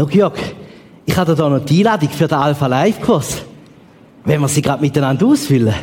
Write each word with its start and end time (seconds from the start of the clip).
Schau, 0.00 0.08
Jörg, 0.08 0.32
ich 1.04 1.14
habe 1.14 1.34
da 1.34 1.46
noch 1.50 1.62
die 1.62 1.86
Einladung 1.86 2.08
für 2.08 2.26
den 2.26 2.38
Alpha 2.38 2.66
Live 2.66 3.02
Kurs. 3.02 3.42
Wenn 4.24 4.40
wir 4.40 4.48
sie 4.48 4.62
gerade 4.62 4.80
miteinander 4.80 5.26
ausfüllen. 5.26 5.74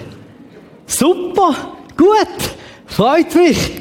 Super, 0.88 1.54
gut, 1.96 2.18
freut 2.88 3.36
mich. 3.36 3.74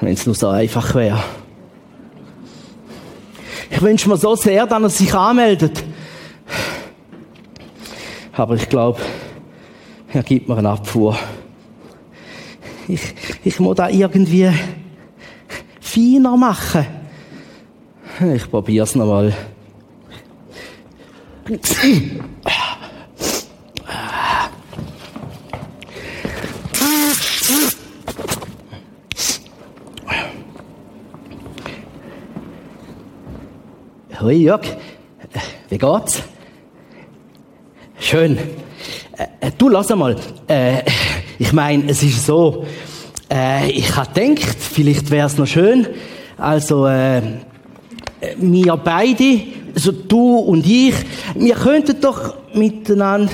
Wenn 0.00 0.12
es 0.12 0.24
nur 0.24 0.36
so 0.36 0.50
einfach 0.50 0.94
wäre. 0.94 1.20
Ich 3.70 3.82
wünsche 3.82 4.08
mir 4.08 4.16
so 4.16 4.36
sehr, 4.36 4.64
dass 4.64 4.80
er 4.80 4.88
sich 4.88 5.12
anmeldet. 5.12 5.82
Aber 8.34 8.54
ich 8.54 8.68
glaube, 8.68 9.00
er 10.12 10.22
gibt 10.22 10.48
mir 10.48 10.56
eine 10.56 10.70
Abfuhr. 10.70 11.18
Ich, 12.86 13.02
ich 13.42 13.58
muss 13.58 13.74
da 13.74 13.88
irgendwie 13.88 14.48
feiner 15.98 16.36
machen. 16.36 16.86
Ich 18.34 18.48
probiere 18.50 18.84
es 18.84 18.94
nochmal. 18.94 19.34
Hoi 34.20 34.34
Jörg, 34.34 34.62
wie 35.68 35.78
geht's? 35.78 36.22
Schön. 38.00 38.38
Äh, 39.16 39.50
du, 39.56 39.68
lass 39.68 39.88
mal. 39.90 40.16
Äh, 40.48 40.82
ich 41.38 41.52
meine, 41.52 41.88
es 41.88 42.02
ist 42.02 42.26
so, 42.26 42.66
äh, 43.30 43.70
ich 43.70 43.94
habe 43.94 44.08
gedacht, 44.12 44.56
vielleicht 44.58 45.10
wäre 45.10 45.26
es 45.26 45.36
noch 45.36 45.46
schön, 45.46 45.86
also 46.36 46.86
äh, 46.86 47.22
wir 48.36 48.76
beide, 48.76 49.42
also 49.74 49.92
du 49.92 50.36
und 50.36 50.66
ich, 50.66 50.94
wir 51.34 51.54
könnten 51.54 52.00
doch 52.00 52.34
miteinander, 52.54 53.32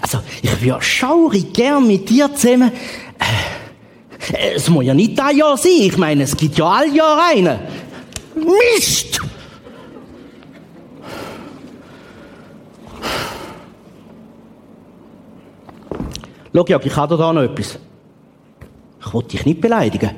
also 0.00 0.20
ich 0.42 0.62
würde 0.62 0.82
schaurig 0.82 1.52
gern 1.52 1.86
mit 1.86 2.08
dir 2.08 2.32
zusammen, 2.34 2.70
äh, 3.18 4.54
es 4.54 4.68
muss 4.68 4.84
ja 4.84 4.94
nicht 4.94 5.18
ein 5.20 5.36
Jahr 5.36 5.56
sein, 5.56 5.72
ich 5.80 5.96
meine, 5.96 6.22
es 6.24 6.36
gibt 6.36 6.58
ja 6.58 6.66
all 6.66 6.94
Jahr 6.94 7.30
einen. 7.30 7.58
Mist! 8.34 9.09
Schau, 16.52 16.64
Jörg, 16.66 16.84
ich 16.84 16.96
habe 16.96 17.16
da 17.16 17.32
noch 17.32 17.42
etwas. 17.42 17.78
Ich 19.00 19.14
wollte 19.14 19.28
dich 19.30 19.46
nicht 19.46 19.60
beleidigen. 19.60 20.10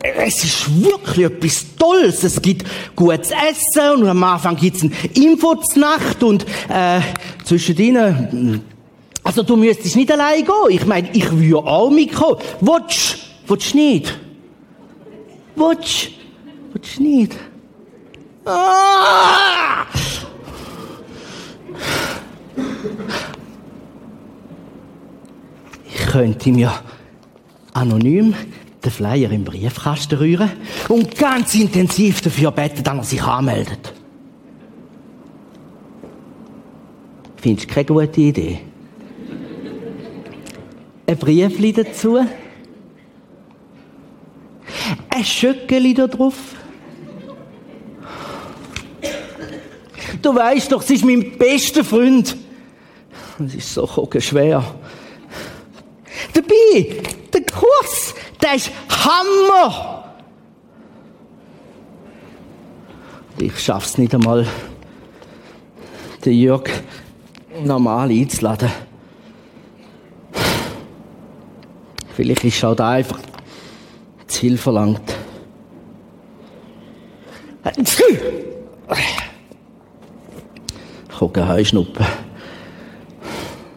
Es 0.00 0.42
ist 0.44 0.82
wirklich 0.84 1.26
etwas 1.26 1.66
Tolles. 1.76 2.24
Es 2.24 2.40
gibt 2.40 2.66
gutes 2.96 3.30
Essen 3.30 4.02
und 4.02 4.08
am 4.08 4.22
Anfang 4.24 4.56
gibt 4.56 4.76
es 4.76 4.82
ein 4.82 4.92
Info 5.14 5.56
Nacht 5.76 6.22
und 6.22 6.44
äh, 6.68 7.00
zwischen 7.44 7.76
ihnen. 7.76 8.62
Also 9.22 9.42
du 9.42 9.56
müsstest 9.56 9.96
nicht 9.96 10.10
allein 10.10 10.44
gehen. 10.44 10.54
Ich 10.70 10.86
meine, 10.86 11.10
ich 11.12 11.30
würde 11.30 11.68
auch 11.68 11.90
mitkommen. 11.90 12.38
Wotsch? 12.60 13.16
Wotsch 13.46 13.74
nicht? 13.74 14.18
Wotsch? 15.54 16.10
Wotsch 16.72 16.98
nicht? 16.98 17.36
Ah! 18.44 19.86
Könnte 26.12 26.52
mir 26.52 26.70
anonym 27.72 28.34
den 28.84 28.90
Flyer 28.90 29.30
im 29.30 29.44
Briefkasten 29.44 30.18
rühren 30.18 30.50
und 30.90 31.16
ganz 31.16 31.54
intensiv 31.54 32.20
dafür 32.20 32.50
beten, 32.50 32.84
dass 32.84 32.96
er 32.98 33.04
sich 33.04 33.22
anmeldet. 33.22 33.94
Findest 37.36 37.70
du 37.70 37.72
keine 37.72 37.86
gute 37.86 38.20
Idee? 38.20 38.60
Ein 41.06 41.16
Briefli 41.16 41.72
dazu? 41.72 42.18
Ein 45.08 45.24
Schöckeli 45.24 45.94
da 45.94 46.08
drauf? 46.08 46.36
Du 50.20 50.34
weißt 50.34 50.72
doch, 50.72 50.82
sie 50.82 50.96
ist 50.96 51.06
mein 51.06 51.38
bester 51.38 51.82
Freund. 51.82 52.36
Es 53.38 53.54
ist 53.54 53.72
so 53.72 54.10
schwer. 54.18 54.62
Der 56.74 57.42
Kurs, 57.42 58.14
der 58.40 58.54
ist 58.54 58.70
Hammer! 58.88 60.04
Ich 63.38 63.58
schaff's 63.58 63.98
nicht 63.98 64.14
einmal, 64.14 64.46
den 66.24 66.34
Jörg 66.34 66.70
normal 67.64 68.10
einzuladen. 68.10 68.70
Vielleicht 72.14 72.44
ist 72.44 72.64
auch 72.64 72.76
da 72.76 72.90
einfach 72.90 73.18
zu 74.26 74.40
viel 74.40 74.58
verlangt. 74.58 75.16
Ich 77.76 77.98
Heuschnuppen. 81.48 82.04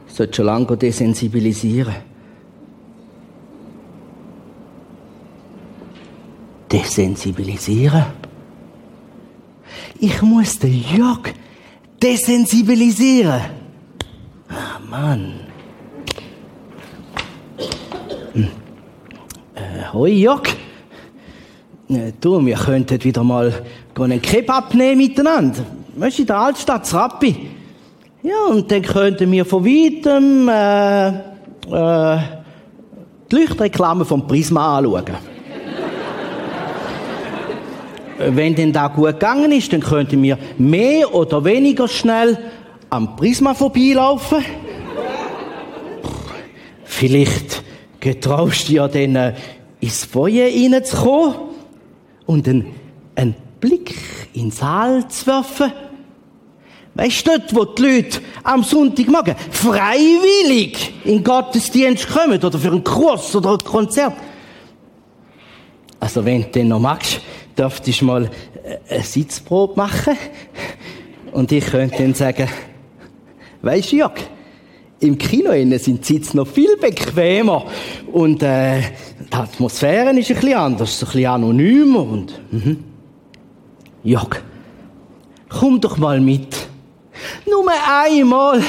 Sollte 0.07 0.35
schon 0.35 0.45
lange 0.45 0.77
desensibilisieren. 0.77 1.95
Desensibilisieren? 6.95 8.05
Ich 9.99 10.21
muss 10.21 10.57
den 10.57 10.81
Jörg 10.95 11.33
desensibilisieren. 12.01 13.41
Ah, 14.47 14.79
Mann. 14.89 15.33
Hm. 18.31 18.47
Äh, 19.55 19.91
hoi 19.91 20.11
Jörg. 20.11 20.47
Äh, 21.89 22.13
du, 22.21 22.45
wir 22.45 22.55
könnten 22.55 23.03
wieder 23.03 23.25
mal 23.25 23.53
einen 23.99 24.21
Kebab 24.21 24.73
nehmen 24.73 24.99
miteinander. 24.99 25.65
Weißt 25.97 26.19
du, 26.19 26.21
in 26.21 26.27
der 26.27 26.37
Altstadt, 26.37 26.93
Rappi. 26.93 27.49
Ja, 28.23 28.45
und 28.51 28.71
dann 28.71 28.81
könnten 28.81 29.29
wir 29.33 29.43
von 29.43 29.65
weitem 29.65 30.47
äh, 30.47 31.07
äh, 31.09 32.19
die 33.29 33.35
Leuchtreklame 33.35 34.05
vom 34.05 34.25
Prisma 34.25 34.77
anschauen. 34.77 35.34
Wenn 38.17 38.55
denn 38.55 38.71
da 38.71 38.87
gut 38.87 39.05
gegangen 39.07 39.51
ist, 39.51 39.73
dann 39.73 39.81
könnten 39.81 40.21
wir 40.23 40.37
mehr 40.57 41.13
oder 41.13 41.43
weniger 41.43 41.87
schnell 41.87 42.37
am 42.89 43.15
Prisma 43.15 43.53
vorbeilaufen. 43.53 44.43
Vielleicht 46.83 47.63
getraust 47.99 48.69
du 48.69 48.73
ja 48.73 48.87
dann 48.87 49.15
äh, 49.15 49.33
ins 49.81 50.05
Feuer 50.05 50.47
reinzukommen 50.47 51.35
und 52.25 52.47
einen, 52.47 52.67
einen 53.15 53.35
Blick 53.59 53.95
in 54.33 54.43
den 54.43 54.51
Saal 54.51 55.07
zu 55.09 55.27
werfen. 55.27 55.73
Weißt 56.93 57.27
du, 57.27 57.31
dort, 57.31 57.55
wo 57.55 57.65
die 57.65 57.81
Leute 57.81 58.19
am 58.43 58.63
Sonntagmorgen 58.63 59.35
freiwillig 59.51 60.93
in 61.03 61.21
Gottesdienst 61.21 62.07
kommen 62.07 62.41
oder 62.41 62.57
für 62.57 62.69
einen 62.69 62.83
Kurs 62.83 63.35
oder 63.35 63.51
ein 63.51 63.57
Konzert. 63.57 64.13
Also 65.99 66.23
wenn 66.23 66.43
du 66.43 66.47
den 66.49 66.69
noch 66.69 66.79
magst, 66.79 67.19
dürftest 67.57 68.01
du 68.01 68.05
mal 68.05 68.29
eine 68.89 69.03
Sitzprobe 69.03 69.75
machen. 69.75 70.17
Und 71.31 71.51
ich 71.51 71.65
könnte 71.65 71.97
dann 71.97 72.13
sagen, 72.13 72.47
weisst 73.61 73.91
du, 73.91 73.97
Jörg, 73.97 74.13
im 74.99 75.17
Kino 75.17 75.51
sind 75.77 76.07
die 76.07 76.13
Sitze 76.13 76.37
noch 76.37 76.47
viel 76.47 76.77
bequemer 76.77 77.65
und 78.11 78.41
äh, 78.41 78.79
die 79.31 79.35
Atmosphäre 79.35 80.17
ist 80.17 80.31
ein 80.31 80.35
bisschen 80.35 80.53
anders, 80.53 81.01
ein 81.01 81.05
bisschen 81.05 81.25
anonymer 81.25 82.03
und 82.03 82.41
mhm. 82.51 82.83
Jörg, 84.03 84.41
komm 85.49 85.81
doch 85.81 85.97
mal 85.97 86.21
mit. 86.21 86.55
Nur 87.45 87.65
einmal. 87.87 88.61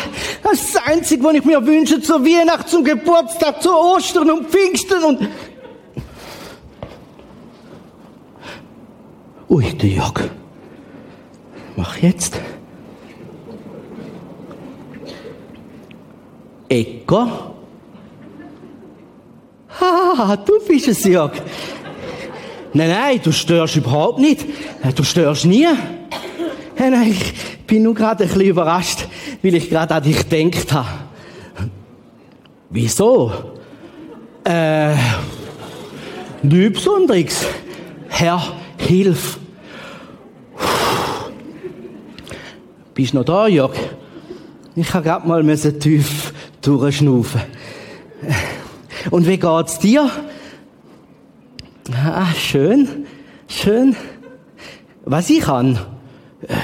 Das 0.42 0.54
ist 0.54 0.74
das 0.74 0.82
Einzige, 0.86 1.24
was 1.24 1.34
ich 1.34 1.44
mir 1.44 1.64
wünsche, 1.66 2.00
zur 2.00 2.24
Weihnacht, 2.24 2.68
zum 2.68 2.84
Geburtstag, 2.84 3.62
zu 3.62 3.70
Ostern 3.70 4.30
und 4.30 4.48
Pfingsten 4.48 5.02
und 5.02 5.28
Ui, 9.48 9.72
der 9.72 9.88
Jörg. 9.88 10.30
Mach 11.76 11.96
jetzt. 11.98 12.40
Ecco. 16.68 17.28
Ah, 19.80 20.36
du 20.36 20.58
bist 20.66 20.88
es, 20.88 21.04
Jörg. 21.04 21.32
Nein, 22.72 22.90
nein, 22.90 23.20
du 23.22 23.32
störst 23.32 23.76
überhaupt 23.76 24.18
nicht. 24.18 24.44
Du 24.94 25.04
störst 25.04 25.44
nie. 25.44 25.66
Nein, 26.78 26.90
nein, 26.90 27.10
ich 27.10 27.66
bin 27.66 27.84
nur 27.84 27.94
gerade 27.94 28.24
ein 28.24 28.28
bisschen 28.28 28.48
überrascht, 28.48 29.06
weil 29.42 29.54
ich 29.54 29.70
gerade 29.70 29.94
an 29.94 30.02
dich 30.02 30.28
gedacht 30.28 30.72
habe. 30.72 30.88
Wieso? 32.70 33.32
Äh, 34.44 34.94
nichts 36.42 36.72
Besonderes. 36.74 37.46
Herr, 38.08 38.42
hilf. 38.86 39.38
Bist 42.94 43.12
du 43.12 43.18
noch 43.18 43.24
da, 43.24 43.46
Jörg? 43.46 43.74
Ich 44.74 44.92
habe 44.94 45.04
gerade 45.04 45.26
mal 45.26 45.42
tief 45.78 46.32
durchschnaufen. 46.62 47.40
Und 49.10 49.26
wie 49.26 49.38
geht's 49.38 49.78
dir? 49.78 50.10
Ah, 51.92 52.32
schön, 52.34 53.06
schön. 53.48 53.96
Was 55.04 55.30
ich 55.30 55.40
kann? 55.40 55.78
Äh, 56.42 56.54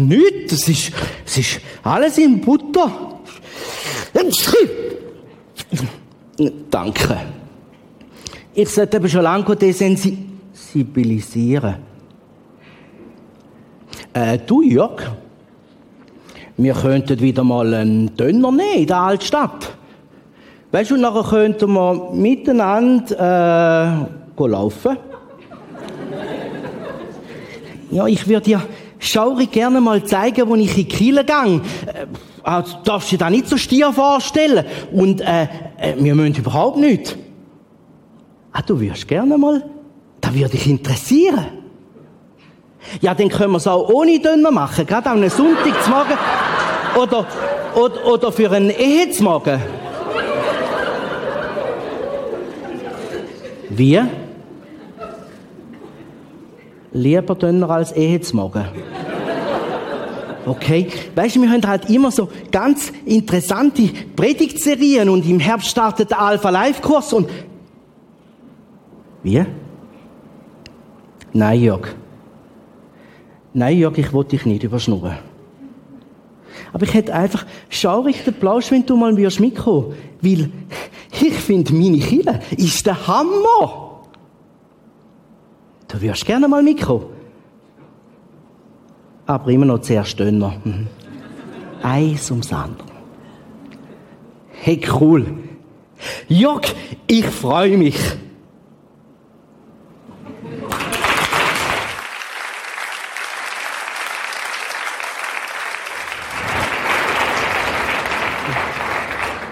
nichts. 0.00 0.52
Es 0.52 0.68
ist, 0.68 0.92
es 1.24 1.38
ist 1.38 1.60
alles 1.82 2.18
in 2.18 2.40
Butter. 2.40 3.20
Danke. 6.70 7.16
Ich 8.54 8.68
sollte 8.68 8.96
aber 8.96 9.08
schon 9.08 9.22
lange 9.22 9.56
desensibilisieren. 9.56 10.25
Äh, 14.12 14.38
du, 14.46 14.62
Jörg, 14.62 15.02
wir 16.56 16.72
könnten 16.72 17.20
wieder 17.20 17.44
mal 17.44 17.74
einen 17.74 18.16
Döner 18.16 18.50
nehmen 18.50 18.74
in 18.76 18.86
der 18.86 18.96
Altstadt. 18.96 19.76
Weißt 20.72 20.90
du, 20.90 20.96
nachher 20.96 21.22
könnten 21.22 21.72
wir 21.72 22.10
miteinander 22.12 24.08
äh, 24.38 24.46
laufen. 24.46 24.96
ja, 27.90 28.06
ich 28.06 28.26
würde 28.26 28.40
dir 28.42 28.62
schaurig 28.98 29.50
gerne 29.50 29.80
mal 29.80 30.02
zeigen, 30.04 30.48
wo 30.48 30.54
ich 30.56 30.76
in 30.78 30.88
Kiel 30.88 31.24
gehe. 31.24 31.60
Äh, 31.86 32.06
also, 32.42 32.76
darfst 32.84 33.12
du 33.12 33.16
dir 33.16 33.30
nicht 33.30 33.48
so 33.48 33.56
stier 33.56 33.92
vorstellen. 33.92 34.64
Und 34.92 35.20
äh, 35.20 35.42
äh, 35.78 35.94
wir 35.98 36.14
müssen 36.14 36.36
überhaupt 36.36 36.78
nicht. 36.78 37.16
Ah, 38.52 38.62
du 38.62 38.80
würdest 38.80 39.06
gerne 39.06 39.36
mal? 39.36 39.62
Das 40.26 40.34
würde 40.34 40.50
dich 40.50 40.66
interessieren. 40.66 41.46
Ja, 43.00 43.14
dann 43.14 43.28
können 43.28 43.52
wir 43.52 43.58
es 43.58 43.66
auch 43.68 43.88
ohne 43.88 44.18
Döner 44.18 44.50
machen, 44.50 44.84
gerade 44.84 45.08
am 45.08 45.28
Sonntag 45.28 45.82
zu 45.84 45.90
Morgen. 45.90 46.18
Oder, 47.00 47.26
oder, 47.76 48.06
oder 48.06 48.32
für 48.32 48.50
einen 48.50 48.70
Ehezmagen. 48.70 49.60
Wie? 53.68 54.00
Lieber 56.92 57.34
Döner 57.36 57.70
als 57.70 57.92
Ehezmagen. 57.92 58.64
Okay? 60.44 60.88
Weißt 61.14 61.36
du, 61.36 61.42
wir 61.42 61.50
haben 61.50 61.66
halt 61.66 61.88
immer 61.88 62.10
so 62.10 62.28
ganz 62.50 62.92
interessante 63.04 63.90
Predigtserien 64.16 65.08
und 65.08 65.24
im 65.28 65.38
Herbst 65.38 65.68
startet 65.68 66.10
der 66.10 66.20
Alpha 66.20 66.50
Live 66.50 66.82
Kurs 66.82 67.12
und 67.12 67.28
wie? 69.22 69.44
Nein, 71.36 71.60
Jörg. 71.60 71.94
Nein, 73.52 73.78
Jörg, 73.78 73.98
ich 73.98 74.10
wollte 74.12 74.30
dich 74.30 74.46
nicht 74.46 74.62
überschnurren. 74.62 75.18
Aber 76.72 76.84
ich 76.84 76.94
hätte 76.94 77.14
einfach 77.14 77.44
schaurig 77.68 78.24
den 78.24 78.32
Plausch, 78.32 78.70
wenn 78.70 78.86
du 78.86 78.96
mal 78.96 79.12
mitkommen 79.12 79.94
Weil 80.22 80.50
ich 81.12 81.34
finde, 81.34 81.74
meine 81.74 81.98
Kille 81.98 82.40
ist 82.56 82.86
der 82.86 83.06
Hammer. 83.06 84.00
Du 85.88 86.00
wirst 86.00 86.24
gerne 86.24 86.48
mal 86.48 86.62
mitkommen. 86.62 87.04
Aber 89.26 89.50
immer 89.50 89.66
noch 89.66 89.80
zuerst 89.82 90.18
Döner. 90.18 90.54
Mhm. 90.64 90.86
Eins 91.82 92.30
ums 92.30 92.50
andere. 92.50 92.88
Hey, 94.52 94.80
cool. 94.98 95.26
Jörg, 96.28 96.62
ich 97.06 97.26
freue 97.26 97.76
mich. 97.76 97.98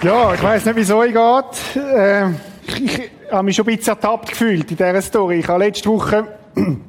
Ja, 0.04 0.34
ich 0.34 0.42
weiß 0.42 0.66
nicht, 0.66 0.76
wie 0.76 0.80
es 0.82 0.90
euch 0.90 1.14
geht. 1.14 1.82
Äh, 1.82 2.28
ich, 2.66 2.84
ich 2.84 3.10
habe 3.32 3.42
mich 3.42 3.56
schon 3.56 3.66
ein 3.66 3.74
bisschen 3.74 3.94
ertappt 3.94 4.28
gefühlt 4.28 4.70
in 4.70 4.76
dieser 4.76 5.00
Story. 5.00 5.38
Ich 5.38 5.48
habe 5.48 5.64
letzte 5.64 5.88
Woche 5.88 6.28
ein 6.56 6.82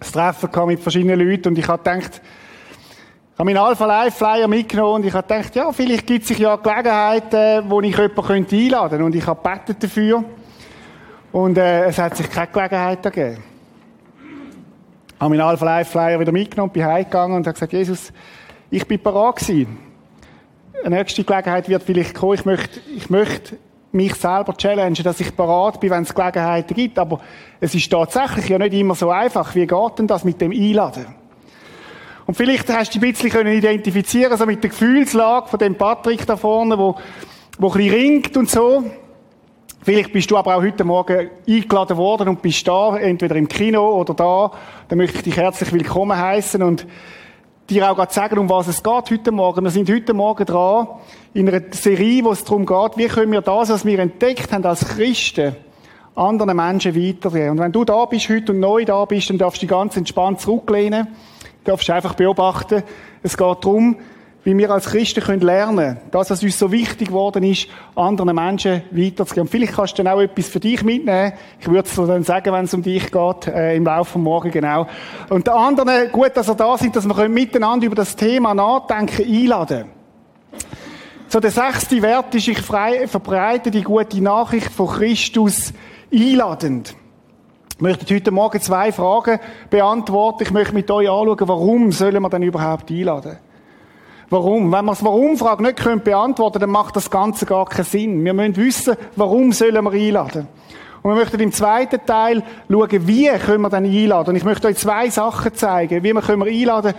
Treffen 0.00 0.48
mit 0.64 0.80
verschiedenen 0.80 1.20
Leuten 1.20 1.48
und 1.48 1.58
ich 1.58 1.68
habe 1.68 1.82
gedacht, 1.82 2.22
ich 2.22 3.38
habe 3.38 3.44
meinen 3.44 3.58
Alpha 3.58 3.84
Life 3.84 4.16
Flyer 4.16 4.48
mitgenommen 4.48 4.94
und 4.94 5.04
ich 5.04 5.12
habe 5.12 5.28
gedacht, 5.28 5.54
ja, 5.54 5.70
vielleicht 5.70 6.06
gibt 6.06 6.22
es 6.22 6.28
sich 6.28 6.38
ja 6.38 6.56
Gelegenheiten, 6.56 7.68
wo 7.68 7.82
ich 7.82 7.94
jemanden 7.94 8.46
einladen 8.50 8.88
könnte. 8.88 9.04
Und 9.04 9.14
ich 9.14 9.26
habe 9.26 9.42
gebetet 9.42 9.82
dafür. 9.82 10.24
Und 11.32 11.58
äh, 11.58 11.84
es 11.84 11.98
hat 11.98 12.16
sich 12.16 12.30
keine 12.30 12.46
Gelegenheit 12.46 13.02
gegeben. 13.02 13.44
Ich 15.08 15.20
habe 15.20 15.28
meinen 15.28 15.42
Alpha 15.42 15.62
Life 15.66 15.90
Flyer 15.90 16.18
wieder 16.18 16.32
mitgenommen, 16.32 16.72
bin 16.72 16.86
heimgegangen 16.86 17.36
und 17.36 17.46
habe 17.46 17.52
gesagt, 17.52 17.74
Jesus, 17.74 18.14
ich 18.70 18.88
bin 18.88 19.02
bereit 19.02 19.36
gewesen 19.36 19.85
eine 20.86 20.98
nächste 20.98 21.24
Gelegenheit 21.24 21.68
wird 21.68 21.82
vielleicht 21.82 22.14
kommen. 22.14 22.34
Ich 22.34 22.44
möchte, 22.44 22.80
ich 22.96 23.10
möchte 23.10 23.56
mich 23.90 24.14
selber 24.14 24.56
challengen, 24.56 25.02
dass 25.02 25.18
ich 25.18 25.34
parat 25.34 25.80
bin, 25.80 25.90
wenn 25.90 26.04
es 26.04 26.14
Gelegenheiten 26.14 26.74
gibt. 26.74 26.98
Aber 27.00 27.20
es 27.60 27.74
ist 27.74 27.90
tatsächlich 27.90 28.48
ja 28.48 28.58
nicht 28.58 28.72
immer 28.72 28.94
so 28.94 29.10
einfach. 29.10 29.54
Wie 29.56 29.66
geht 29.66 29.98
denn 29.98 30.06
das 30.06 30.22
mit 30.22 30.40
dem 30.40 30.52
Einladen? 30.52 31.06
Und 32.26 32.36
vielleicht 32.36 32.68
hast 32.72 32.94
du 32.94 33.00
dich 33.00 33.08
ein 33.08 33.12
bisschen 33.12 33.30
können 33.30 33.52
identifizieren, 33.52 34.36
so 34.36 34.46
mit 34.46 34.62
der 34.62 34.70
Gefühlslage 34.70 35.48
von 35.48 35.58
dem 35.58 35.74
Patrick 35.74 36.24
da 36.24 36.36
vorne, 36.36 36.78
wo, 36.78 36.96
wo 37.58 37.68
ein 37.68 37.72
bisschen 37.72 37.94
ringt 37.94 38.36
und 38.36 38.48
so. 38.48 38.84
Vielleicht 39.82 40.12
bist 40.12 40.30
du 40.30 40.36
aber 40.36 40.56
auch 40.56 40.62
heute 40.62 40.84
Morgen 40.84 41.30
eingeladen 41.48 41.96
worden 41.96 42.28
und 42.28 42.42
bist 42.42 42.66
da, 42.66 42.96
entweder 42.96 43.34
im 43.34 43.48
Kino 43.48 44.00
oder 44.00 44.14
da. 44.14 44.52
Dann 44.88 44.98
möchte 44.98 45.18
ich 45.18 45.24
dich 45.24 45.36
herzlich 45.36 45.72
willkommen 45.72 46.16
heißen 46.16 46.62
und 46.62 46.86
dir 47.68 47.90
auch 47.90 47.96
gerade 47.96 48.12
sagen, 48.12 48.38
um 48.38 48.48
was 48.48 48.68
es 48.68 48.82
geht 48.82 49.10
heute 49.10 49.32
Morgen. 49.32 49.64
Wir 49.64 49.70
sind 49.70 49.90
heute 49.90 50.14
Morgen 50.14 50.44
dran 50.44 50.88
in 51.34 51.48
einer 51.48 51.62
Serie, 51.72 52.24
wo 52.24 52.32
es 52.32 52.44
darum 52.44 52.64
geht, 52.64 52.96
wie 52.96 53.06
können 53.08 53.32
wir 53.32 53.40
das, 53.40 53.70
was 53.70 53.84
wir 53.84 53.98
entdeckt 53.98 54.52
haben 54.52 54.64
als 54.64 54.86
Christen, 54.86 55.56
anderen 56.14 56.56
Menschen 56.56 56.94
weitergeben. 56.94 57.50
Und 57.50 57.58
wenn 57.58 57.72
du 57.72 57.84
da 57.84 58.04
bist 58.04 58.28
heute 58.28 58.52
und 58.52 58.60
neu 58.60 58.84
da 58.84 59.04
bist, 59.04 59.30
dann 59.30 59.38
darfst 59.38 59.60
du 59.60 59.66
dich 59.66 59.70
ganz 59.70 59.96
entspannt 59.96 60.40
zurücklehnen. 60.40 61.08
Du 61.64 61.72
darfst 61.72 61.90
einfach 61.90 62.14
beobachten. 62.14 62.82
Es 63.22 63.36
geht 63.36 63.64
darum, 63.64 63.96
wie 64.46 64.56
wir 64.56 64.70
als 64.70 64.86
Christen 64.86 65.24
können 65.24 65.40
lernen 65.40 65.96
das, 66.12 66.30
was 66.30 66.40
uns 66.40 66.56
so 66.56 66.70
wichtig 66.70 67.08
geworden 67.08 67.42
ist, 67.42 67.66
anderen 67.96 68.32
Menschen 68.32 68.82
weiterzugeben. 68.92 69.48
vielleicht 69.48 69.74
kannst 69.74 69.98
du 69.98 70.04
dann 70.04 70.14
auch 70.14 70.20
etwas 70.20 70.46
für 70.46 70.60
dich 70.60 70.84
mitnehmen. 70.84 71.32
Ich 71.58 71.66
würde 71.66 71.88
es 71.88 71.96
dann 71.96 72.22
sagen, 72.22 72.52
wenn 72.52 72.64
es 72.64 72.72
um 72.72 72.80
dich 72.80 73.10
geht, 73.10 73.48
äh, 73.48 73.74
im 73.74 73.84
Laufe 73.84 74.12
vom 74.12 74.22
Morgen, 74.22 74.52
genau. 74.52 74.86
Und 75.30 75.48
der 75.48 75.56
anderen, 75.56 76.12
gut, 76.12 76.30
dass 76.36 76.46
wir 76.46 76.54
da 76.54 76.78
sind, 76.78 76.94
dass 76.94 77.04
wir 77.08 77.28
miteinander 77.28 77.86
über 77.86 77.96
das 77.96 78.14
Thema 78.14 78.54
nachdenken, 78.54 79.24
einladen. 79.24 79.86
So, 81.26 81.40
der 81.40 81.50
sechste 81.50 82.00
Wert 82.00 82.32
ist, 82.36 82.46
ich 82.46 82.62
verbreite 82.62 83.72
die 83.72 83.82
gute 83.82 84.22
Nachricht 84.22 84.70
von 84.70 84.86
Christus 84.86 85.72
einladend. 86.14 86.94
Ich 87.74 87.80
möchte 87.80 88.14
heute 88.14 88.30
Morgen 88.30 88.60
zwei 88.60 88.92
Fragen 88.92 89.40
beantworten. 89.70 90.44
Ich 90.44 90.52
möchte 90.52 90.72
mit 90.72 90.88
euch 90.88 91.10
anschauen, 91.10 91.48
warum 91.48 91.90
sollen 91.90 92.22
wir 92.22 92.30
denn 92.30 92.44
überhaupt 92.44 92.92
einladen? 92.92 93.38
Warum? 94.28 94.72
Wenn 94.72 94.84
wir 94.84 94.92
das 94.92 95.04
Warum-Frage 95.04 95.62
nicht 95.62 95.76
können 95.76 96.00
beantworten 96.00 96.58
dann 96.58 96.70
macht 96.70 96.96
das 96.96 97.10
Ganze 97.10 97.46
gar 97.46 97.66
keinen 97.66 97.84
Sinn. 97.84 98.24
Wir 98.24 98.34
müssen 98.34 98.56
wissen, 98.56 98.96
warum 99.14 99.52
sollen 99.52 99.84
wir 99.84 99.92
einladen. 99.92 100.48
Und 101.02 101.12
wir 101.12 101.20
möchten 101.20 101.38
im 101.38 101.52
zweiten 101.52 102.04
Teil 102.04 102.42
schauen, 102.68 103.06
wie 103.06 103.28
können 103.28 103.62
wir 103.62 103.70
dann 103.70 103.84
einladen. 103.84 104.30
Und 104.30 104.36
ich 104.36 104.44
möchte 104.44 104.66
euch 104.66 104.76
zwei 104.76 105.08
Sachen 105.10 105.54
zeigen. 105.54 106.02
Wie 106.02 106.12
können 106.12 106.44
wir 106.44 106.50
einladen 106.50 106.94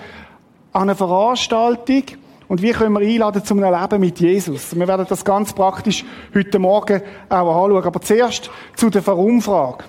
an 0.71 0.83
eine 0.83 0.95
Veranstaltung 0.95 2.03
und 2.47 2.61
wie 2.61 2.71
können 2.71 2.93
wir 2.93 3.01
einladen 3.05 3.43
zu 3.43 3.53
einem 3.53 3.73
Leben 3.73 3.99
mit 3.99 4.19
Jesus. 4.19 4.73
Wir 4.77 4.87
werden 4.87 5.05
das 5.09 5.25
ganz 5.25 5.51
praktisch 5.51 6.05
heute 6.33 6.59
Morgen 6.59 7.01
auch 7.27 7.65
anschauen. 7.65 7.83
Aber 7.83 8.01
zuerst 8.01 8.49
zu 8.75 8.89
der 8.89 9.05
Warum-Frage. 9.05 9.83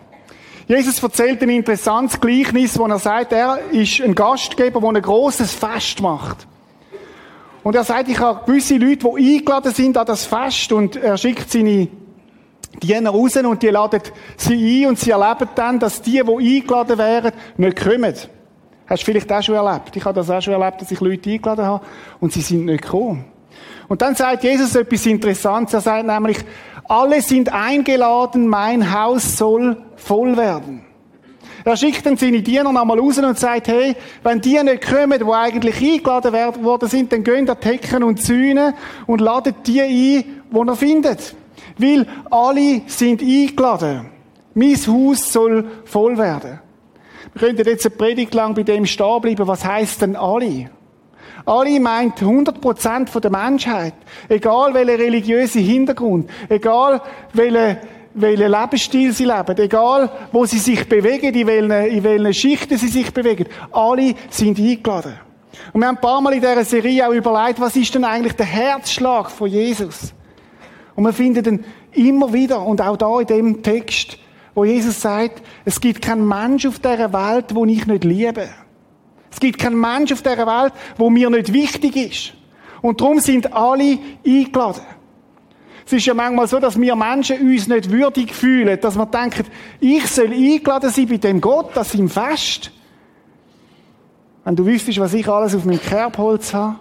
Jesus 0.66 1.02
erzählt 1.02 1.40
ein 1.42 1.50
interessantes 1.50 2.20
Gleichnis, 2.20 2.78
wo 2.78 2.86
er 2.86 2.98
sagt, 2.98 3.32
er 3.32 3.60
ist 3.70 4.00
ein 4.00 4.14
Gastgeber, 4.14 4.80
der 4.80 4.88
ein 4.88 5.02
großes 5.02 5.54
Fest 5.54 6.02
macht. 6.02 6.48
Und 7.62 7.74
er 7.74 7.84
sagt, 7.84 8.08
ich 8.08 8.18
habe 8.18 8.44
gewisse 8.46 8.76
Leute, 8.76 9.08
die 9.16 9.36
eingeladen 9.36 9.72
sind 9.72 9.96
an 9.96 10.06
das 10.06 10.24
Fest 10.24 10.72
und 10.72 10.96
er 10.96 11.16
schickt 11.16 11.50
seine 11.50 11.88
Diener 12.82 13.10
raus 13.10 13.36
und 13.36 13.62
die 13.62 13.68
laden 13.68 14.00
sie 14.36 14.84
ein 14.84 14.90
und 14.90 14.98
sie 14.98 15.10
erleben 15.10 15.48
dann, 15.54 15.78
dass 15.78 16.00
die, 16.00 16.22
die 16.22 16.56
eingeladen 16.58 16.98
wären, 16.98 17.32
nicht 17.56 17.82
kommen. 17.82 18.14
Hast 18.86 19.02
du 19.02 19.04
vielleicht 19.04 19.30
auch 19.32 19.42
schon 19.42 19.56
erlebt? 19.56 19.94
Ich 19.96 20.04
habe 20.04 20.14
das 20.14 20.30
auch 20.30 20.40
schon 20.40 20.54
erlebt, 20.54 20.80
dass 20.80 20.90
ich 20.90 21.00
Leute 21.00 21.30
eingeladen 21.30 21.64
habe 21.64 21.84
und 22.20 22.32
sie 22.32 22.40
sind 22.40 22.64
nicht 22.64 22.82
gekommen. 22.82 23.24
Und 23.88 24.02
dann 24.02 24.14
sagt 24.14 24.44
Jesus 24.44 24.74
etwas 24.74 25.06
Interessantes. 25.06 25.74
Er 25.74 25.80
sagt 25.80 26.06
nämlich, 26.06 26.38
alle 26.84 27.20
sind 27.20 27.52
eingeladen, 27.52 28.46
mein 28.46 28.92
Haus 28.92 29.36
soll 29.36 29.82
voll 29.96 30.36
werden. 30.36 30.87
Er 31.64 31.76
schickt 31.76 32.06
dann 32.06 32.16
seine 32.16 32.42
Diener 32.42 32.72
nochmal 32.72 32.98
raus 32.98 33.18
und 33.18 33.38
sagt, 33.38 33.68
hey, 33.68 33.96
wenn 34.22 34.40
die 34.40 34.62
nicht 34.62 34.86
kommen, 34.86 35.18
die 35.18 35.32
eigentlich 35.32 35.80
eingeladen 35.80 36.64
worden 36.64 36.88
sind, 36.88 37.12
dann 37.12 37.24
gehen 37.24 37.46
die 37.46 37.68
Hecken 37.68 38.02
und 38.02 38.22
Zäune 38.22 38.74
und 39.06 39.20
laden 39.20 39.54
die 39.66 39.80
ein, 39.80 40.42
die 40.52 40.68
er 40.68 40.76
findet. 40.76 41.34
Weil 41.76 42.06
alle 42.30 42.82
sind 42.86 43.22
eingeladen. 43.22 44.06
Mein 44.54 44.74
Haus 44.74 45.32
soll 45.32 45.66
voll 45.84 46.18
werden. 46.18 46.60
Wir 47.32 47.40
könnten 47.40 47.66
jetzt 47.66 47.86
eine 47.86 47.94
Predigt 47.96 48.34
lang 48.34 48.54
bei 48.54 48.62
dem 48.62 48.86
stehen 48.86 49.20
bleiben. 49.20 49.46
Was 49.46 49.64
heisst 49.64 50.02
denn 50.02 50.16
alle? 50.16 50.70
Alle 51.44 51.80
meint 51.80 52.18
100% 52.18 53.20
der 53.20 53.30
Menschheit. 53.30 53.94
Egal 54.28 54.74
welcher 54.74 54.98
religiöse 54.98 55.60
Hintergrund, 55.60 56.28
egal 56.48 57.00
welcher 57.32 57.78
welchen 58.20 58.50
Lebensstil 58.50 59.12
sie 59.12 59.24
leben, 59.24 59.58
egal 59.58 60.10
wo 60.32 60.44
sie 60.46 60.58
sich 60.58 60.88
bewegen, 60.88 61.34
in 61.34 61.46
welchen, 61.46 62.04
welchen 62.04 62.34
Schichten 62.34 62.78
sie 62.78 62.88
sich 62.88 63.12
bewegen. 63.12 63.46
Alle 63.72 64.14
sind 64.30 64.58
eingeladen. 64.58 65.14
Und 65.72 65.80
wir 65.80 65.88
haben 65.88 65.96
ein 65.96 66.00
paar 66.00 66.20
Mal 66.20 66.34
in 66.34 66.40
dieser 66.40 66.64
Serie 66.64 67.08
auch 67.08 67.12
überlegt, 67.12 67.60
was 67.60 67.76
ist 67.76 67.94
denn 67.94 68.04
eigentlich 68.04 68.34
der 68.34 68.46
Herzschlag 68.46 69.30
von 69.30 69.48
Jesus? 69.48 70.14
Und 70.94 71.04
wir 71.04 71.12
finden 71.12 71.64
ihn 71.94 72.08
immer 72.10 72.32
wieder, 72.32 72.62
und 72.62 72.80
auch 72.80 72.96
da 72.96 73.20
in 73.20 73.26
dem 73.26 73.62
Text, 73.62 74.18
wo 74.54 74.64
Jesus 74.64 75.00
sagt, 75.00 75.42
es 75.64 75.80
gibt 75.80 76.02
keinen 76.02 76.26
Mensch 76.26 76.66
auf 76.66 76.78
dieser 76.78 77.12
Welt, 77.12 77.54
wo 77.54 77.64
ich 77.64 77.86
nicht 77.86 78.04
liebe. 78.04 78.48
Es 79.30 79.38
gibt 79.38 79.58
keinen 79.58 79.80
Mensch 79.80 80.12
auf 80.12 80.22
dieser 80.22 80.46
Welt, 80.46 80.72
wo 80.96 81.10
mir 81.10 81.30
nicht 81.30 81.52
wichtig 81.52 81.96
ist. 81.96 82.32
Und 82.82 83.00
darum 83.00 83.20
sind 83.20 83.52
alle 83.52 83.98
eingeladen. 84.26 84.82
Es 85.88 85.94
ist 85.94 86.04
ja 86.04 86.12
manchmal 86.12 86.46
so, 86.46 86.60
dass 86.60 86.78
wir 86.78 86.94
Menschen 86.94 87.40
uns 87.40 87.66
nicht 87.66 87.90
würdig 87.90 88.34
fühlen, 88.34 88.78
dass 88.78 88.94
wir 88.94 89.06
denken, 89.06 89.46
ich 89.80 90.06
soll 90.06 90.34
eingeladen 90.34 90.90
sein 90.90 91.08
bei 91.08 91.16
dem 91.16 91.40
Gott, 91.40 91.70
das 91.72 91.94
ihm 91.94 92.10
Fest. 92.10 92.70
Wenn 94.44 94.54
du 94.54 94.66
wüsstest, 94.66 95.00
was 95.00 95.14
ich 95.14 95.26
alles 95.26 95.54
auf 95.54 95.64
meinem 95.64 95.80
Kerbholz 95.80 96.52
habe. 96.52 96.76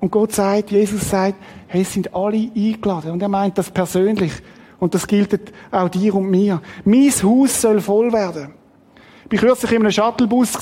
Und 0.00 0.10
Gott 0.10 0.32
sagt, 0.32 0.72
Jesus 0.72 1.08
sagt, 1.08 1.36
hey, 1.68 1.82
es 1.82 1.92
sind 1.92 2.12
alle 2.12 2.50
eingeladen. 2.52 3.12
Und 3.12 3.22
er 3.22 3.28
meint 3.28 3.56
das 3.56 3.70
persönlich. 3.70 4.32
Und 4.80 4.92
das 4.94 5.06
gilt 5.06 5.38
auch 5.70 5.88
dir 5.88 6.16
und 6.16 6.28
mir. 6.28 6.60
Mein 6.84 7.12
Haus 7.22 7.62
soll 7.62 7.80
voll 7.80 8.12
werden. 8.12 8.54
Ich 9.30 9.40
war 9.40 9.50
kürzlich 9.50 9.70
in 9.70 9.82
einem 9.82 9.92
Shuttlebus. 9.92 10.58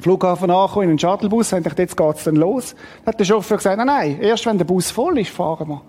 Flughafen 0.00 0.50
angekommen, 0.50 0.84
in 0.84 0.90
einen 0.90 0.98
Shuttlebus, 0.98 1.52
und 1.52 1.66
dachte, 1.66 1.82
jetzt 1.82 1.96
geht's 1.96 2.24
dann 2.24 2.36
los. 2.36 2.74
Dann 3.04 3.12
hat 3.12 3.20
der 3.20 3.24
Chauffeur 3.24 3.56
gesagt, 3.56 3.76
nein, 3.78 3.86
nein, 3.86 4.20
erst 4.20 4.46
wenn 4.46 4.58
der 4.58 4.64
Bus 4.64 4.90
voll 4.90 5.18
ist, 5.18 5.30
fahren 5.30 5.68
wir. 5.68 5.82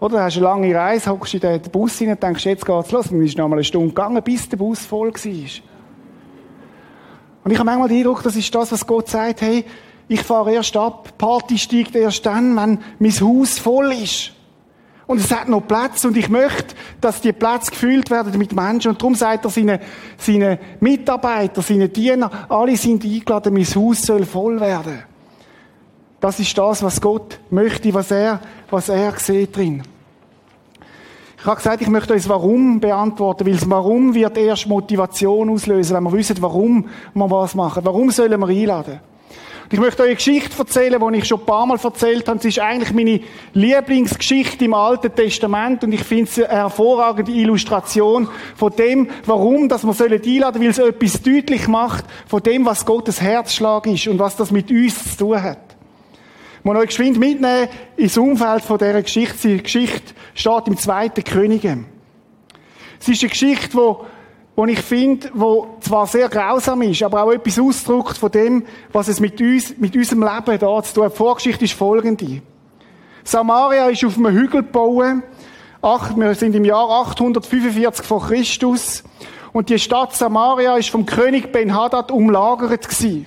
Oder, 0.00 0.16
du 0.16 0.22
hast 0.22 0.36
eine 0.36 0.44
lange 0.44 0.74
Reise, 0.74 1.10
hockst 1.10 1.34
in 1.34 1.40
den 1.40 1.60
Bus 1.62 2.00
rein 2.00 2.10
und 2.10 2.22
denkst, 2.22 2.46
jetzt 2.46 2.64
geht's 2.64 2.90
los. 2.90 3.06
Und 3.08 3.18
dann 3.18 3.26
ist 3.26 3.36
noch 3.36 3.48
mal 3.48 3.56
eine 3.56 3.64
Stunde 3.64 3.88
gegangen, 3.88 4.22
bis 4.22 4.48
der 4.48 4.56
Bus 4.56 4.86
voll 4.86 5.12
war. 5.12 5.50
Und 7.42 7.50
ich 7.50 7.58
habe 7.58 7.66
manchmal 7.66 7.88
den 7.88 7.98
Eindruck, 7.98 8.22
das 8.22 8.36
ist 8.36 8.54
das, 8.54 8.72
was 8.72 8.86
Gott 8.86 9.08
sagt, 9.08 9.42
hey, 9.42 9.64
ich 10.08 10.22
fahre 10.22 10.52
erst 10.52 10.76
ab, 10.76 11.16
Party 11.18 11.58
steigt 11.58 11.94
erst 11.94 12.24
dann, 12.26 12.56
wenn 12.56 12.78
mein 12.98 13.20
Haus 13.20 13.58
voll 13.58 13.92
ist. 13.92 14.32
Und 15.10 15.18
es 15.18 15.32
hat 15.32 15.48
noch 15.48 15.66
Platz 15.66 16.04
und 16.04 16.16
ich 16.16 16.28
möchte, 16.28 16.76
dass 17.00 17.20
die 17.20 17.32
Plätze 17.32 17.72
gefüllt 17.72 18.10
werden 18.12 18.38
mit 18.38 18.52
Menschen. 18.52 18.92
Und 18.92 19.02
darum 19.02 19.16
sagt 19.16 19.44
er 19.44 19.50
seinen, 19.50 19.80
seinen 20.16 20.56
Mitarbeitern, 20.78 21.64
seinen 21.64 21.92
Dienern, 21.92 22.30
alle 22.48 22.76
sind 22.76 23.04
eingeladen, 23.04 23.52
mein 23.52 23.64
Haus 23.64 24.02
soll 24.02 24.24
voll 24.24 24.60
werden. 24.60 25.02
Das 26.20 26.38
ist 26.38 26.56
das, 26.56 26.84
was 26.84 27.00
Gott 27.00 27.40
möchte, 27.50 27.92
was 27.92 28.12
er, 28.12 28.38
was 28.70 28.88
er 28.88 29.12
sieht 29.18 29.56
drin. 29.56 29.82
Ich 31.36 31.44
habe 31.44 31.56
gesagt, 31.56 31.82
ich 31.82 31.88
möchte 31.88 32.14
uns 32.14 32.28
Warum 32.28 32.78
beantworten, 32.78 33.46
weil 33.46 33.54
das 33.54 33.68
Warum 33.68 34.14
wird 34.14 34.38
erst 34.38 34.68
Motivation 34.68 35.50
auslösen, 35.50 35.96
wenn 35.96 36.04
wir 36.04 36.12
wissen, 36.12 36.36
warum 36.40 36.88
wir 37.14 37.28
was 37.28 37.56
machen. 37.56 37.84
Warum 37.84 38.12
sollen 38.12 38.38
wir 38.38 38.46
einladen? 38.46 39.00
Ich 39.72 39.78
möchte 39.78 40.02
euch 40.02 40.08
eine 40.08 40.16
Geschichte 40.16 40.58
erzählen, 40.58 41.00
die 41.00 41.18
ich 41.18 41.28
schon 41.28 41.38
ein 41.38 41.46
paar 41.46 41.64
Mal 41.64 41.78
erzählt 41.80 42.26
habe. 42.26 42.40
Es 42.40 42.44
ist 42.44 42.58
eigentlich 42.58 42.92
meine 42.92 43.20
Lieblingsgeschichte 43.52 44.64
im 44.64 44.74
Alten 44.74 45.14
Testament 45.14 45.84
und 45.84 45.92
ich 45.92 46.02
finde 46.02 46.24
es 46.24 46.38
eine 46.40 46.48
hervorragende 46.48 47.30
Illustration 47.30 48.28
von 48.56 48.74
dem, 48.74 49.08
warum 49.26 49.68
dass 49.68 49.84
wir 49.84 49.92
sollen 49.92 50.20
einladen, 50.20 50.60
weil 50.60 50.70
es 50.70 50.78
etwas 50.78 51.22
deutlich 51.22 51.68
macht 51.68 52.04
von 52.26 52.42
dem, 52.42 52.66
was 52.66 52.84
Gottes 52.84 53.20
Herzschlag 53.20 53.86
ist 53.86 54.08
und 54.08 54.18
was 54.18 54.34
das 54.34 54.50
mit 54.50 54.72
uns 54.72 55.16
zu 55.16 55.24
tun 55.24 55.40
hat. 55.40 55.76
Ich 56.58 56.64
muss 56.64 56.76
euch 56.76 56.88
geschwind 56.88 57.20
mitnehmen 57.20 57.68
ins 57.96 58.18
Umfeld 58.18 58.64
von 58.64 58.76
dieser 58.76 59.02
Geschichte. 59.02 59.46
Die 59.46 59.62
Geschichte 59.62 60.14
steht 60.34 60.66
im 60.66 60.78
zweiten 60.78 61.22
Könige. 61.22 61.84
Es 63.00 63.06
ist 63.06 63.22
eine 63.22 63.30
Geschichte, 63.30 63.68
die 63.68 64.19
wo 64.56 64.66
ich 64.66 64.80
finde, 64.80 65.30
wo 65.34 65.76
zwar 65.80 66.06
sehr 66.06 66.28
grausam 66.28 66.82
ist, 66.82 67.02
aber 67.02 67.22
auch 67.22 67.32
etwas 67.32 67.58
ausdrückt 67.58 68.18
von 68.18 68.30
dem, 68.30 68.64
was 68.92 69.08
es 69.08 69.20
mit 69.20 69.40
uns, 69.40 69.76
mit 69.78 69.96
unserem 69.96 70.22
Leben 70.22 70.58
da 70.58 70.82
zu 70.82 70.94
tun 70.94 71.04
hat. 71.04 71.12
Die 71.12 71.16
Vorgeschichte 71.16 71.64
ist 71.64 71.74
folgende. 71.74 72.42
Samaria 73.24 73.88
ist 73.88 74.04
auf 74.04 74.16
einem 74.16 74.32
Hügel 74.32 74.62
gebaut. 74.62 75.22
wir 76.16 76.34
sind 76.34 76.54
im 76.54 76.64
Jahr 76.64 76.90
845 76.90 78.04
vor 78.04 78.26
Christus. 78.26 79.04
Und 79.52 79.68
die 79.68 79.78
Stadt 79.78 80.14
Samaria 80.14 80.76
ist 80.76 80.90
vom 80.90 81.06
König 81.06 81.52
Ben-Hadad 81.52 82.10
umlagert 82.10 82.88
gewesen. 82.88 83.26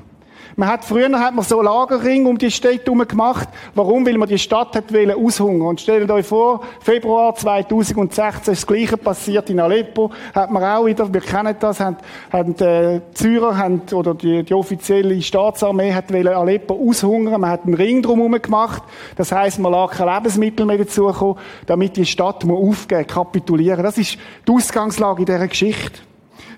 Man 0.55 0.69
hat, 0.69 0.85
früher 0.85 1.09
hat 1.19 1.33
man 1.33 1.43
so 1.43 1.61
Lagerring 1.61 2.27
um 2.27 2.37
die 2.37 2.51
Städte 2.51 2.85
herum 2.85 3.07
gemacht. 3.07 3.49
Warum? 3.73 4.05
Weil 4.05 4.17
man 4.17 4.29
die 4.29 4.37
Stadt 4.37 4.75
hat 4.75 4.85
aushungern. 4.93 5.67
Und 5.67 5.81
stellt 5.81 6.11
euch 6.11 6.27
vor, 6.27 6.61
Februar 6.79 7.33
2016 7.33 8.53
ist 8.53 8.61
das 8.61 8.67
Gleiche 8.67 8.97
passiert 8.97 9.49
in 9.49 9.59
Aleppo. 9.59 10.11
Hat 10.33 10.51
man 10.51 10.63
auch 10.63 10.85
wieder, 10.85 11.11
wir 11.11 11.21
kennen 11.21 11.55
das, 11.59 11.79
haben, 11.79 11.97
haben 12.31 12.55
äh, 12.59 13.01
Syrer, 13.13 13.57
haben, 13.57 13.81
oder 13.93 14.13
die, 14.13 14.43
die 14.43 14.53
offizielle 14.53 15.19
Staatsarmee 15.21 15.93
hat 15.93 16.11
Aleppo 16.11 16.75
aushungern. 16.75 17.41
Man 17.41 17.49
hat 17.49 17.65
einen 17.65 17.73
Ring 17.73 18.03
drumherum 18.03 18.39
gemacht. 18.39 18.83
Das 19.15 19.31
heisst, 19.31 19.57
man 19.57 19.71
lag 19.71 19.91
keine 19.91 20.13
Lebensmittel 20.13 20.65
mehr 20.65 20.77
dazukommen, 20.77 21.37
damit 21.65 21.97
die 21.97 22.05
Stadt 22.05 22.45
muss 22.45 22.69
aufgeben, 22.69 23.07
kapitulieren. 23.07 23.83
Das 23.83 23.97
ist 23.97 24.17
die 24.47 24.51
Ausgangslage 24.51 25.21
in 25.21 25.25
dieser 25.25 25.47
Geschichte. 25.47 25.99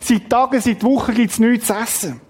Seit 0.02 0.30
Tagen, 0.30 0.60
seit 0.60 0.84
Wochen 0.84 1.14
gibt's 1.14 1.40
nichts 1.40 1.68
zu 1.68 1.74
essen. 1.74 2.25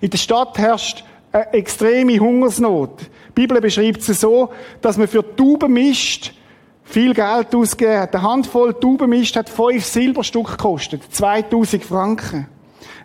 In 0.00 0.10
der 0.10 0.18
Stadt 0.18 0.58
herrscht 0.58 1.04
eine 1.32 1.52
extreme 1.52 2.18
Hungersnot. 2.18 3.00
Die 3.00 3.32
Bibel 3.34 3.60
beschreibt 3.60 4.08
es 4.08 4.20
so, 4.20 4.50
dass 4.80 4.96
man 4.96 5.08
für 5.08 5.24
Taubenmist 5.36 6.32
viel 6.84 7.12
Geld 7.12 7.54
ausgegeben 7.54 8.00
hat. 8.00 8.14
Eine 8.14 8.22
Handvoll 8.22 8.74
Taubenmist 8.74 9.36
hat 9.36 9.48
fünf 9.48 9.84
Silberstück 9.84 10.52
gekostet. 10.52 11.02
2000 11.10 11.84
Franken. 11.84 12.48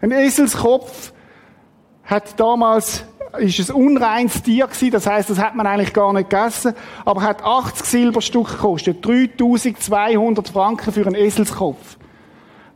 Ein 0.02 0.12
Eselskopf 0.12 1.14
hat 2.04 2.40
damals 2.40 3.06
ist 3.40 3.70
ein 3.70 3.76
unreines 3.76 4.44
Tier 4.44 4.68
gewesen, 4.68 4.92
das 4.92 5.08
heißt, 5.08 5.30
das 5.30 5.40
hat 5.40 5.56
man 5.56 5.66
eigentlich 5.66 5.94
gar 5.94 6.14
nicht 6.14 6.30
gegessen, 6.30 6.76
aber 7.04 7.24
hat 7.24 7.44
80 7.44 7.86
Silberstück 7.86 8.48
gekostet, 8.52 9.04
3200 9.04 10.50
Franken 10.50 10.92
für 10.92 11.06
einen 11.06 11.16
Eselskopf. 11.16 11.98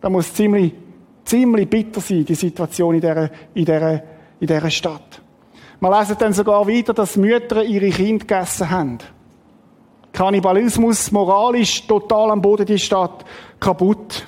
Da 0.02 0.10
muss 0.10 0.34
ziemlich 0.34 0.74
ziemlich 1.28 1.70
bitter 1.70 2.02
sein, 2.02 2.26
die 2.26 2.36
Situation 2.36 2.96
in 2.96 3.02
dieser, 3.02 3.30
in 3.54 3.66
dieser, 3.66 4.04
in 4.40 4.48
dieser 4.48 4.70
Stadt. 4.70 5.22
Wir 5.80 6.00
lesen 6.00 6.16
dann 6.18 6.34
sogar 6.34 6.68
weiter, 6.68 6.94
dass 6.94 7.18
Mütter 7.18 7.64
ihre 7.64 7.90
Kinder 7.90 8.26
gegessen 8.26 8.70
haben. 8.70 8.98
Kannibalismus, 10.12 11.12
moralisch 11.12 11.86
total 11.86 12.32
am 12.32 12.42
Boden 12.42 12.66
die 12.66 12.80
Stadt 12.80 13.24
kaputt. 13.60 14.26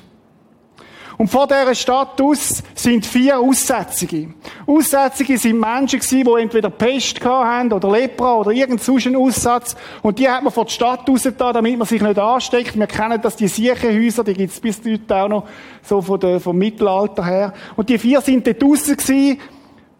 Und 1.20 1.28
vor 1.28 1.48
dieser 1.48 1.76
Stadt 1.76 2.22
aus 2.22 2.64
sind 2.74 3.06
vier 3.06 3.42
Aussätzige. 3.42 4.30
Aussätzige 4.66 5.38
sind 5.38 5.60
Menschen 5.60 6.00
gewesen, 6.00 6.24
die 6.24 6.42
entweder 6.42 6.70
Pest 6.70 7.20
haben 7.26 7.74
oder 7.74 7.92
Lepra 7.92 8.36
oder 8.36 8.52
irgendeinen 8.52 9.18
Aussatz. 9.18 9.76
Und 10.02 10.18
die 10.18 10.30
hat 10.30 10.42
man 10.44 10.54
vor 10.54 10.64
die 10.64 10.72
Stadt 10.72 11.10
rausgetan, 11.10 11.56
damit 11.56 11.78
man 11.78 11.86
sich 11.86 12.02
nicht 12.02 12.18
ansteckt. 12.18 12.80
Wir 12.80 12.88
kennen 12.88 13.20
das, 13.22 13.36
die 13.36 13.50
Siechenhäuser, 13.50 14.24
die 14.24 14.34
gibt 14.34 14.54
es 14.54 14.62
bis 14.62 14.80
heute 14.86 15.14
auch 15.14 15.28
noch, 15.28 15.48
so 15.84 16.02
vom 16.02 16.58
Mittelalter 16.58 17.26
her. 17.26 17.54
Und 17.76 17.90
die 17.90 17.98
vier 17.98 18.22
sind 18.22 18.48
dort 18.48 18.64
draussen 18.64 18.96
gewesen, 18.96 19.40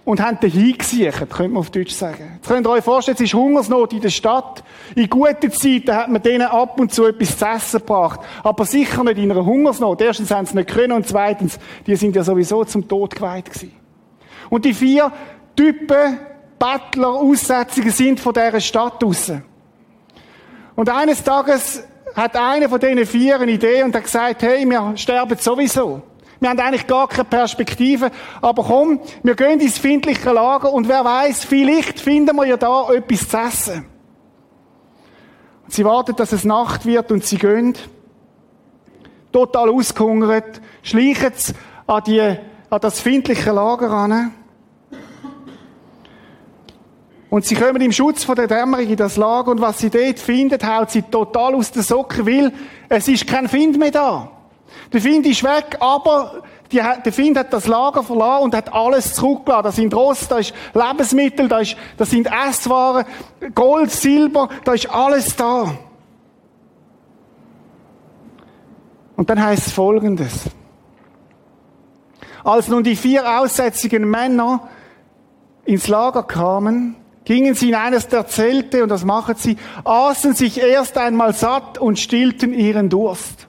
und 0.06 0.22
haben 0.22 0.40
dahin 0.40 0.78
gesichert, 0.78 1.30
könnte 1.30 1.54
man 1.54 1.60
auf 1.60 1.70
Deutsch 1.70 1.94
sagen. 1.94 2.32
Jetzt 2.36 2.48
könnt 2.48 2.66
ihr 2.66 2.72
euch 2.72 2.84
vorstellen, 2.84 3.16
es 3.16 3.24
ist 3.24 3.34
Hungersnot 3.34 3.94
in 3.94 4.02
der 4.02 4.10
Stadt. 4.10 4.64
In 4.96 5.10
guten 5.10 5.52
Zeiten 5.52 5.96
hat 5.96 6.10
man 6.10 6.22
denen 6.22 6.48
ab 6.48 6.80
und 6.80 6.94
zu 6.94 7.06
etwas 7.06 7.38
zu 7.38 7.46
essen 7.46 7.80
gebracht. 7.80 8.22
Aber 8.44 8.66
sicher 8.66 9.04
nicht 9.04 9.18
in 9.18 9.32
einer 9.32 9.46
Hungersnot. 9.46 10.02
Erstens 10.02 10.32
haben 10.32 10.46
sie 10.46 10.56
nicht 10.56 10.70
können 10.70 10.94
und 10.94 11.08
zweitens, 11.08 11.60
die 11.86 11.96
sind 11.96 12.16
ja 12.16 12.24
sowieso 12.24 12.64
zum 12.64 12.88
Tod 12.88 13.16
geweiht 13.16 13.46
gewesen. 13.46 13.72
Und 14.50 14.66
die 14.66 14.74
vier 14.74 15.12
Typen, 15.56 16.20
Bettler, 16.58 17.10
Aussetzungen 17.10 17.92
sind 17.92 18.20
von 18.20 18.34
dieser 18.34 18.60
Stadt 18.60 19.02
draussen. 19.02 19.44
Und 20.76 20.90
eines 20.90 21.24
Tages 21.24 21.84
hat 22.16 22.36
einer 22.36 22.70
von 22.70 22.80
diesen 22.80 23.06
vier 23.06 23.40
eine 23.40 23.52
Idee 23.52 23.84
und 23.84 23.96
hat 23.96 24.04
gesagt, 24.04 24.42
hey, 24.42 24.68
wir 24.68 24.94
sterben 24.96 25.38
sowieso. 25.38 26.02
Wir 26.40 26.50
haben 26.50 26.60
eigentlich 26.60 26.88
gar 26.88 27.08
keine 27.08 27.26
Perspektive. 27.26 28.12
Aber 28.42 28.64
komm, 28.64 29.02
wir 29.24 29.36
gehen 29.36 29.60
ins 29.60 29.78
findliche 29.78 30.32
Lager 30.32 30.72
und 30.72 30.88
wer 30.88 31.04
weiß, 31.04 31.44
vielleicht 31.44 32.00
finden 32.00 32.36
wir 32.36 32.46
ja 32.46 32.58
da 32.58 32.90
etwas 32.92 33.28
zu 33.28 33.38
essen. 33.38 33.86
Und 35.66 35.74
sie 35.74 35.86
warten, 35.86 36.16
dass 36.16 36.32
es 36.32 36.46
Nacht 36.46 36.86
wird 36.86 37.12
und 37.12 37.26
sie 37.26 37.38
gehen. 37.38 37.76
Total 39.32 39.70
ausgehungert, 39.70 40.62
schleichen 40.82 41.34
an, 41.86 42.04
die, 42.06 42.22
an 42.22 42.82
das 42.82 43.00
findliche 43.00 43.52
Lager 43.52 43.92
an. 43.92 44.34
Und 47.30 47.46
sie 47.46 47.54
kommen 47.54 47.80
im 47.82 47.92
Schutz 47.92 48.24
von 48.24 48.36
der 48.36 48.48
Dämmerung 48.48 48.88
in 48.88 48.96
das 48.96 49.16
Lager 49.16 49.52
und 49.52 49.62
was 49.62 49.78
sie 49.78 49.92
dort 49.92 50.18
finden, 50.18 50.60
haut 50.68 50.90
sie 50.90 51.04
total 51.04 51.54
aus 51.54 51.72
den 51.72 51.84
Socken, 51.84 52.26
weil 52.26 52.52
es 52.88 53.08
ist 53.08 53.28
kein 53.28 53.48
Find 53.48 53.78
mehr 53.78 53.92
da. 53.92 54.39
Der 54.94 55.02
Find 55.02 55.26
ist 55.26 55.44
weg, 55.44 55.78
aber 55.80 56.44
die, 56.72 56.82
der 57.06 57.14
Find 57.14 57.38
hat 57.38 57.52
das 57.52 57.68
Lager 57.68 58.04
verlassen 58.04 58.44
und 58.44 58.56
hat 58.56 58.74
alles 58.74 59.16
zurückgelassen. 59.16 59.64
Da 59.64 59.72
sind 59.72 59.94
Rost, 59.94 60.32
da 60.32 60.38
ist 60.38 60.54
Lebensmittel, 60.74 61.48
da, 61.48 61.60
ist, 61.60 61.76
da 61.98 62.06
sind 62.06 62.28
Esswaren, 62.28 63.06
Gold, 63.56 63.92
Silber, 63.92 64.50
da 64.64 64.74
ist 64.74 64.90
alles 64.90 65.36
da. 65.36 65.76
Und 69.16 69.30
dann 69.30 69.44
heißt 69.44 69.68
es 69.68 69.74
Folgendes. 69.74 70.46
Als 72.44 72.70
nun 72.70 72.84
die 72.84 72.96
vier 72.96 73.40
aussätzigen 73.40 74.10
Männer 74.10 74.70
ins 75.66 75.88
Lager 75.88 76.24
kamen, 76.24 76.96
gingen 77.26 77.54
sie 77.54 77.70
in 77.70 77.76
eines 77.76 78.08
der 78.08 78.28
Zelte, 78.28 78.82
und 78.82 78.90
das 78.90 79.04
machen 79.04 79.36
sie, 79.38 79.58
aßen 79.84 80.34
sich 80.34 80.60
erst 80.60 80.98
einmal 80.98 81.34
satt 81.34 81.78
und 81.78 82.00
stillten 82.00 82.54
ihren 82.54 82.90
Durst. 82.90 83.49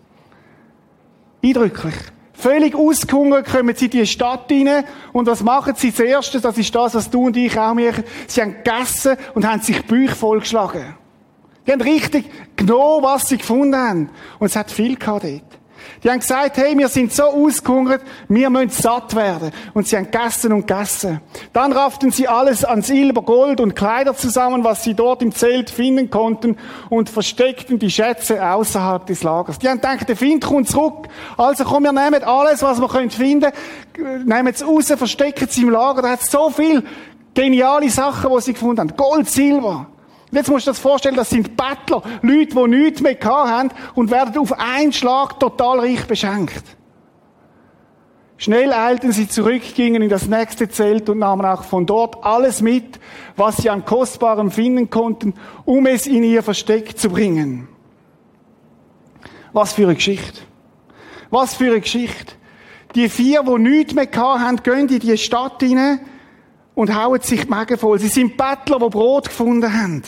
Eindrücklich. 1.43 1.95
Völlig 2.33 2.75
ausgehungert 2.75 3.47
kommen 3.47 3.75
sie 3.77 3.85
in 3.87 3.91
die 3.91 4.07
Stadt 4.07 4.51
rein, 4.51 4.85
und 5.13 5.27
was 5.27 5.43
machen 5.43 5.75
sie 5.77 5.93
zuerst? 5.93 6.43
Das 6.43 6.57
ist 6.57 6.75
das, 6.75 6.95
was 6.95 7.11
du 7.11 7.27
und 7.27 7.37
ich 7.37 7.59
auch 7.59 7.75
machen. 7.75 8.05
Sie 8.27 8.41
haben 8.41 8.57
gegessen 8.65 9.17
und 9.35 9.47
haben 9.47 9.61
sich 9.61 9.85
Bücher 9.85 10.15
vollgeschlagen. 10.15 10.95
Die 11.67 11.73
haben 11.73 11.83
richtig 11.83 12.25
genommen, 12.57 13.05
was 13.05 13.29
sie 13.29 13.37
gefunden 13.37 13.77
haben. 13.77 14.11
Und 14.39 14.47
es 14.47 14.57
hat 14.57 14.71
viel 14.71 14.97
gehabt 14.97 15.25
dort. 15.25 15.60
Die 16.03 16.11
haben 16.11 16.21
gesagt, 16.21 16.57
hey, 16.57 16.77
wir 16.77 16.89
sind 16.89 17.13
so 17.13 17.25
ausgehungert, 17.25 18.03
wir 18.29 18.51
müssen 18.51 18.71
satt 18.71 19.15
werden. 19.15 19.51
Und 19.75 19.87
sie 19.87 19.97
haben 19.97 20.11
gegessen 20.11 20.53
und 20.53 20.67
gegessen. 20.67 21.21
Dann 21.53 21.73
rafften 21.73 22.11
sie 22.11 22.29
alles 22.29 22.65
an 22.65 22.83
Silber, 22.83 23.23
Gold 23.23 23.61
und 23.61 23.75
Kleider 23.75 24.15
zusammen, 24.15 24.65
was 24.65 24.85
sie 24.85 24.95
dort 24.95 25.23
im 25.23 25.33
Zelt 25.35 25.71
finden 25.71 26.11
konnten 26.11 26.57
und 26.89 27.11
versteckten 27.11 27.79
die 27.79 27.91
Schätze 27.91 28.45
außerhalb 28.45 29.07
des 29.07 29.23
Lagers. 29.23 29.59
Die 29.59 29.69
haben 29.69 29.81
gedacht, 29.81 30.09
der 30.09 30.17
Find 30.17 30.45
kommt 30.45 30.69
zurück. 30.69 31.09
Also 31.37 31.65
komm, 31.65 31.85
wir 31.85 31.93
nehmen 31.93 32.23
alles, 32.25 32.63
was 32.63 32.81
wir 32.81 32.89
finden 32.89 33.53
können, 33.93 34.25
nehmen 34.27 34.49
es 34.49 34.67
raus, 34.67 34.87
verstecken 34.87 35.47
es 35.49 35.59
im 35.59 35.71
Lager. 35.71 36.03
Da 36.03 36.11
hat 36.11 36.23
so 36.23 36.51
viel 36.51 36.83
geniale 37.35 37.91
Sachen, 37.91 38.31
die 38.35 38.41
sie 38.41 38.53
gefunden 38.53 38.81
haben. 38.81 38.97
Gold, 38.97 39.29
Silber. 39.29 39.87
Und 40.31 40.37
jetzt 40.37 40.49
musst 40.49 40.67
du 40.67 40.71
dir 40.71 40.75
das 40.75 40.81
vorstellen, 40.81 41.17
das 41.17 41.31
sind 41.31 41.57
Bettler, 41.57 42.03
Leute, 42.23 42.55
die 42.55 42.69
nichts 42.69 43.01
mehr 43.01 43.19
haben 43.21 43.71
und 43.95 44.11
werden 44.11 44.39
auf 44.39 44.53
einen 44.59 44.93
Schlag 44.93 45.41
total 45.41 45.81
reich 45.81 46.07
beschenkt. 46.07 46.77
Schnell 48.37 48.73
eilten 48.73 49.13
sie 49.13 49.29
zurück, 49.29 49.63
gingen 49.75 50.03
in 50.03 50.09
das 50.09 50.27
nächste 50.27 50.69
Zelt 50.69 51.09
und 51.11 51.19
nahmen 51.19 51.45
auch 51.45 51.65
von 51.65 51.85
dort 51.85 52.25
alles 52.25 52.63
mit, 52.63 53.01
was 53.37 53.59
sie 53.59 53.69
an 53.69 53.85
Kostbarem 53.85 54.51
finden 54.51 54.89
konnten, 54.89 55.35
um 55.65 55.85
es 55.87 56.07
in 56.07 56.23
ihr 56.23 56.43
Versteck 56.43 56.97
zu 56.97 57.11
bringen. 57.11 57.69
Was 59.53 59.73
für 59.73 59.83
eine 59.83 59.97
Geschichte. 59.97 60.41
Was 61.29 61.55
für 61.55 61.67
eine 61.67 61.81
Geschichte. 61.81 62.35
Die 62.95 63.09
vier, 63.09 63.43
die 63.43 63.59
nichts 63.63 63.95
mehr 63.95 64.09
haben, 64.15 64.57
gehen 64.63 64.89
in 64.89 65.01
die 65.01 65.19
Stadt 65.19 65.61
hinein 65.61 66.01
und 66.81 66.95
hauen 66.95 67.21
sich 67.21 67.43
die 67.43 67.47
Magen 67.47 67.77
voll. 67.77 67.99
Sie 67.99 68.09
sind 68.09 68.39
Bettler, 68.39 68.79
die 68.79 68.89
Brot 68.89 69.27
gefunden 69.27 69.71
haben. 69.71 70.03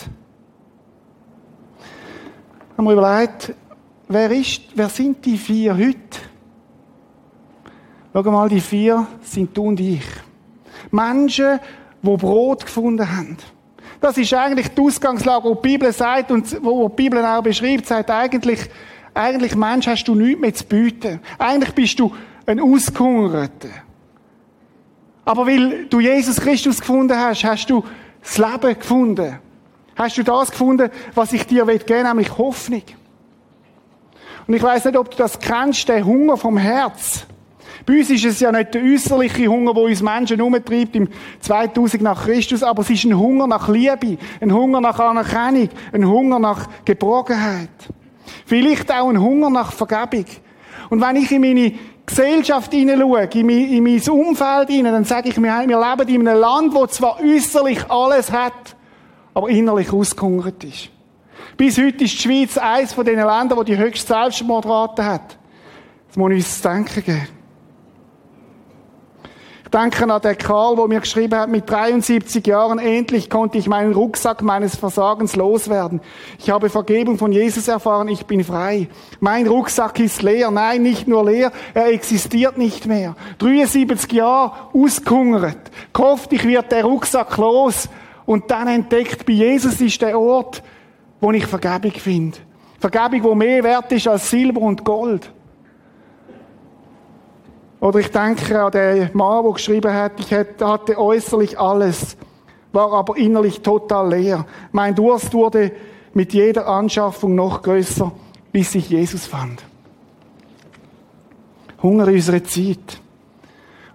Haben 2.79 2.85
wir 2.87 2.95
überlegt, 2.95 3.53
wer 4.09 4.31
ist, 4.31 4.63
wer 4.75 4.89
sind 4.89 5.23
die 5.23 5.37
vier 5.37 5.77
heute? 5.77 5.99
Schau 8.15 8.23
mal, 8.23 8.49
die 8.49 8.63
vier 8.63 9.07
sind 9.21 9.55
du 9.55 9.65
und 9.65 9.81
ich. 9.81 10.07
Menschen, 10.91 11.61
die 12.01 12.17
Brot 12.17 12.65
gefunden 12.65 13.07
haben. 13.07 13.37
Das 14.01 14.17
ist 14.17 14.33
eigentlich 14.33 14.69
die 14.69 14.81
Ausgangslage, 14.81 15.45
wo 15.45 15.55
die 15.57 15.69
Bibel 15.73 15.93
sagt 15.93 16.31
und 16.31 16.57
wo 16.65 16.89
die 16.89 16.95
Bibel 16.95 17.23
auch 17.23 17.43
beschreibt, 17.43 17.85
sagt 17.85 18.11
eigentlich, 18.11 18.61
eigentlich 19.13 19.55
Mensch 19.55 19.89
hast 19.89 20.05
du 20.05 20.15
nichts 20.15 20.41
mehr 20.41 20.55
zu 20.55 20.65
bieten. 20.65 21.21
Eigentlich 21.39 21.75
bist 21.75 22.01
du 22.01 22.15
ein 22.47 22.61
Ausgehungerter. 22.61 23.69
Aber 25.25 25.47
weil 25.47 25.87
du 25.87 26.01
Jesus 26.01 26.37
Christus 26.37 26.81
gefunden 26.81 27.17
hast, 27.17 27.45
hast 27.45 27.71
du 27.71 27.85
das 28.23 28.39
Leben 28.39 28.79
gefunden. 28.79 29.39
Hast 29.95 30.17
du 30.17 30.23
das 30.23 30.51
gefunden, 30.51 30.91
was 31.15 31.33
ich 31.33 31.47
dir 31.47 31.67
geben 31.67 31.89
will, 31.89 32.03
nämlich 32.03 32.39
Hoffnung. 32.39 32.83
Und 34.47 34.55
ich 34.55 34.63
weiß 34.63 34.87
nicht, 34.87 34.97
ob 34.97 35.11
du 35.11 35.17
das 35.17 35.39
kennst, 35.39 35.89
der 35.89 36.05
Hunger 36.05 36.37
vom 36.37 36.57
Herz. 36.57 37.27
Bei 37.87 37.99
uns 37.99 38.11
ist 38.11 38.25
es 38.25 38.41
ja 38.41 38.53
nicht 38.53 38.75
der 38.75 38.83
äußerliche 38.83 39.47
Hunger, 39.47 39.75
wo 39.75 39.87
uns 39.87 40.03
Menschen 40.03 40.41
umtreibt 40.41 40.95
im 40.95 41.09
2000 41.41 42.03
nach 42.03 42.25
Christus, 42.25 42.63
aber 42.63 42.83
es 42.83 42.91
ist 42.91 43.05
ein 43.05 43.19
Hunger 43.19 43.47
nach 43.47 43.69
Liebe, 43.69 44.19
ein 44.41 44.53
Hunger 44.53 44.81
nach 44.81 44.99
Anerkennung, 44.99 45.69
ein 45.93 46.07
Hunger 46.07 46.39
nach 46.39 46.69
Geborgenheit. 46.85 47.71
Vielleicht 48.47 48.91
auch 48.93 49.09
ein 49.09 49.21
Hunger 49.21 49.51
nach 49.51 49.73
Vergebung. 49.73 50.27
Und 50.91 51.01
wenn 51.01 51.17
ich 51.17 51.33
in 51.33 51.41
meine 51.41 51.73
Gesellschaft 52.07 52.73
hineinschaue, 52.73 53.29
in 53.33 53.47
mein, 53.47 53.69
in 53.69 53.85
mein 53.85 54.11
Umfeld 54.11 54.69
hinein, 54.69 54.93
dann 54.93 55.05
sage 55.05 55.29
ich 55.29 55.37
mir, 55.38 55.65
wir 55.67 55.97
leben 55.97 56.09
in 56.09 56.29
einem 56.29 56.41
Land, 56.41 56.75
wo 56.75 56.87
zwar 56.87 57.21
äußerlich 57.21 57.91
alles 57.91 58.33
hat, 58.33 58.77
aber 59.35 59.49
innerlich 59.49 59.93
ausgehungert 59.93 60.62
ist. 60.65 60.91
Bis 61.57 61.79
heute 61.79 62.05
ist 62.05 62.15
die 62.15 62.23
Schweiz 62.23 62.59
eines 62.59 62.93
von 62.93 63.05
den 63.05 63.17
Ländern, 63.17 63.57
wo 63.57 63.62
die 63.62 63.77
höchste 63.77 64.09
Selbstmordrate 64.09 65.05
hat. 65.05 65.38
Das 66.09 66.17
muss 66.17 66.31
ich 66.33 66.38
uns 66.38 66.61
zu 66.61 66.69
denken 66.69 67.05
geben 67.05 67.41
denke 69.73 70.13
an 70.13 70.21
den 70.21 70.37
Karl, 70.37 70.77
wo 70.77 70.87
mir 70.87 71.01
geschrieben 71.01 71.39
hat, 71.39 71.49
mit 71.49 71.69
73 71.69 72.47
Jahren 72.47 72.79
endlich 72.79 73.31
konnte 73.31 73.59
ich 73.59 73.69
meinen 73.69 73.93
Rucksack 73.93 74.43
meines 74.43 74.77
Versagens 74.77 75.35
loswerden. 75.37 76.01
Ich 76.39 76.51
habe 76.51 76.69
Vergebung 76.69 77.19
von 77.19 77.33
Jesus 77.33 77.69
erfahren, 77.69 78.09
ich 78.09 78.27
bin 78.27 78.45
frei. 78.45 78.89
Mein 79.21 79.47
Rucksack 79.47 79.99
ist 80.01 80.23
leer. 80.23 80.51
Nein, 80.51 80.83
nicht 80.83 81.09
nur 81.09 81.25
leer, 81.25 81.53
er 81.75 81.87
existiert 81.87 82.59
nicht 82.59 82.87
mehr. 82.87 83.17
73 83.39 84.13
Jahre 84.13 84.53
ausgehungert. 84.75 85.71
Gehofft, 85.93 86.33
ich 86.33 86.47
wird 86.47 86.71
der 86.71 86.85
Rucksack 86.85 87.37
los. 87.39 87.89
Und 88.27 88.51
dann 88.51 88.69
entdeckt, 88.69 89.27
bei 89.27 89.33
Jesus 89.33 89.81
ist 89.81 90.01
der 90.03 90.19
Ort, 90.19 90.63
wo 91.21 91.33
ich 91.33 91.47
Vergebung 91.47 91.93
finde. 91.93 92.39
Vergebung, 92.79 93.23
wo 93.23 93.35
mehr 93.35 93.63
wert 93.63 93.91
ist 93.93 94.09
als 94.09 94.29
Silber 94.29 94.61
und 94.61 94.85
Gold. 94.85 95.31
Oder 97.83 97.99
ich 97.99 98.12
denke 98.12 98.62
an 98.62 98.71
den 98.71 99.11
Mann, 99.12 99.42
der 99.42 99.53
geschrieben 99.53 99.92
hat, 99.92 100.12
ich 100.21 100.33
hatte 100.33 100.97
äußerlich 100.97 101.59
alles, 101.59 102.16
war 102.71 102.92
aber 102.92 103.16
innerlich 103.16 103.61
total 103.61 104.09
leer. 104.11 104.47
Mein 104.71 104.95
Durst 104.95 105.35
wurde 105.35 105.73
mit 106.14 106.33
jeder 106.33 106.68
Anschaffung 106.68 107.35
noch 107.35 107.61
größer, 107.61 108.12
bis 108.53 108.77
ich 108.77 108.88
Jesus 108.88 109.27
fand. 109.27 109.64
Hunger 111.83 112.07
in 112.07 112.14
unserer 112.14 112.45
Zeit. 112.45 113.01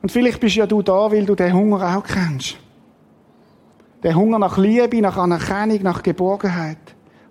Und 0.01 0.11
vielleicht 0.11 0.41
bist 0.41 0.57
ja 0.57 0.67
du 0.67 0.81
da, 0.81 1.09
weil 1.09 1.25
du 1.25 1.35
den 1.35 1.53
Hunger 1.53 1.97
auch 1.97 2.03
kennst. 2.03 2.57
Der 4.03 4.15
Hunger 4.15 4.37
nach 4.37 4.57
Liebe, 4.57 4.99
nach 4.99 5.15
Anerkennung, 5.15 5.81
nach 5.83 6.03
Geborgenheit. 6.03 6.77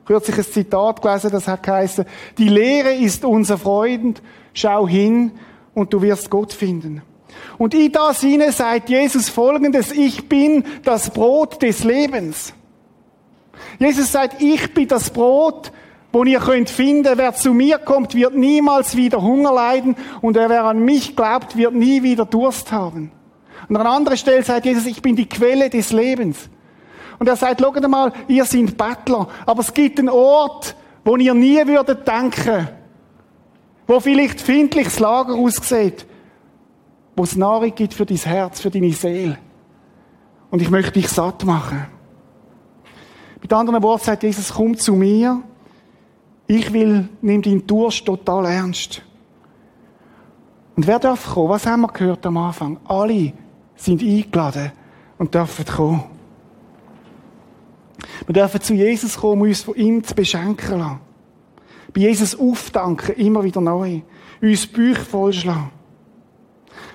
Kürzlich 0.06 0.38
ein 0.38 0.44
Zitat 0.44 1.02
gelesen, 1.02 1.32
das 1.32 1.48
hat 1.48 1.62
geheißen, 1.62 2.06
die 2.38 2.48
Lehre 2.48 2.94
ist 2.94 3.26
unser 3.26 3.58
Freund, 3.58 4.22
schau 4.54 4.88
hin 4.88 5.32
und 5.76 5.92
du 5.92 6.00
wirst 6.00 6.30
Gott 6.30 6.54
finden. 6.54 7.02
Und 7.58 7.74
in 7.74 7.92
das 7.92 8.22
hinein 8.22 8.50
sagt 8.50 8.88
Jesus 8.88 9.28
folgendes, 9.28 9.92
ich 9.92 10.26
bin 10.26 10.64
das 10.84 11.10
Brot 11.10 11.60
des 11.60 11.84
Lebens. 11.84 12.54
Jesus 13.78 14.10
sagt, 14.10 14.40
ich 14.40 14.72
bin 14.72 14.88
das 14.88 15.10
Brot, 15.10 15.70
wo 16.12 16.24
ihr 16.24 16.40
könnt 16.40 16.70
finden, 16.70 17.18
wer 17.18 17.34
zu 17.34 17.52
mir 17.52 17.76
kommt, 17.76 18.14
wird 18.14 18.34
niemals 18.34 18.96
wieder 18.96 19.20
Hunger 19.20 19.52
leiden 19.52 19.96
und 20.22 20.36
wer 20.36 20.64
an 20.64 20.82
mich 20.82 21.14
glaubt, 21.14 21.58
wird 21.58 21.74
nie 21.74 22.02
wieder 22.02 22.24
Durst 22.24 22.72
haben. 22.72 23.12
Und 23.68 23.76
an 23.76 23.86
anderer 23.86 24.16
Stelle 24.16 24.42
sagt 24.42 24.64
Jesus, 24.64 24.86
ich 24.86 25.02
bin 25.02 25.14
die 25.14 25.28
Quelle 25.28 25.68
des 25.68 25.92
Lebens. 25.92 26.48
Und 27.18 27.28
er 27.28 27.36
sagt, 27.36 27.60
schaut 27.60 27.86
mal, 27.86 28.12
ihr 28.28 28.46
seid 28.46 28.78
Bettler, 28.78 29.28
aber 29.44 29.60
es 29.60 29.74
gibt 29.74 29.98
einen 29.98 30.08
Ort, 30.08 30.74
wo 31.04 31.16
ihr 31.16 31.34
nie 31.34 31.66
würdet 31.66 32.08
denken, 32.08 32.68
wo 33.86 34.00
vielleicht 34.00 34.40
findliches 34.40 34.98
Lager 34.98 35.34
aussieht, 35.34 36.06
wo 37.14 37.24
es 37.24 37.36
Nahrung 37.36 37.74
gibt 37.74 37.94
für 37.94 38.06
dein 38.06 38.16
Herz, 38.16 38.60
für 38.60 38.70
deine 38.70 38.92
Seele. 38.92 39.38
Und 40.50 40.62
ich 40.62 40.70
möchte 40.70 40.92
dich 40.92 41.08
satt 41.08 41.44
machen. 41.44 41.86
Mit 43.40 43.52
anderen 43.52 43.82
Worten 43.82 44.04
sagt 44.04 44.22
Jesus, 44.22 44.52
komm 44.52 44.76
zu 44.76 44.94
mir. 44.94 45.42
Ich 46.46 46.72
will, 46.72 47.08
nimm 47.20 47.42
deinen 47.42 47.66
Durst 47.66 48.04
total 48.04 48.46
ernst. 48.46 49.02
Und 50.76 50.86
wer 50.86 50.98
darf 50.98 51.32
kommen? 51.32 51.48
Was 51.48 51.66
haben 51.66 51.82
wir 51.82 51.88
gehört 51.88 52.24
am 52.26 52.36
Anfang? 52.36 52.78
Alle 52.84 53.32
sind 53.76 54.02
eingeladen 54.02 54.72
und 55.18 55.34
dürfen 55.34 55.64
kommen. 55.64 56.04
Wir 58.26 58.32
dürfen 58.32 58.60
zu 58.60 58.74
Jesus 58.74 59.16
kommen, 59.16 59.42
um 59.42 59.48
uns 59.48 59.62
von 59.62 59.74
ihm 59.74 60.04
zu 60.04 60.14
beschenken 60.14 60.78
lassen 60.78 61.05
bei 61.96 62.02
Jesus 62.02 62.38
aufdanken, 62.38 63.14
immer 63.16 63.42
wieder 63.42 63.62
neu. 63.62 64.02
Uns 64.42 64.66
Bücher 64.66 65.00
vollschlagen. 65.00 65.70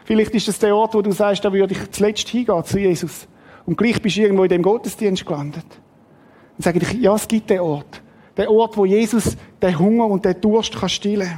Vielleicht 0.05 0.35
ist 0.35 0.47
das 0.47 0.59
der 0.59 0.75
Ort, 0.75 0.93
wo 0.93 1.01
du 1.01 1.11
sagst, 1.11 1.43
da 1.43 1.51
würde 1.51 1.73
ich 1.73 1.89
zuletzt 1.89 2.27
hingehen 2.27 2.63
zu 2.63 2.77
Jesus. 2.77 3.27
Und 3.65 3.79
gleich 3.79 3.99
bist 3.99 4.17
du 4.17 4.21
irgendwo 4.21 4.43
in 4.43 4.49
dem 4.49 4.61
Gottesdienst 4.61 5.25
gelandet. 5.25 5.65
Dann 5.69 6.63
sage 6.63 6.79
ich, 6.79 6.93
ja, 7.01 7.15
es 7.15 7.27
gibt 7.27 7.49
den 7.49 7.61
Ort. 7.61 8.01
Der 8.37 8.51
Ort, 8.51 8.77
wo 8.77 8.85
Jesus 8.85 9.35
den 9.59 9.79
Hunger 9.79 10.05
und 10.05 10.23
den 10.23 10.39
Durst 10.39 10.79
kann 10.79 10.89
stillen 10.89 11.31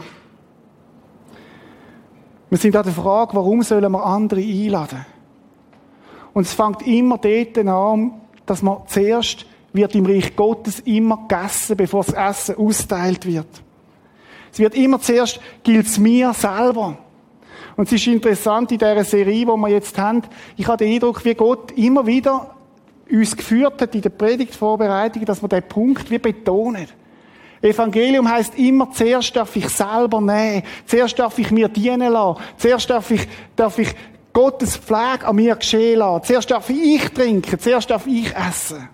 Wir 2.49 2.57
sind 2.57 2.75
an 2.75 2.83
der 2.83 2.93
Frage, 2.93 3.33
warum 3.35 3.61
sollen 3.61 3.91
wir 3.91 4.05
andere 4.05 4.41
einladen? 4.41 5.05
Und 6.33 6.47
es 6.47 6.53
fängt 6.53 6.85
immer 6.85 7.17
dort 7.17 7.57
an, 7.59 8.21
dass 8.45 8.61
man 8.61 8.79
zuerst 8.87 9.45
wird 9.73 9.95
im 9.95 10.05
Reich 10.05 10.35
Gottes 10.35 10.79
immer 10.81 11.25
gegessen, 11.27 11.75
bevor 11.75 12.03
das 12.03 12.13
Essen 12.13 12.55
austeilt 12.55 13.25
wird. 13.25 13.47
Es 14.51 14.59
wird 14.59 14.75
immer 14.75 15.01
zuerst, 15.01 15.39
gilt 15.63 15.87
es 15.87 15.97
mir 15.97 16.31
selber. 16.33 16.97
Und 17.75 17.87
es 17.87 17.93
ist 17.93 18.07
interessant 18.07 18.71
in 18.71 18.77
dieser 18.77 19.03
Serie, 19.03 19.33
die 19.33 19.45
wir 19.45 19.69
jetzt 19.69 19.97
haben, 19.97 20.21
ich 20.55 20.67
habe 20.67 20.77
den 20.77 20.93
Eindruck, 20.93 21.25
wie 21.25 21.33
Gott 21.33 21.71
immer 21.71 22.05
wieder 22.05 22.55
uns 23.09 23.35
geführt 23.35 23.81
hat 23.81 23.95
in 23.95 24.01
der 24.01 24.09
Predigtvorbereitung, 24.09 25.25
dass 25.25 25.41
wir 25.41 25.49
den 25.49 25.63
Punkt 25.63 26.09
wie 26.09 26.19
betonen. 26.19 26.87
Evangelium 27.61 28.29
heißt 28.29 28.57
immer, 28.59 28.91
zuerst 28.91 29.35
darf 29.35 29.55
ich 29.55 29.69
selber 29.69 30.19
nehmen, 30.19 30.63
zuerst 30.85 31.17
darf 31.17 31.39
ich 31.39 31.49
mir 31.49 31.69
dienen 31.69 32.11
lassen, 32.11 32.41
zuerst 32.57 32.89
darf 32.89 33.09
ich, 33.09 33.27
darf 33.55 33.79
ich 33.79 33.89
Gottes 34.33 34.75
Pflege 34.75 35.25
an 35.25 35.35
mir 35.35 35.55
geschehen 35.55 35.99
lassen, 35.99 36.25
zuerst 36.25 36.51
darf 36.51 36.69
ich 36.69 37.09
trinken, 37.09 37.59
zuerst 37.59 37.89
darf 37.89 38.05
ich 38.05 38.35
essen. 38.35 38.89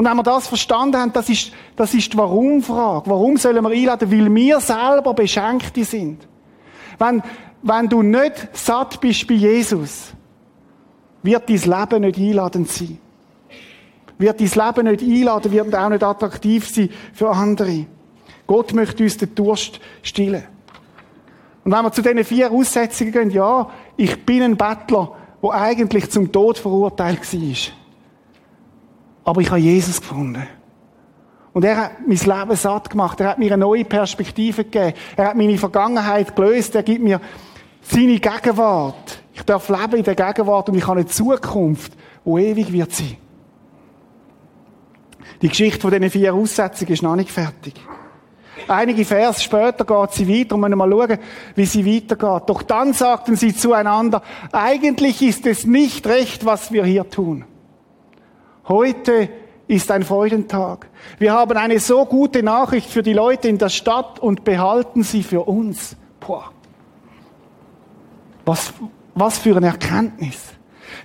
Und 0.00 0.06
wenn 0.06 0.16
wir 0.16 0.22
das 0.22 0.48
verstanden 0.48 0.96
haben, 0.96 1.12
das 1.12 1.28
ist, 1.28 1.52
das 1.76 1.92
ist 1.92 2.10
die 2.10 2.16
Warum-Frage. 2.16 3.10
Warum 3.10 3.36
sollen 3.36 3.62
wir 3.62 3.68
einladen? 3.70 4.10
Weil 4.10 4.34
wir 4.34 4.58
selber 4.58 5.12
Beschenkte 5.12 5.84
sind. 5.84 6.26
Wenn, 6.98 7.22
wenn 7.60 7.86
du 7.86 8.00
nicht 8.00 8.48
satt 8.54 8.98
bist 8.98 9.28
bei 9.28 9.34
Jesus, 9.34 10.14
wird 11.22 11.50
dein 11.50 11.56
Leben 11.56 12.00
nicht 12.00 12.18
einladend 12.18 12.70
sein. 12.70 12.96
Wird 14.16 14.40
dein 14.40 14.46
Leben 14.46 14.90
nicht 14.90 15.02
einladen, 15.02 15.52
wird 15.52 15.74
auch 15.74 15.90
nicht 15.90 16.02
attraktiv 16.02 16.66
sein 16.66 16.88
für 17.12 17.28
andere. 17.28 17.84
Gott 18.46 18.72
möchte 18.72 19.02
uns 19.02 19.18
den 19.18 19.34
Durst 19.34 19.80
stillen. 20.00 20.44
Und 21.62 21.72
wenn 21.72 21.82
wir 21.82 21.92
zu 21.92 22.00
diesen 22.00 22.24
vier 22.24 22.50
Aussetzungen 22.50 23.12
gehen, 23.12 23.30
ja, 23.32 23.68
ich 23.98 24.24
bin 24.24 24.44
ein 24.44 24.56
Bettler, 24.56 25.12
der 25.42 25.50
eigentlich 25.50 26.10
zum 26.10 26.32
Tod 26.32 26.56
verurteilt 26.56 27.20
war. 27.34 27.79
Aber 29.30 29.42
ich 29.42 29.48
habe 29.48 29.60
Jesus 29.60 30.00
gefunden. 30.00 30.44
Und 31.52 31.64
er 31.64 31.76
hat 31.76 31.92
mein 32.04 32.16
Leben 32.16 32.56
satt 32.56 32.90
gemacht. 32.90 33.20
Er 33.20 33.28
hat 33.28 33.38
mir 33.38 33.52
eine 33.52 33.60
neue 33.60 33.84
Perspektive 33.84 34.64
gegeben. 34.64 34.92
Er 35.16 35.28
hat 35.28 35.36
meine 35.36 35.56
Vergangenheit 35.56 36.34
gelöst. 36.34 36.74
Er 36.74 36.82
gibt 36.82 37.00
mir 37.00 37.20
seine 37.80 38.18
Gegenwart. 38.18 39.22
Ich 39.32 39.42
darf 39.42 39.68
leben 39.68 39.98
in 39.98 40.02
der 40.02 40.16
Gegenwart 40.16 40.68
und 40.68 40.74
ich 40.78 40.84
habe 40.84 40.98
eine 40.98 41.06
Zukunft, 41.06 41.92
die 42.24 42.30
ewig 42.40 42.72
wird 42.72 42.92
sein. 42.92 43.18
Die 45.40 45.48
Geschichte 45.48 45.80
von 45.80 45.92
diesen 45.92 46.10
vier 46.10 46.34
Aussetzungen 46.34 46.90
ist 46.90 47.02
noch 47.04 47.14
nicht 47.14 47.30
fertig. 47.30 47.74
Einige 48.66 49.04
Vers 49.04 49.44
später 49.44 49.84
geht 49.84 50.10
sie 50.10 50.28
weiter 50.28 50.56
und 50.56 50.62
wir 50.62 50.74
mal 50.74 50.90
schauen, 50.90 51.18
wie 51.54 51.66
sie 51.66 51.86
weitergeht. 51.86 52.48
Doch 52.48 52.62
dann 52.62 52.94
sagten 52.94 53.36
sie 53.36 53.54
zueinander, 53.54 54.24
eigentlich 54.50 55.22
ist 55.22 55.46
es 55.46 55.66
nicht 55.66 56.04
recht, 56.08 56.44
was 56.44 56.72
wir 56.72 56.84
hier 56.84 57.08
tun. 57.08 57.44
Heute 58.70 59.28
ist 59.66 59.90
ein 59.90 60.04
Freudentag. 60.04 60.88
Wir 61.18 61.32
haben 61.32 61.56
eine 61.56 61.80
so 61.80 62.04
gute 62.04 62.40
Nachricht 62.44 62.88
für 62.88 63.02
die 63.02 63.12
Leute 63.12 63.48
in 63.48 63.58
der 63.58 63.68
Stadt 63.68 64.20
und 64.20 64.44
behalten 64.44 65.02
sie 65.02 65.24
für 65.24 65.48
uns. 65.48 65.96
Boah. 66.20 66.52
Was, 68.44 68.72
was 69.16 69.38
für 69.38 69.56
eine 69.56 69.66
Erkenntnis. 69.66 70.52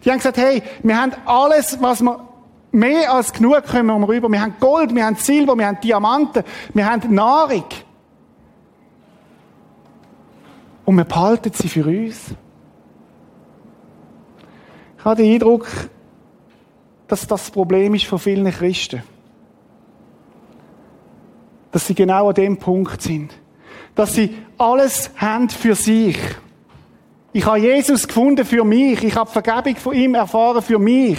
Die 0.04 0.12
haben 0.12 0.19
gesagt, 0.19 0.38
hey, 0.38 0.62
wir 0.84 0.95
haben 0.95 1.13
alles, 1.25 1.82
was 1.82 2.01
wir 2.01 2.28
mehr 2.71 3.12
als 3.12 3.34
genug 3.34 3.65
kommen 3.65 3.99
wir 3.99 4.08
rüber. 4.10 4.30
Wir 4.30 4.41
haben 4.41 4.58
Gold, 4.60 4.93
wir 4.93 5.04
haben 5.04 5.15
Silber, 5.15 5.58
wir 5.58 5.65
haben 5.65 5.82
Diamanten, 5.82 6.43
wir 6.71 6.86
haben 6.86 7.15
Nahrung. 7.15 7.65
Und 10.86 10.97
wir 10.97 11.06
behalten 11.06 11.51
sie 11.51 11.67
für 11.67 11.88
uns. 11.88 12.36
Ich 14.99 15.04
habe 15.04 15.15
den 15.15 15.34
Eindruck, 15.34 15.67
dass 17.07 17.27
das 17.27 17.51
Problem 17.51 17.93
ist 17.93 18.05
von 18.05 18.19
vielen 18.19 18.51
Christen. 18.51 19.03
Dass 21.71 21.87
sie 21.87 21.95
genau 21.95 22.29
an 22.29 22.35
dem 22.35 22.57
Punkt 22.57 23.01
sind. 23.01 23.33
Dass 23.93 24.15
sie 24.15 24.35
alles 24.57 25.11
haben 25.17 25.49
für 25.49 25.75
sich. 25.75 26.17
Ich 27.33 27.45
habe 27.45 27.59
Jesus 27.59 28.07
gefunden 28.07 28.45
für 28.45 28.63
mich. 28.63 29.03
Ich 29.03 29.15
habe 29.15 29.29
Vergebung 29.29 29.75
von 29.75 29.93
ihm 29.93 30.15
erfahren 30.15 30.61
für 30.61 30.79
mich. 30.79 31.17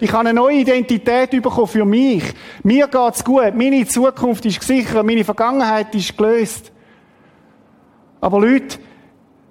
Ich 0.00 0.12
habe 0.12 0.28
eine 0.28 0.34
neue 0.34 0.56
Identität 0.56 1.30
bekommen 1.30 1.68
für 1.68 1.84
mich. 1.84 2.24
Mir 2.64 2.88
geht's 2.88 3.24
gut. 3.24 3.54
Meine 3.54 3.86
Zukunft 3.86 4.44
ist 4.44 4.58
gesichert. 4.58 5.06
Meine 5.06 5.24
Vergangenheit 5.24 5.94
ist 5.94 6.16
gelöst. 6.16 6.72
Aber 8.20 8.40
Leute, 8.40 8.78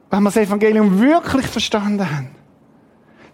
wenn 0.10 0.24
wir 0.24 0.30
das 0.30 0.38
Evangelium 0.38 1.00
wirklich 1.00 1.48
verstanden 1.48 2.10
haben, 2.10 2.30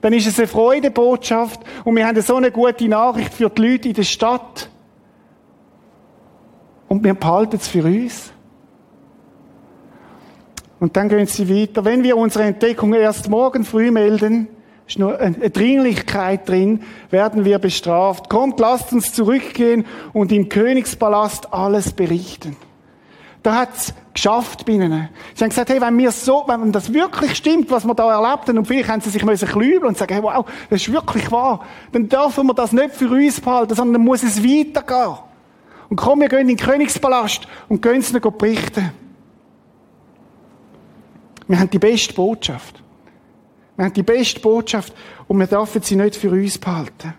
dann 0.02 0.14
ist 0.14 0.28
es 0.28 0.38
eine 0.38 0.48
Freudebotschaft 0.48 1.62
und 1.84 1.96
wir 1.96 2.06
haben 2.06 2.22
so 2.22 2.36
eine 2.36 2.52
gute 2.52 2.88
Nachricht 2.88 3.34
für 3.34 3.50
die 3.50 3.62
Leute 3.62 3.88
in 3.90 3.94
der 3.96 4.04
Stadt. 4.04 4.70
Und 6.88 7.04
wir 7.04 7.16
behalten 7.16 7.58
es 7.58 7.68
für 7.68 7.84
uns. 7.84 8.32
Und 10.80 10.96
dann 10.96 11.10
gehen 11.10 11.26
sie 11.26 11.50
weiter. 11.50 11.84
Wenn 11.84 12.04
wir 12.04 12.16
unsere 12.18 12.46
Entdeckung 12.46 12.94
erst 12.94 13.30
morgen 13.30 13.66
früh 13.66 13.92
melden, 13.92 14.48
ist 14.88 15.00
nur 15.00 15.20
eine 15.20 15.50
Dringlichkeit 15.50 16.48
drin, 16.48 16.84
werden 17.10 17.44
wir 17.44 17.60
bestraft. 17.60 18.30
Kommt, 18.30 18.60
lasst 18.60 18.94
uns 18.94 19.12
zurückgehen 19.14 19.86
und 20.14 20.32
im 20.32 20.48
Königspalast 20.48 21.54
alles 21.54 21.92
berichten. 21.92 22.56
Da 23.48 23.56
hat's 23.56 23.94
geschafft 24.14 24.66
bei 24.66 24.74
ihnen. 24.74 25.08
Sie 25.34 25.42
haben 25.42 25.52
gesagt, 25.52 25.70
hey, 25.70 25.80
wenn 25.80 25.96
mir 25.96 26.12
so, 26.12 26.44
wenn 26.48 26.70
das 26.74 26.92
wirklich 26.92 27.34
stimmt, 27.34 27.72
was 27.72 27.86
wir 27.86 27.96
da 27.96 28.12
erlebt 28.12 28.50
haben, 28.50 28.58
und 28.58 28.68
vielleicht 28.68 28.90
haben 28.90 29.00
sie 29.00 29.10
sich 29.10 29.24
müssen 29.24 29.48
klübeln 29.48 29.86
und 29.86 29.98
sagen, 29.98 30.16
hey, 30.16 30.22
wow, 30.22 30.46
das 30.70 30.82
ist 30.82 30.92
wirklich 30.92 31.32
wahr, 31.32 31.66
dann 31.94 32.10
dürfen 32.10 32.46
wir 32.46 32.54
das 32.54 32.74
nicht 32.74 32.94
für 32.94 33.10
uns 33.10 33.40
behalten, 33.40 33.74
sondern 33.74 33.94
dann 33.94 34.04
muss 34.04 34.22
es 34.22 34.44
weitergehen. 34.44 35.20
Und 35.88 35.96
komm, 35.96 36.20
wir 36.20 36.28
gehen 36.28 36.42
in 36.42 36.48
den 36.50 36.58
Königspalast 36.58 37.48
und 37.70 37.82
gehen 37.82 38.00
es 38.00 38.12
ihnen 38.12 38.20
berichten. 38.38 38.92
Wir 41.48 41.58
haben 41.58 41.70
die 41.70 41.80
beste 41.80 42.14
Botschaft. 42.14 42.84
Wir 43.78 43.86
haben 43.86 43.94
die 43.94 44.04
beste 44.04 44.42
Botschaft 44.42 44.94
und 45.30 45.40
wir 45.40 45.48
dürfen 45.48 45.82
sie 45.82 45.96
nicht 45.96 46.18
für 46.18 46.32
uns 46.32 46.58
behalten. 46.58 47.14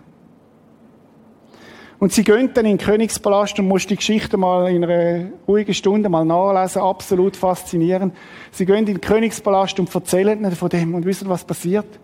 Und 1.99 2.13
sie 2.13 2.23
gehen 2.23 2.51
dann 2.53 2.65
in 2.65 2.77
den 2.77 2.85
Königspalast 2.85 3.59
und 3.59 3.67
musst 3.67 3.89
die 3.89 3.97
Geschichte 3.97 4.37
mal 4.37 4.71
in 4.71 4.85
einer 4.85 5.31
ruhigen 5.47 5.73
Stunde 5.73 6.07
mal 6.07 6.23
nachlesen. 6.23 6.81
Absolut 6.81 7.35
faszinierend. 7.35 8.15
Sie 8.51 8.65
gehen 8.65 8.77
in 8.77 8.85
den 8.85 9.01
Königspalast 9.01 9.79
und 9.79 9.93
erzählen 9.93 10.39
ihnen 10.39 10.55
von 10.55 10.69
dem. 10.69 10.95
Und 10.95 11.05
wissen, 11.05 11.27
was 11.27 11.43
passiert? 11.43 11.99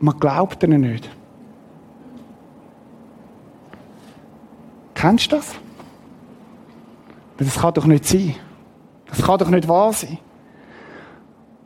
Man 0.00 0.18
glaubt 0.18 0.64
ihnen 0.64 0.80
nicht. 0.80 1.08
Kennst 4.94 5.30
du 5.30 5.36
das? 5.36 5.54
Das 7.38 7.60
kann 7.60 7.74
doch 7.74 7.86
nicht 7.86 8.04
sein. 8.04 8.34
Das 9.06 9.22
kann 9.22 9.38
doch 9.38 9.50
nicht 9.50 9.68
wahr 9.68 9.92
sein. 9.92 10.18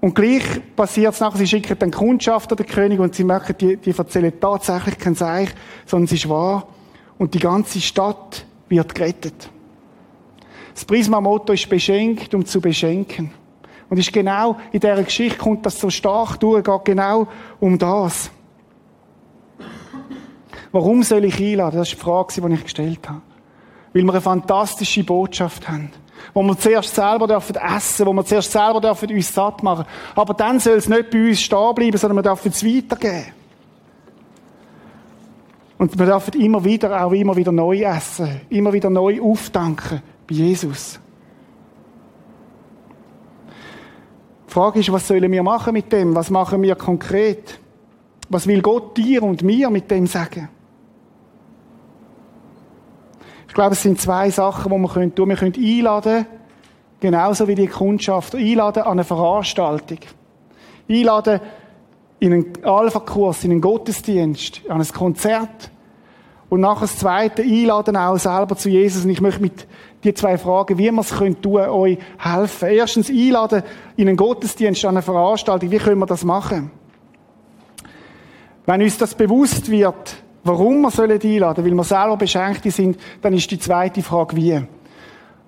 Und 0.00 0.14
gleich 0.14 0.44
passiert 0.76 1.14
es 1.14 1.20
nachher, 1.20 1.38
sie 1.38 1.46
schicken 1.46 1.78
den 1.78 1.90
Kundschafter, 1.90 2.54
den 2.54 2.66
König, 2.66 3.00
und 3.00 3.14
sie 3.14 3.24
merken, 3.24 3.56
die, 3.58 3.76
die 3.78 3.96
erzählen 3.96 4.32
tatsächlich 4.38 4.98
kein 4.98 5.14
Seich, 5.14 5.48
sondern 5.86 6.04
es 6.04 6.12
ist 6.12 6.28
wahr. 6.28 6.68
Und 7.18 7.34
die 7.34 7.38
ganze 7.38 7.80
Stadt 7.80 8.44
wird 8.68 8.94
gerettet. 8.94 9.48
Das 10.74 10.84
Prisma-Motto 10.84 11.52
ist 11.52 11.68
beschenkt, 11.68 12.34
um 12.34 12.44
zu 12.44 12.60
beschenken. 12.60 13.30
Und 13.88 13.98
ist 13.98 14.12
genau 14.12 14.56
in 14.72 14.80
dieser 14.80 15.02
Geschichte 15.02 15.38
kommt 15.38 15.64
das 15.64 15.78
so 15.78 15.88
stark 15.88 16.38
durch, 16.40 16.64
geht 16.64 16.84
genau 16.84 17.28
um 17.60 17.78
das. 17.78 18.30
Warum 20.72 21.02
soll 21.02 21.24
ich 21.24 21.40
einladen? 21.40 21.78
Das 21.78 21.88
ist 21.88 21.96
die 21.96 22.02
Frage, 22.02 22.40
die 22.40 22.54
ich 22.54 22.64
gestellt 22.64 23.08
habe. 23.08 23.22
Weil 23.94 24.02
wir 24.02 24.12
eine 24.12 24.20
fantastische 24.20 25.04
Botschaft 25.04 25.68
haben 25.68 25.90
wo 26.34 26.42
wir 26.42 26.58
zuerst 26.58 26.94
selber 26.94 27.26
dürfen 27.26 27.56
essen, 27.56 28.06
wo 28.06 28.12
wir 28.12 28.24
zuerst 28.24 28.52
selber 28.52 28.80
dürfen 28.80 29.10
uns 29.10 29.32
satt 29.32 29.62
machen. 29.62 29.86
Aber 30.14 30.34
dann 30.34 30.60
soll 30.60 30.74
es 30.74 30.88
nicht 30.88 31.10
bei 31.10 31.28
uns 31.28 31.40
stehen 31.40 31.74
bleiben, 31.74 31.96
sondern 31.96 32.18
wir 32.18 32.22
dürfen 32.22 32.50
es 32.50 32.64
weitergeben. 32.64 33.32
Und 35.78 35.98
wir 35.98 36.06
dürfen 36.06 36.40
immer 36.40 36.64
wieder, 36.64 37.04
auch 37.04 37.12
immer 37.12 37.36
wieder 37.36 37.52
neu 37.52 37.82
essen, 37.82 38.40
immer 38.48 38.72
wieder 38.72 38.88
neu 38.88 39.20
aufdanken 39.20 40.02
bei 40.26 40.34
Jesus. 40.34 40.98
Die 44.48 44.52
Frage 44.52 44.80
ist, 44.80 44.90
was 44.90 45.06
sollen 45.06 45.30
wir 45.30 45.42
machen 45.42 45.74
mit 45.74 45.92
dem? 45.92 46.14
Was 46.14 46.30
machen 46.30 46.62
wir 46.62 46.76
konkret? 46.76 47.60
Was 48.28 48.46
will 48.46 48.62
Gott 48.62 48.96
dir 48.96 49.22
und 49.22 49.42
mir 49.42 49.68
mit 49.68 49.90
dem 49.90 50.06
sagen? 50.06 50.48
glaube, 53.56 53.72
es 53.72 53.82
sind 53.82 53.98
zwei 54.00 54.30
Sachen, 54.30 54.70
die 54.70 54.78
wir 54.78 55.14
tun 55.14 55.14
können. 55.14 55.28
Wir 55.30 55.36
können 55.36 55.54
einladen, 55.56 56.26
genauso 57.00 57.48
wie 57.48 57.54
die 57.54 57.66
Kundschaft, 57.66 58.34
einladen 58.34 58.82
an 58.82 58.92
eine 58.92 59.04
Veranstaltung. 59.04 59.98
Einladen 60.88 61.40
in 62.18 62.32
einen 62.32 62.64
Alpha-Kurs, 62.64 63.44
in 63.44 63.50
einen 63.50 63.60
Gottesdienst, 63.60 64.62
an 64.68 64.80
ein 64.80 64.88
Konzert. 64.88 65.70
Und 66.48 66.60
nachher 66.60 66.82
das 66.82 66.98
Zweite, 66.98 67.42
einladen 67.42 67.96
auch 67.96 68.16
selber 68.16 68.56
zu 68.56 68.68
Jesus. 68.68 69.04
Und 69.04 69.10
ich 69.10 69.20
möchte 69.20 69.42
mit 69.42 69.66
die 70.04 70.14
zwei 70.14 70.38
Fragen, 70.38 70.78
wie 70.78 70.90
wir 70.90 71.00
es 71.00 71.08
tun 71.08 71.36
können, 71.42 71.68
euch 71.70 71.98
helfen. 72.18 72.68
Erstens 72.68 73.10
einladen 73.10 73.62
in 73.96 74.08
einen 74.08 74.16
Gottesdienst, 74.16 74.84
an 74.84 74.96
eine 74.96 75.02
Veranstaltung. 75.02 75.70
Wie 75.70 75.78
können 75.78 75.98
wir 75.98 76.06
das 76.06 76.24
machen? 76.24 76.70
Wenn 78.64 78.82
uns 78.82 78.98
das 78.98 79.14
bewusst 79.14 79.70
wird, 79.70 80.16
warum 80.44 80.82
wir 80.82 80.90
sollen 80.90 81.20
einladen, 81.20 81.64
weil 81.64 81.74
wir 81.74 81.84
selber 81.84 82.16
Beschenkte 82.16 82.70
sind, 82.70 82.98
dann 83.22 83.34
ist 83.34 83.50
die 83.50 83.58
zweite 83.58 84.02
Frage, 84.02 84.36
wie. 84.36 84.62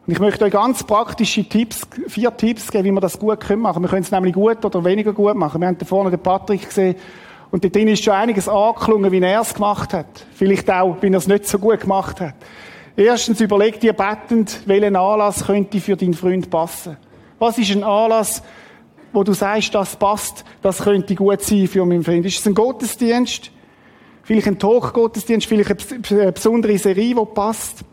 Und 0.08 0.14
ich 0.14 0.20
möchte 0.20 0.42
euch 0.46 0.52
ganz 0.52 0.82
praktische 0.84 1.46
Tipps, 1.46 1.86
vier 2.06 2.34
Tipps 2.34 2.70
geben, 2.70 2.84
wie 2.86 2.92
wir 2.92 3.00
das 3.02 3.18
gut 3.18 3.40
machen 3.40 3.46
können. 3.46 3.82
Wir 3.82 3.88
können 3.90 4.02
es 4.04 4.10
nämlich 4.10 4.32
gut 4.32 4.64
oder 4.64 4.82
weniger 4.82 5.12
gut 5.12 5.34
machen. 5.34 5.60
Wir 5.60 5.68
haben 5.68 5.76
da 5.76 5.84
vorne 5.84 6.08
den 6.08 6.18
Patrick 6.18 6.66
gesehen, 6.66 6.96
und 7.50 7.62
dort 7.62 7.76
drin 7.76 7.88
ist 7.88 8.02
schon 8.02 8.14
einiges 8.14 8.48
angeklungen, 8.48 9.12
wie 9.12 9.20
er 9.20 9.42
es 9.42 9.52
gemacht 9.52 9.92
hat. 9.92 10.06
Vielleicht 10.32 10.70
auch, 10.70 10.96
wie 11.02 11.08
er 11.08 11.18
es 11.18 11.28
nicht 11.28 11.46
so 11.46 11.58
gut 11.58 11.80
gemacht 11.80 12.22
hat. 12.22 12.36
Erstens 12.96 13.42
überleg 13.42 13.80
dir 13.80 13.92
bettend, 13.92 14.62
welchen 14.64 14.96
Anlass 14.96 15.44
könnte 15.44 15.78
für 15.78 15.94
deinen 15.94 16.14
Freund 16.14 16.48
passen. 16.48 16.96
Was 17.38 17.58
ist 17.58 17.70
ein 17.72 17.84
Anlass, 17.84 18.42
wo 19.12 19.22
du 19.22 19.34
sagst, 19.34 19.74
das 19.74 19.94
passt, 19.94 20.42
das 20.62 20.78
könnte 20.78 21.16
gut 21.16 21.42
sein 21.42 21.66
für 21.66 21.84
meinen 21.84 22.02
Freund? 22.02 22.24
Ist 22.24 22.40
es 22.40 22.46
ein 22.46 22.54
Gottesdienst? 22.54 23.50
Vielleicht 24.22 24.46
ein 24.46 24.58
Talk-Gottesdienst? 24.58 25.46
Vielleicht 25.46 26.12
eine 26.12 26.32
besondere 26.32 26.78
Serie, 26.78 27.14
die 27.14 27.34
passt? 27.34 27.84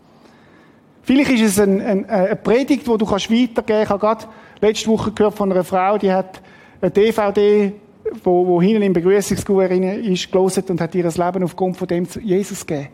Vielleicht 1.06 1.32
ist 1.32 1.42
es 1.42 1.60
ein, 1.60 1.82
ein, 1.82 2.10
eine 2.10 2.36
Predigt, 2.36 2.88
die 2.88 2.98
du 2.98 3.06
kannst 3.06 3.32
weitergeben 3.32 3.66
kannst. 3.66 3.84
Ich 3.84 3.90
habe 3.90 4.00
gerade 4.00 4.26
letzte 4.60 4.88
Woche 4.88 5.12
gehört 5.12 5.36
von 5.36 5.52
einer 5.52 5.64
Frau, 5.64 5.98
die 5.98 6.12
hat 6.12 6.42
eine 6.82 6.92
DVD 6.92 7.74
wo, 8.24 8.46
wo 8.46 8.62
hinten 8.62 8.84
im 8.84 8.94
Begrüßungsgruppe 8.94 9.68
ist, 9.68 10.32
gelesen 10.32 10.64
und 10.70 10.82
hat 10.82 10.96
ihr 10.96 11.04
Leben 11.04 11.44
aufgrund 11.44 11.78
von 11.78 11.88
dem 11.88 12.08
zu 12.08 12.20
Jesus 12.20 12.66
gegeben. 12.66 12.90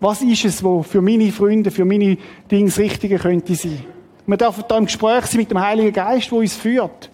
Was 0.00 0.22
ist 0.22 0.44
es, 0.44 0.62
wo 0.62 0.82
für 0.82 1.00
meine 1.00 1.32
Freunde, 1.32 1.70
für 1.70 1.84
meine 1.84 2.16
Dinge 2.50 2.66
das 2.66 2.78
Richtige 2.78 3.18
könnte 3.18 3.54
sein? 3.54 3.84
Wir 4.26 4.36
dürfen 4.36 4.64
da 4.68 4.78
im 4.78 4.84
Gespräch 4.84 5.26
sein 5.26 5.40
mit 5.40 5.50
dem 5.50 5.60
Heiligen 5.60 5.92
Geist, 5.92 6.30
wo 6.30 6.38
uns 6.38 6.54
führt. 6.54 7.10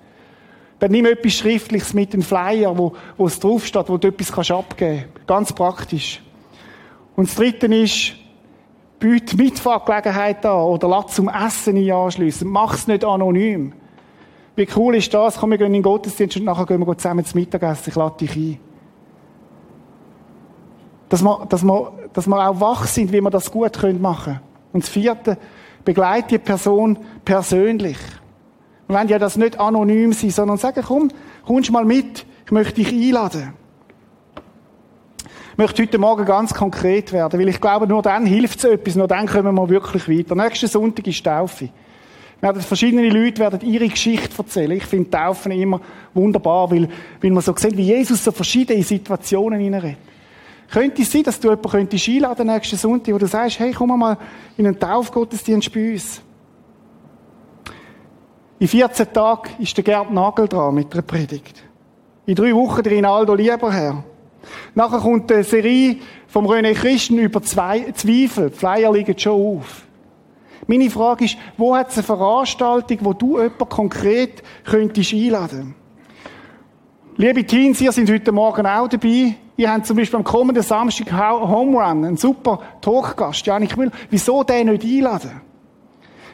Dann 0.80 0.90
nimm 0.90 1.06
etwas 1.06 1.34
Schriftliches 1.34 1.94
mit, 1.94 2.12
einem 2.12 2.22
Flyer, 2.22 2.76
wo, 2.76 2.94
wo 3.16 3.26
es 3.26 3.38
draufsteht, 3.38 3.88
wo 3.88 3.96
du 3.96 4.08
etwas 4.08 4.32
kannst 4.32 4.50
abgeben 4.50 5.04
kannst. 5.14 5.26
Ganz 5.26 5.52
praktisch. 5.52 6.22
Und 7.16 7.28
das 7.28 7.36
Dritte 7.36 7.66
ist, 7.66 8.14
biete 8.98 9.36
Mitfahrgelegenheit 9.36 10.44
an 10.46 10.62
oder 10.62 10.88
lass 10.88 11.14
zum 11.14 11.28
Essen 11.28 11.76
ein 11.76 11.90
anschliessen. 11.90 12.48
Mach 12.48 12.74
es 12.74 12.86
nicht 12.86 13.04
anonym. 13.04 13.72
Wie 14.56 14.68
cool 14.76 14.96
ist 14.96 15.12
das? 15.12 15.38
Komm, 15.38 15.50
wir 15.50 15.58
gehen 15.58 15.68
in 15.68 15.72
den 15.74 15.82
Gottesdienst 15.82 16.36
und 16.36 16.44
nachher 16.44 16.66
gehen 16.66 16.86
wir 16.86 16.96
zusammen 16.96 17.24
zum 17.24 17.40
Mittagessen. 17.40 17.90
Ich 17.90 17.96
lade 17.96 18.16
dich 18.18 18.36
ein. 18.36 18.58
Dass 21.08 21.22
wir, 21.22 21.46
dass, 21.48 21.64
wir, 21.64 21.92
dass 22.12 22.26
wir 22.26 22.48
auch 22.48 22.60
wach 22.60 22.86
sind, 22.86 23.12
wie 23.12 23.20
wir 23.20 23.30
das 23.30 23.50
gut 23.50 23.76
machen 24.00 24.24
können. 24.24 24.40
Und 24.72 24.84
das 24.84 24.90
vierte, 24.90 25.38
begleite 25.84 26.28
die 26.28 26.38
Person 26.38 26.98
persönlich. 27.24 27.98
Wir 28.86 28.96
wollen 28.96 29.08
ja 29.08 29.18
das 29.18 29.36
nicht 29.36 29.58
anonym 29.58 30.12
sein, 30.12 30.30
sondern 30.30 30.56
sagen, 30.56 30.82
komm, 30.86 31.10
kommst 31.46 31.70
mal 31.70 31.84
mit, 31.84 32.26
ich 32.44 32.52
möchte 32.52 32.74
dich 32.74 32.92
einladen. 32.92 33.54
Ich 35.54 35.58
möchte 35.58 35.82
heute 35.82 35.98
Morgen 35.98 36.24
ganz 36.24 36.52
konkret 36.52 37.12
werden, 37.12 37.38
weil 37.38 37.48
ich 37.48 37.60
glaube, 37.60 37.86
nur 37.86 38.02
dann 38.02 38.26
hilft 38.26 38.58
es 38.58 38.64
etwas, 38.64 38.96
nur 38.96 39.06
dann 39.06 39.28
kommen 39.28 39.54
wir 39.54 39.68
wirklich 39.68 40.08
weiter. 40.08 40.34
Nächsten 40.34 40.66
Sonntag 40.66 41.06
ist 41.06 41.24
Taufe. 41.24 41.68
Werden 42.40 42.60
verschiedene 42.60 43.08
Leute 43.08 43.38
werden 43.38 43.60
ihre 43.60 43.86
Geschichte 43.86 44.36
erzählen. 44.36 44.72
Ich 44.72 44.84
finde 44.84 45.10
Taufen 45.10 45.52
immer 45.52 45.80
wunderbar, 46.12 46.68
weil, 46.72 46.88
weil 47.20 47.30
man 47.30 47.40
so 47.40 47.54
sieht, 47.54 47.76
wie 47.76 47.84
Jesus 47.84 48.24
so 48.24 48.32
verschiedene 48.32 48.82
Situationen 48.82 49.60
hineinredet. 49.60 49.98
Könnte 50.72 51.02
es 51.02 51.12
sein, 51.12 51.22
dass 51.22 51.38
du 51.38 51.50
jemanden 51.50 51.70
könntest 51.70 52.08
einladen 52.08 52.48
nächsten 52.48 52.76
Sonntag, 52.76 53.14
wo 53.14 53.18
du 53.18 53.28
sagst, 53.28 53.60
hey, 53.60 53.70
komm 53.70 53.96
mal 53.96 54.18
in 54.56 54.66
einen 54.66 54.76
Taufgottesdienst 54.76 55.72
bei 55.72 55.92
uns. 55.92 56.20
In 58.58 58.66
14 58.66 59.12
Tagen 59.12 59.50
ist 59.60 59.76
der 59.76 59.84
Gerd 59.84 60.10
Nagel 60.10 60.48
dran 60.48 60.74
mit 60.74 60.92
der 60.92 61.02
Predigt. 61.02 61.62
In 62.26 62.34
drei 62.34 62.52
Wochen 62.52 62.82
der 62.82 62.90
Rinaldo 62.90 63.36
Lieberherr. 63.36 64.02
Nachher 64.74 64.98
kommt 64.98 65.30
eine 65.32 65.44
Serie 65.44 65.96
vom 66.26 66.46
René 66.46 66.74
Christen 66.74 67.18
über 67.18 67.42
zwei 67.42 67.92
Zweifel. 67.92 68.50
Die 68.50 68.56
Flyer 68.56 68.92
liegen 68.92 69.18
schon 69.18 69.58
auf. 69.58 69.82
Meine 70.66 70.90
Frage 70.90 71.26
ist, 71.26 71.36
wo 71.56 71.76
hat 71.76 71.90
es 71.90 71.98
eine 71.98 72.04
Veranstaltung, 72.04 72.98
wo 73.02 73.12
du 73.12 73.38
jemanden 73.38 73.68
konkret 73.68 74.42
könntest 74.64 75.12
einladen 75.12 75.74
Liebe 77.16 77.44
Teens, 77.44 77.80
ihr 77.80 77.92
sind 77.92 78.10
heute 78.10 78.32
Morgen 78.32 78.66
auch 78.66 78.88
dabei. 78.88 79.36
Ihr 79.56 79.72
habt 79.72 79.86
zum 79.86 79.96
Beispiel 79.96 80.16
am 80.16 80.24
kommenden 80.24 80.64
Samstag 80.64 81.12
Home 81.12 81.78
Run, 81.78 82.04
einen 82.04 82.16
super 82.16 82.58
Talkgast, 82.80 83.46
Janik 83.46 83.76
Müller. 83.76 83.92
Wieso 84.10 84.42
den 84.42 84.66
nicht 84.66 84.82
einladen? 84.82 85.40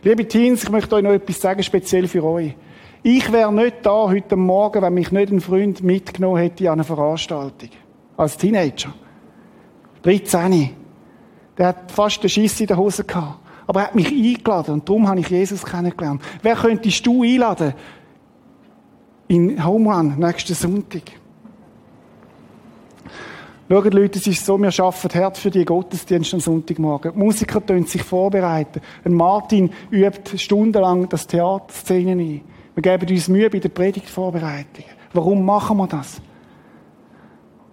Liebe 0.02 0.26
Teens, 0.26 0.62
ich 0.62 0.70
möchte 0.70 0.96
euch 0.96 1.02
noch 1.02 1.10
etwas 1.10 1.38
sagen, 1.38 1.62
speziell 1.62 2.08
für 2.08 2.24
euch. 2.24 2.54
Ich 3.02 3.30
wäre 3.30 3.52
nicht 3.52 3.76
da 3.82 4.08
heute 4.08 4.36
Morgen, 4.36 4.80
wenn 4.80 4.94
mich 4.94 5.12
nicht 5.12 5.30
ein 5.30 5.42
Freund 5.42 5.82
mitgenommen 5.82 6.38
hätte 6.38 6.70
an 6.70 6.78
eine 6.78 6.84
Veranstaltung. 6.84 7.68
Als 8.20 8.36
Teenager. 8.36 8.92
13. 10.02 10.70
Der 11.56 11.66
hat 11.66 11.90
fast 11.90 12.22
den 12.22 12.28
Schiss 12.28 12.60
in 12.60 12.66
der 12.66 12.76
Hose 12.76 13.04
gehabt 13.04 13.40
aber 13.70 13.82
er 13.82 13.86
hat 13.86 13.94
mich 13.94 14.08
eingeladen 14.08 14.74
und 14.74 14.88
darum 14.88 15.06
habe 15.06 15.20
ich 15.20 15.28
Jesus 15.28 15.64
kennengelernt. 15.64 16.20
Wer 16.42 16.56
könntest 16.56 17.06
du 17.06 17.22
einladen? 17.22 17.72
In 19.28 19.64
Home 19.64 19.94
Run, 19.94 20.18
nächsten 20.18 20.54
Sonntag. 20.54 21.02
Schaut 23.68 23.94
Leute, 23.94 24.18
es 24.18 24.26
ist 24.26 24.44
so, 24.44 24.58
wir 24.58 24.76
arbeiten 24.76 25.20
hart 25.20 25.38
für 25.38 25.52
die 25.52 25.64
Gottesdienste 25.64 26.34
am 26.34 26.40
Sonntagmorgen. 26.40 27.12
Die 27.12 27.18
Musiker 27.20 27.64
tun 27.64 27.86
sich 27.86 28.02
vorbereiten. 28.02 28.80
Ein 29.04 29.14
Martin 29.14 29.70
übt 29.92 30.36
stundenlang 30.36 31.08
das 31.08 31.28
Theaterszenen 31.28 32.18
ein. 32.18 32.40
Wir 32.74 32.82
geben 32.82 33.08
uns 33.08 33.28
Mühe 33.28 33.50
bei 33.50 33.60
der 33.60 33.68
Predigtvorbereitung. 33.68 34.84
Warum 35.12 35.44
machen 35.44 35.76
wir 35.76 35.86
das? 35.86 36.20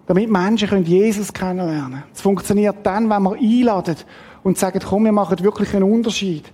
Damit 0.08 0.30
Menschen 0.30 0.84
Jesus 0.86 1.32
kennenlernen 1.32 1.90
können. 1.90 2.02
Es 2.14 2.22
funktioniert 2.22 2.78
dann, 2.82 3.10
wenn 3.10 3.22
wir 3.22 3.34
einladen 3.34 3.96
und 4.42 4.56
sagen, 4.56 4.80
komm, 4.82 5.04
wir 5.04 5.12
machen 5.12 5.38
wirklich 5.40 5.74
einen 5.74 5.84
Unterschied, 5.84 6.50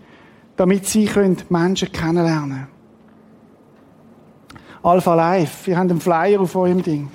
damit 0.57 0.87
sie 0.87 1.09
Menschen 1.49 1.93
kennenlernen 1.93 2.51
können. 2.51 2.75
Alpha 4.83 5.15
Life, 5.15 5.69
wir 5.69 5.79
haben 5.79 5.89
einen 5.89 6.01
Flyer 6.01 6.41
auf 6.41 6.57
eurem 6.57 6.83
Ding. 6.83 7.09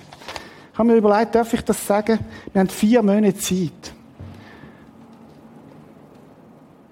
Ich 0.72 0.80
habe 0.80 0.88
mir 0.88 0.96
überlegt, 0.96 1.36
darf 1.36 1.54
ich 1.54 1.62
das 1.62 1.86
sagen? 1.86 2.18
Wir 2.54 2.62
haben 2.62 2.70
vier 2.70 3.04
Monate 3.04 3.38
Zeit. 3.38 3.94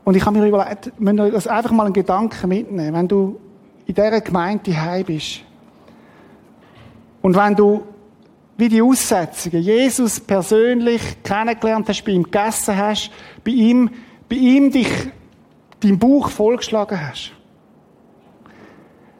Und 0.03 0.17
ich 0.17 0.25
habe 0.25 0.37
mir 0.37 0.45
überlegt, 0.45 0.91
wenn 0.97 1.15
du 1.15 1.31
das 1.31 1.47
einfach 1.47 1.71
mal 1.71 1.85
einen 1.85 1.93
Gedanken 1.93 2.49
mitnehmen, 2.49 2.93
wenn 2.93 3.07
du 3.07 3.39
in 3.85 3.95
dieser 3.95 4.19
Gemeinde 4.19 4.79
heim 4.79 5.05
bist 5.05 5.39
und 7.21 7.33
wenn 7.33 7.55
du 7.55 7.83
wie 8.57 8.69
die 8.69 8.81
Aussetzungen, 8.81 9.61
Jesus 9.61 10.19
persönlich 10.19 11.01
kennengelernt 11.23 11.87
hast, 11.87 12.03
bei 12.03 12.11
ihm 12.11 12.23
gegessen 12.23 12.75
hast, 12.75 13.11
bei 13.45 13.51
ihm, 13.51 13.89
bei 14.27 14.35
ihm 14.35 14.71
dich 14.71 14.89
dein 15.79 15.99
Buch 15.99 16.29
vollgeschlagen 16.29 16.99
hast. 16.99 17.31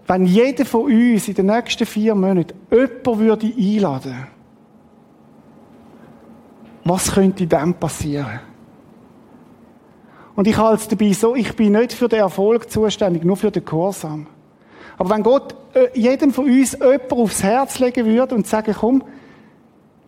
Wenn 0.08 0.26
jeder 0.26 0.66
von 0.66 0.86
uns 0.86 1.28
in 1.28 1.36
den 1.36 1.48
nächsten 1.48 1.86
vier 1.86 2.16
Monaten 2.16 2.56
jemanden 2.72 3.20
würde 3.20 3.54
einladen, 3.56 4.28
was 6.84 7.12
könnte 7.12 7.46
dann 7.46 7.74
passieren? 7.74 8.40
Und 10.36 10.48
ich 10.48 10.58
halte 10.58 10.82
es 10.82 10.88
dabei 10.88 11.12
so, 11.14 11.36
ich 11.36 11.56
bin 11.56 11.74
nicht 11.74 11.94
für 11.94 12.08
den 12.08 12.20
Erfolg 12.20 12.72
zuständig, 12.72 13.24
nur 13.24 13.36
für 13.36 13.52
den 13.52 13.66
Gehorsam. 13.66 14.28
Aber 14.98 15.10
wenn 15.10 15.24
Gott 15.24 15.56
äh, 15.74 15.90
jedem 16.00 16.32
von 16.32 16.46
uns 16.46 16.74
jemanden 16.74 17.12
aufs 17.12 17.44
Herz 17.44 17.80
legen 17.80 18.06
würde 18.06 18.36
und 18.36 18.48
sagen, 18.48 18.74
komm, 18.80 19.04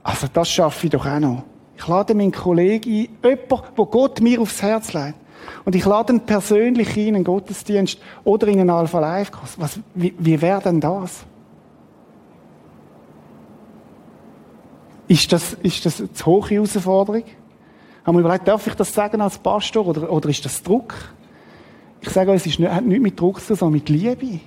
also 0.04 0.28
das 0.32 0.50
schaffe 0.50 0.88
ich 0.88 0.92
doch 0.92 1.06
auch 1.06 1.20
noch. 1.20 1.44
Ich 1.78 1.88
lade 1.88 2.14
meinen 2.14 2.32
Kollegen 2.32 2.90
ein, 2.90 3.08
jemanden, 3.24 3.68
wo 3.76 3.86
Gott 3.86 4.22
mir 4.22 4.42
aufs 4.42 4.62
Herz 4.62 4.94
legt. 4.94 5.16
Und 5.66 5.76
ich 5.76 5.86
lade 5.86 6.14
ihn 6.14 6.20
persönlich 6.22 6.96
in 6.98 7.16
einen 7.16 7.24
Gottesdienst 7.24 8.00
oder 8.24 8.48
in 8.48 8.60
einen 8.60 8.70
Alpha 8.70 9.00
Life 9.00 9.32
Kurs. 9.32 9.56
Was, 9.58 9.80
wie, 9.94 10.14
wie 10.18 10.42
wäre 10.42 10.62
denn 10.62 10.82
das? 10.82 11.26
Ist 15.08 15.32
das, 15.32 15.54
ist 15.64 15.86
das 15.86 16.02
eine 16.02 16.10
hohe 16.26 16.50
Herausforderung? 16.50 17.24
Haben 18.06 18.16
wir 18.16 18.22
überlegt, 18.22 18.48
darf 18.48 18.68
ich 18.68 18.76
das 18.76 18.94
sagen 18.94 19.22
als 19.22 19.38
Pastor 19.38 19.88
oder, 19.88 20.12
oder 20.12 20.30
ist 20.30 20.44
das 20.46 20.62
Druck? 20.62 20.94
Ich 22.02 22.10
sage 22.10 22.32
euch, 22.32 22.38
es 22.38 22.46
ist 22.46 22.60
nicht, 22.60 22.72
hat 22.72 22.86
nichts 22.86 23.04
mit 23.04 23.20
Druck 23.20 23.40
zu 23.40 23.48
tun, 23.48 23.56
sondern 23.58 23.74
mit 23.74 23.90
Liebe 23.90 24.40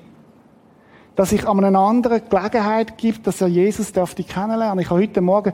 dass 1.17 1.33
ich 1.33 1.47
an 1.47 1.63
einer 1.63 1.79
anderen 1.79 2.23
Gelegenheit 2.29 2.97
gibt, 2.99 3.27
dass 3.27 3.41
er 3.41 3.49
Jesus 3.49 3.93
darf 3.93 4.15
die 4.15 4.25
kennenlernen. 4.25 4.81
Ich 4.81 4.91
habe 4.91 5.01
heute 5.01 5.21
Morgen 5.21 5.53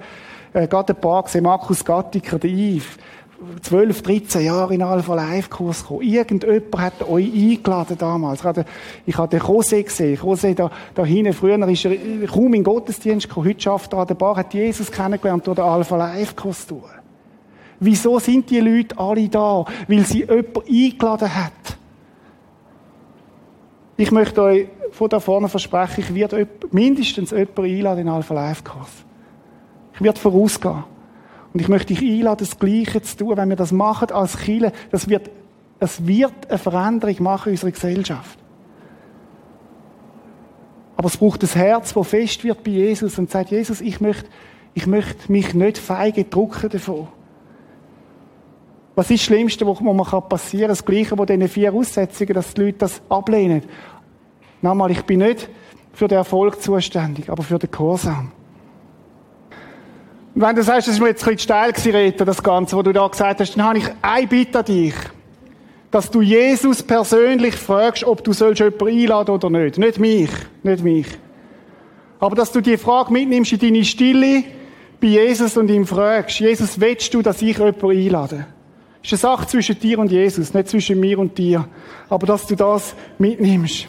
äh, 0.52 0.66
gerade 0.66 0.94
ein 0.94 1.00
paar 1.00 1.24
gesehen, 1.24 1.44
Markus 1.44 1.84
Gattiker, 1.84 2.38
der 2.38 2.50
Yves, 2.50 2.86
12, 3.62 4.02
13 4.02 4.44
Jahre 4.44 4.74
in 4.74 4.82
Alpha 4.82 5.14
Live 5.14 5.48
Kurs 5.48 5.82
gekommen. 5.82 6.02
Irgendjemand 6.02 6.76
hat 6.78 7.08
euch 7.08 7.32
eingeladen 7.32 7.96
damals. 7.96 8.40
Ich 9.06 9.16
habe, 9.16 9.28
den 9.28 9.40
Jose 9.40 9.84
gesehen. 9.84 10.18
Jose 10.20 10.54
da, 10.54 10.70
da 10.94 11.04
hinten, 11.04 11.32
früher 11.32 11.68
ist 11.68 11.84
er 11.84 11.94
kaum 12.26 12.54
in 12.54 12.64
Gottesdienst 12.64 13.28
gekommen. 13.28 13.48
Heute 13.48 13.60
schafft 13.60 13.92
er 13.92 14.00
an 14.00 14.06
der 14.08 14.14
Bar, 14.14 14.36
hat 14.36 14.54
Jesus 14.54 14.90
kennengelernt 14.90 15.46
durch 15.46 15.54
den 15.54 15.64
Alpha 15.64 15.96
Live 15.96 16.34
Kurs 16.34 16.66
durch. 16.66 16.82
Wieso 17.78 18.18
sind 18.18 18.50
die 18.50 18.58
Leute 18.58 18.98
alle 18.98 19.28
da? 19.28 19.64
Weil 19.86 20.04
sie 20.04 20.20
jemanden 20.20 20.62
eingeladen 20.68 21.34
hat. 21.34 21.78
Ich 24.00 24.12
möchte 24.12 24.40
euch 24.40 24.68
von 24.92 25.08
da 25.08 25.18
vorne 25.18 25.48
versprechen, 25.48 26.04
ich 26.04 26.14
werde 26.14 26.46
mindestens 26.70 27.32
jemanden 27.32 27.64
einladen 27.64 28.00
in 28.02 28.08
Alpha 28.08 28.32
Life 28.32 28.62
Kurs. 28.62 29.04
Ich 29.92 30.00
werde 30.00 30.20
vorausgehen. 30.20 30.84
Und 31.52 31.60
ich 31.60 31.68
möchte 31.68 31.92
dich 31.92 32.08
einladen, 32.08 32.46
das 32.46 32.60
Gleiche 32.60 33.02
zu 33.02 33.16
tun, 33.16 33.36
wenn 33.36 33.48
wir 33.48 33.56
das 33.56 33.72
machen 33.72 34.12
als 34.12 34.38
Kirche. 34.38 34.70
Das 34.92 35.08
wird, 35.08 35.28
es 35.80 36.06
wird 36.06 36.48
eine 36.48 36.58
Veränderung 36.58 37.16
machen 37.24 37.48
in 37.48 37.54
unserer 37.54 37.72
Gesellschaft. 37.72 38.38
Aber 40.96 41.08
es 41.08 41.16
braucht 41.16 41.42
ein 41.42 41.48
Herz, 41.48 41.92
das 41.92 42.08
fest 42.08 42.44
wird 42.44 42.62
bei 42.62 42.70
Jesus 42.70 43.18
und 43.18 43.32
sagt, 43.32 43.50
Jesus, 43.50 43.80
ich 43.80 44.00
möchte, 44.00 44.28
ich 44.74 44.86
möchte 44.86 45.32
mich 45.32 45.54
nicht 45.54 45.76
feige 45.76 46.22
drucken 46.22 46.70
davon. 46.70 47.08
Was 48.98 49.12
ist 49.12 49.20
das 49.20 49.26
Schlimmste, 49.26 49.64
was 49.64 49.80
man 49.80 49.96
passieren 50.28 50.62
kann? 50.62 50.70
Das 50.70 50.84
Gleiche, 50.84 51.16
wo 51.16 51.24
diese 51.24 51.46
vier 51.46 51.72
Aussetzungen, 51.72 52.34
dass 52.34 52.52
die 52.52 52.62
Leute 52.62 52.78
das 52.78 53.00
ablehnen. 53.08 53.62
Nochmal, 54.60 54.90
ich 54.90 55.02
bin 55.02 55.20
nicht 55.20 55.48
für 55.92 56.08
den 56.08 56.18
Erfolg 56.18 56.60
zuständig, 56.60 57.30
aber 57.30 57.44
für 57.44 57.60
den 57.60 57.70
Gehorsam. 57.70 58.32
Wenn 60.34 60.56
du 60.56 60.64
sagst, 60.64 60.88
das 60.88 60.94
ist 60.94 61.00
mir 61.00 61.10
jetzt 61.10 61.22
ein 61.22 61.36
bisschen 61.36 61.38
steil 61.38 61.72
gewesen, 61.72 62.26
das 62.26 62.42
Ganze, 62.42 62.76
was 62.76 62.82
du 62.82 62.92
da 62.92 63.06
gesagt 63.06 63.38
hast, 63.38 63.56
dann 63.56 63.66
habe 63.66 63.78
ich 63.78 63.84
ein 64.02 64.28
Bitte 64.28 64.58
an 64.58 64.64
dich. 64.64 64.94
Dass 65.92 66.10
du 66.10 66.20
Jesus 66.20 66.82
persönlich 66.82 67.54
fragst, 67.54 68.02
ob 68.02 68.24
du 68.24 68.32
sollst 68.32 68.58
jemanden 68.58 68.88
einladen 68.88 69.30
oder 69.30 69.48
nicht. 69.48 69.78
Nicht 69.78 70.00
mich. 70.00 70.30
Nicht 70.64 70.82
mich. 70.82 71.06
Aber 72.18 72.34
dass 72.34 72.50
du 72.50 72.60
die 72.60 72.76
Frage 72.76 73.12
mitnimmst 73.12 73.52
in 73.52 73.60
deine 73.60 73.84
Stille 73.84 74.42
bei 75.00 75.06
Jesus 75.06 75.56
und 75.56 75.70
ihm 75.70 75.86
fragst, 75.86 76.40
Jesus, 76.40 76.80
willst 76.80 77.14
du, 77.14 77.22
dass 77.22 77.40
ich 77.40 77.56
jemanden 77.56 77.90
einlade? 77.90 78.57
Das 79.02 79.12
ist 79.12 79.24
eine 79.24 79.36
Sache 79.36 79.46
zwischen 79.46 79.78
dir 79.78 79.98
und 79.98 80.10
Jesus, 80.10 80.52
nicht 80.52 80.68
zwischen 80.68 81.00
mir 81.00 81.18
und 81.18 81.36
dir. 81.38 81.66
Aber 82.08 82.26
dass 82.26 82.46
du 82.46 82.56
das 82.56 82.94
mitnimmst. 83.18 83.88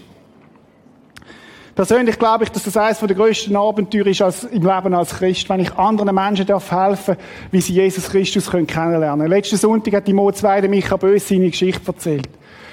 Persönlich 1.80 2.20
glaube 2.20 2.44
ich, 2.44 2.50
dass 2.50 2.64
das 2.64 2.76
eines 2.76 3.00
der 3.00 3.16
grössten 3.16 3.56
Abenteuer 3.56 4.06
ist 4.08 4.22
als, 4.22 4.44
im 4.44 4.64
Leben 4.64 4.94
als 4.94 5.16
Christ, 5.16 5.48
wenn 5.48 5.62
ich 5.62 5.74
anderen 5.76 6.14
Menschen 6.14 6.46
darf 6.46 6.70
helfen 6.70 7.16
wie 7.52 7.62
sie 7.62 7.72
Jesus 7.72 8.10
Christus 8.10 8.52
können 8.52 8.68
kennenlernen 8.68 9.20
können. 9.20 9.32
Letzten 9.32 9.56
Sonntag 9.56 9.94
hat 9.94 10.08
die 10.08 10.12
Mo 10.12 10.30
2 10.30 10.60
der 10.60 10.70
Micha 10.70 10.98
Bös 10.98 11.28
seine 11.30 11.50
Geschichte 11.50 11.88
erzählt. 11.88 12.28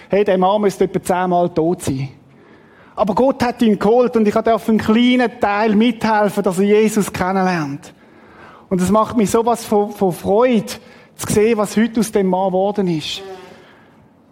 Hey, 0.08 0.24
der 0.24 0.36
Mann 0.38 0.60
müsste 0.60 0.84
etwa 0.84 1.00
zehnmal 1.00 1.48
tot 1.50 1.82
sein. 1.82 2.08
Aber 2.96 3.14
Gott 3.14 3.44
hat 3.44 3.62
ihn 3.62 3.78
geholt 3.78 4.16
und 4.16 4.26
ich 4.26 4.34
darf 4.34 4.68
einen 4.68 4.78
kleinen 4.78 5.38
Teil 5.38 5.76
mithelfen, 5.76 6.42
dass 6.42 6.58
er 6.58 6.64
Jesus 6.64 7.12
kennenlernt. 7.12 7.92
Und 8.68 8.80
es 8.80 8.90
macht 8.90 9.16
mich 9.16 9.30
sowas 9.30 9.64
von, 9.64 9.92
von 9.92 10.12
Freude, 10.12 10.72
zu 11.16 11.32
sehen, 11.32 11.58
was 11.58 11.76
heute 11.76 12.00
aus 12.00 12.12
dem 12.12 12.28
Mann 12.28 12.48
geworden 12.48 12.88
ist. 12.88 13.22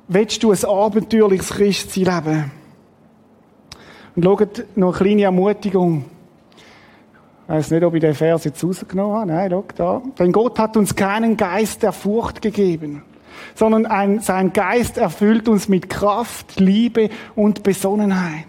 Willst 0.08 0.42
du 0.42 0.52
ein 0.52 0.64
abenteuerliches 0.64 1.50
Christsein 1.50 2.04
leben? 2.04 2.50
Und 4.16 4.24
schaut, 4.24 4.64
noch 4.76 5.00
eine 5.00 5.04
kleine 5.04 5.22
Ermutigung. 5.22 6.04
Ich 7.46 7.48
weiß 7.48 7.70
nicht, 7.72 7.82
ob 7.82 7.94
ich 7.94 8.00
den 8.00 8.14
Vers 8.14 8.44
jetzt 8.44 8.62
rausgenommen 8.62 9.16
habe. 9.16 9.26
Nein, 9.26 9.50
schau 9.50 9.64
da. 9.76 10.02
Denn 10.18 10.32
Gott 10.32 10.58
hat 10.58 10.76
uns 10.76 10.94
keinen 10.94 11.36
Geist 11.36 11.82
der 11.82 11.92
Furcht 11.92 12.40
gegeben, 12.40 13.02
sondern 13.54 13.86
ein, 13.86 14.20
sein 14.20 14.52
Geist 14.52 14.96
erfüllt 14.98 15.48
uns 15.48 15.68
mit 15.68 15.90
Kraft, 15.90 16.58
Liebe 16.60 17.10
und 17.34 17.62
Besonnenheit. 17.62 18.46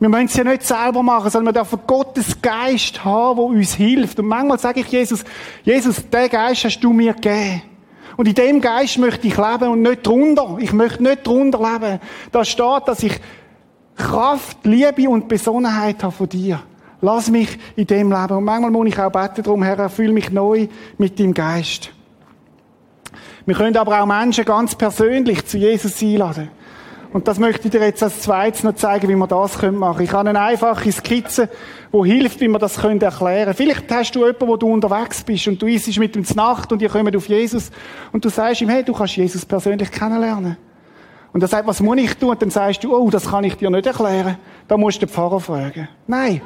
Wir 0.00 0.08
müssen 0.08 0.24
es 0.24 0.36
ja 0.36 0.44
nicht 0.44 0.62
selber 0.62 1.02
machen, 1.02 1.30
sondern 1.30 1.54
wir 1.54 1.60
dürfen 1.60 1.80
Gottes 1.86 2.40
Geist 2.40 3.04
haben, 3.04 3.36
der 3.36 3.44
uns 3.44 3.74
hilft. 3.74 4.18
Und 4.18 4.28
manchmal 4.28 4.58
sage 4.58 4.80
ich 4.80 4.86
Jesus, 4.86 5.22
Jesus, 5.62 6.08
den 6.08 6.30
Geist 6.30 6.64
hast 6.64 6.80
du 6.80 6.92
mir 6.94 7.12
gegeben. 7.12 7.62
Und 8.16 8.26
in 8.26 8.34
dem 8.34 8.60
Geist 8.62 8.98
möchte 8.98 9.28
ich 9.28 9.36
leben 9.36 9.68
und 9.68 9.82
nicht 9.82 10.06
drunter. 10.06 10.56
Ich 10.58 10.72
möchte 10.72 11.02
nicht 11.02 11.26
drunter 11.26 11.58
leben. 11.58 12.00
Da 12.32 12.44
steht, 12.46 12.82
dass 12.86 13.02
ich 13.02 13.20
Kraft, 13.94 14.64
Liebe 14.64 15.08
und 15.08 15.28
Besonnenheit 15.28 16.02
habe 16.02 16.12
von 16.12 16.28
dir. 16.28 16.62
Lass 17.02 17.30
mich 17.30 17.58
in 17.76 17.86
dem 17.86 18.10
leben. 18.10 18.36
Und 18.38 18.44
manchmal 18.44 18.70
muss 18.70 18.88
ich 18.88 18.98
auch 18.98 19.12
beten 19.12 19.42
darum, 19.42 19.62
Herr, 19.62 19.78
erfüll 19.78 20.12
mich 20.12 20.30
neu 20.30 20.68
mit 20.96 21.20
deinem 21.20 21.34
Geist. 21.34 21.92
Wir 23.44 23.54
können 23.54 23.76
aber 23.76 24.02
auch 24.02 24.06
Menschen 24.06 24.46
ganz 24.46 24.74
persönlich 24.74 25.44
zu 25.46 25.58
Jesus 25.58 26.02
einladen. 26.02 26.50
Und 27.12 27.26
das 27.26 27.40
möchte 27.40 27.66
ich 27.66 27.72
dir 27.72 27.80
jetzt 27.80 28.02
als 28.02 28.20
zweites 28.20 28.62
noch 28.62 28.76
zeigen, 28.76 29.08
wie 29.08 29.16
man 29.16 29.28
das 29.28 29.60
machen 29.60 29.80
können. 29.80 30.00
Ich 30.04 30.12
habe 30.12 30.28
eine 30.28 30.40
einfache 30.40 30.92
Skizze, 30.92 31.48
die 31.92 32.08
hilft, 32.08 32.40
wie 32.40 32.46
man 32.46 32.60
das 32.60 32.76
können 32.76 33.00
erklären 33.00 33.52
Vielleicht 33.54 33.90
hast 33.90 34.12
du 34.12 34.20
jemanden, 34.20 34.46
wo 34.46 34.56
du 34.56 34.72
unterwegs 34.72 35.24
bist 35.24 35.48
und 35.48 35.60
du 35.60 35.66
isst 35.66 35.98
mit 35.98 36.14
ihm 36.14 36.24
zur 36.24 36.36
Nacht 36.36 36.70
und 36.70 36.80
ihr 36.80 36.88
kommt 36.88 37.16
auf 37.16 37.28
Jesus 37.28 37.70
und 38.12 38.24
du 38.24 38.28
sagst 38.28 38.60
ihm, 38.60 38.68
hey, 38.68 38.84
du 38.84 38.92
kannst 38.92 39.16
Jesus 39.16 39.44
persönlich 39.44 39.90
kennenlernen. 39.90 40.56
Und 41.32 41.42
er 41.42 41.48
sagt, 41.48 41.66
was 41.66 41.80
muss 41.80 41.98
ich 41.98 42.14
tun? 42.14 42.30
Und 42.30 42.42
dann 42.42 42.50
sagst 42.50 42.84
du, 42.84 42.96
oh, 42.96 43.10
das 43.10 43.28
kann 43.28 43.44
ich 43.44 43.56
dir 43.56 43.70
nicht 43.70 43.86
erklären. 43.86 44.36
Da 44.68 44.76
musst 44.76 45.02
du 45.02 45.06
den 45.06 45.12
Pfarrer 45.12 45.40
fragen. 45.40 45.88
Nein. 46.06 46.40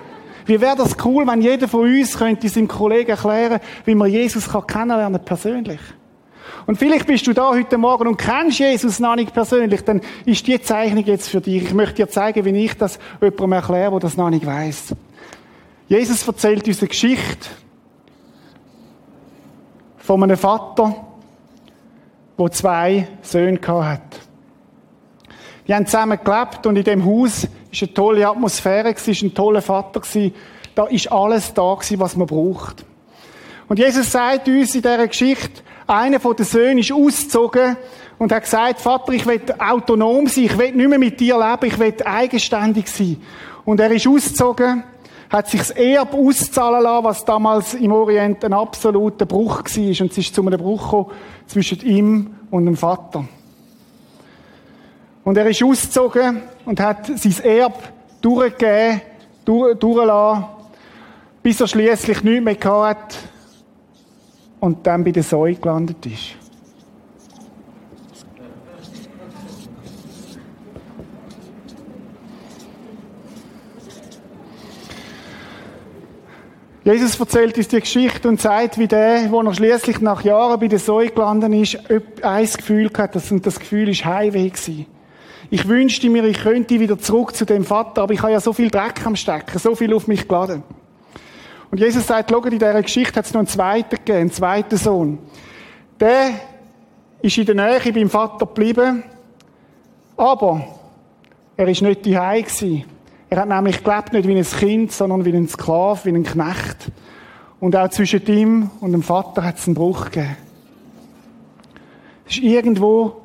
Wie 0.46 0.60
wäre 0.60 0.76
das 0.76 0.96
cool, 1.04 1.26
wenn 1.26 1.40
jeder 1.40 1.68
von 1.68 1.82
uns 1.82 2.18
könnte 2.18 2.48
seinem 2.48 2.68
Kollegen 2.68 3.10
erklären, 3.10 3.60
wie 3.86 3.94
man 3.94 4.10
Jesus 4.10 4.50
kann 4.50 4.66
kennenlernen 4.66 5.24
persönlich. 5.24 5.80
Und 6.66 6.76
vielleicht 6.76 7.06
bist 7.06 7.26
du 7.26 7.32
da 7.32 7.50
heute 7.50 7.78
Morgen 7.78 8.08
und 8.08 8.16
kennst 8.16 8.58
Jesus 8.58 8.98
noch 9.00 9.16
nicht 9.16 9.32
persönlich, 9.32 9.82
dann 9.82 10.00
ist 10.24 10.46
die 10.46 10.60
Zeichnung 10.60 11.04
jetzt 11.04 11.28
für 11.28 11.40
dich. 11.40 11.64
Ich 11.64 11.74
möchte 11.74 11.96
dir 11.96 12.08
zeigen, 12.08 12.44
wie 12.44 12.64
ich 12.64 12.74
das 12.74 12.98
jemandem 13.20 13.52
erkläre, 13.52 13.90
der 13.90 14.00
das 14.00 14.16
noch 14.16 14.30
nicht 14.30 14.46
weiß. 14.46 14.94
Jesus 15.88 16.26
erzählt 16.26 16.66
uns 16.66 16.80
eine 16.80 16.88
Geschichte 16.88 17.48
von 19.98 20.22
einem 20.22 20.36
Vater, 20.36 20.94
der 22.38 22.50
zwei 22.50 23.08
Söhne 23.22 23.60
hatte. 23.60 24.18
Die 25.66 25.74
haben 25.74 25.86
zusammen 25.86 26.18
gelebt 26.22 26.66
und 26.66 26.76
in 26.76 26.84
dem 26.84 27.04
Haus 27.04 27.46
ist 27.70 27.82
eine 27.82 27.94
tolle 27.94 28.28
Atmosphäre, 28.28 28.94
war 28.94 29.22
ein 29.22 29.34
toller 29.34 29.62
Vater. 29.62 30.02
Da 30.74 30.84
ist 30.86 31.10
alles 31.10 31.54
da, 31.54 31.76
was 31.78 32.16
man 32.16 32.26
braucht. 32.26 32.84
Und 33.68 33.78
Jesus 33.78 34.10
sagt 34.10 34.46
uns 34.48 34.74
in 34.74 34.82
dieser 34.82 35.08
Geschichte, 35.08 35.62
einer 35.86 36.20
von 36.20 36.36
den 36.36 36.46
Söhnen 36.46 36.78
ist 36.78 36.92
ausgezogen 36.92 37.76
und 38.18 38.32
hat 38.32 38.44
gesagt, 38.44 38.80
Vater, 38.80 39.12
ich 39.12 39.26
will 39.26 39.40
autonom 39.58 40.26
sein, 40.26 40.44
ich 40.44 40.58
will 40.58 40.72
nicht 40.72 40.88
mehr 40.88 40.98
mit 40.98 41.20
dir 41.20 41.36
leben, 41.36 41.66
ich 41.66 41.78
will 41.78 41.94
eigenständig 42.04 42.88
sein. 42.88 43.18
Und 43.64 43.80
er 43.80 43.90
ist 43.90 44.06
ausgezogen, 44.06 44.84
hat 45.30 45.48
sich 45.48 45.60
das 45.60 45.70
Erbe 45.70 46.16
auszahlen 46.16 46.82
lassen, 46.82 47.04
was 47.04 47.24
damals 47.24 47.74
im 47.74 47.92
Orient 47.92 48.44
ein 48.44 48.52
absoluter 48.52 49.26
Bruch 49.26 49.62
war. 49.64 50.00
Und 50.00 50.12
es 50.12 50.18
ist 50.18 50.34
zu 50.34 50.46
einem 50.46 50.58
Bruch 50.58 50.84
gekommen 50.84 51.10
zwischen 51.46 51.80
ihm 51.80 52.34
und 52.50 52.66
dem 52.66 52.76
Vater. 52.76 53.24
Und 55.24 55.36
er 55.36 55.46
ist 55.46 55.62
ausgezogen 55.62 56.42
und 56.64 56.80
hat 56.80 57.06
sein 57.06 57.34
Erb 57.42 57.92
durchgegeben, 58.20 59.00
durch, 59.44 59.78
durchgelassen, 59.78 60.44
bis 61.42 61.60
er 61.60 61.68
schließlich 61.68 62.22
nichts 62.22 62.44
mehr 62.44 62.86
hat 62.86 63.16
und 64.64 64.86
dann 64.86 65.04
bei 65.04 65.10
der 65.10 65.22
Säue 65.22 65.56
gelandet 65.56 66.06
ist. 66.06 66.36
Jesus 76.82 77.18
erzählt 77.18 77.56
uns 77.56 77.68
die 77.68 77.80
Geschichte 77.80 78.28
und 78.28 78.40
sagt, 78.40 78.78
wie 78.78 78.86
der, 78.86 79.30
wo 79.30 79.40
er 79.42 79.54
schließlich 79.54 80.00
nach 80.00 80.22
Jahren 80.22 80.60
bei 80.60 80.68
der 80.68 80.78
Säue 80.78 81.10
gelandet 81.10 81.52
ist, 81.52 81.78
ein 82.22 82.46
Gefühl 82.46 82.90
hat, 82.96 83.16
und 83.30 83.46
das 83.46 83.58
Gefühl 83.58 83.90
ist 83.90 84.04
Heimweh. 84.04 84.50
Ich 85.50 85.68
wünschte 85.68 86.08
mir, 86.08 86.24
ich 86.24 86.42
könnte 86.42 86.80
wieder 86.80 86.98
zurück 86.98 87.34
zu 87.34 87.44
dem 87.44 87.64
Vater, 87.64 88.02
aber 88.02 88.14
ich 88.14 88.22
habe 88.22 88.32
ja 88.32 88.40
so 88.40 88.54
viel 88.54 88.70
Dreck 88.70 89.04
am 89.04 89.16
Stecken, 89.16 89.58
so 89.58 89.74
viel 89.74 89.92
auf 89.92 90.06
mich 90.08 90.26
geladen. 90.26 90.62
Und 91.74 91.80
Jesus 91.80 92.06
sagt, 92.06 92.30
schau, 92.30 92.40
in 92.44 92.52
dieser 92.52 92.82
Geschichte 92.82 93.16
hat 93.16 93.26
es 93.26 93.32
noch 93.32 93.40
einen 93.40 93.48
zweiten 93.48 93.96
gegeben, 93.96 94.18
einen 94.18 94.30
zweiten 94.30 94.76
Sohn. 94.76 95.18
Der 95.98 96.30
ist 97.20 97.36
in 97.36 97.46
der 97.46 97.56
Nähe 97.56 97.92
beim 97.92 98.08
Vater 98.08 98.46
geblieben, 98.46 99.02
aber 100.16 100.68
er 101.56 101.66
ist 101.66 101.82
nicht 101.82 102.06
die. 102.06 102.12
Er 102.12 103.40
hat 103.40 103.48
nämlich 103.48 103.82
gelebt 103.82 104.12
nicht 104.12 104.28
wie 104.28 104.36
ein 104.36 104.44
Kind, 104.44 104.92
sondern 104.92 105.24
wie 105.24 105.32
ein 105.32 105.48
Sklave, 105.48 106.04
wie 106.04 106.10
ein 106.10 106.22
Knecht. 106.22 106.92
Und 107.58 107.74
auch 107.74 107.88
zwischen 107.88 108.24
ihm 108.26 108.70
und 108.80 108.92
dem 108.92 109.02
Vater 109.02 109.42
hat 109.42 109.58
es 109.58 109.66
einen 109.66 109.74
Bruch 109.74 110.04
gegeben. 110.12 110.36
Ist 112.28 112.38
irgendwo 112.38 113.20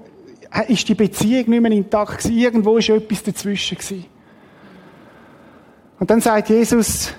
ist 0.67 0.89
die 0.89 0.95
Beziehung 0.95 1.51
nicht 1.51 1.61
mehr 1.61 1.71
intakt 1.71 2.23
gewesen. 2.23 2.35
Irgendwo 2.35 2.77
ist 2.77 2.89
etwas 2.89 3.21
dazwischen 3.21 3.77
gewesen. 3.77 4.05
Und 5.99 6.09
dann 6.09 6.19
sagt 6.19 6.49
Jesus, 6.49 7.13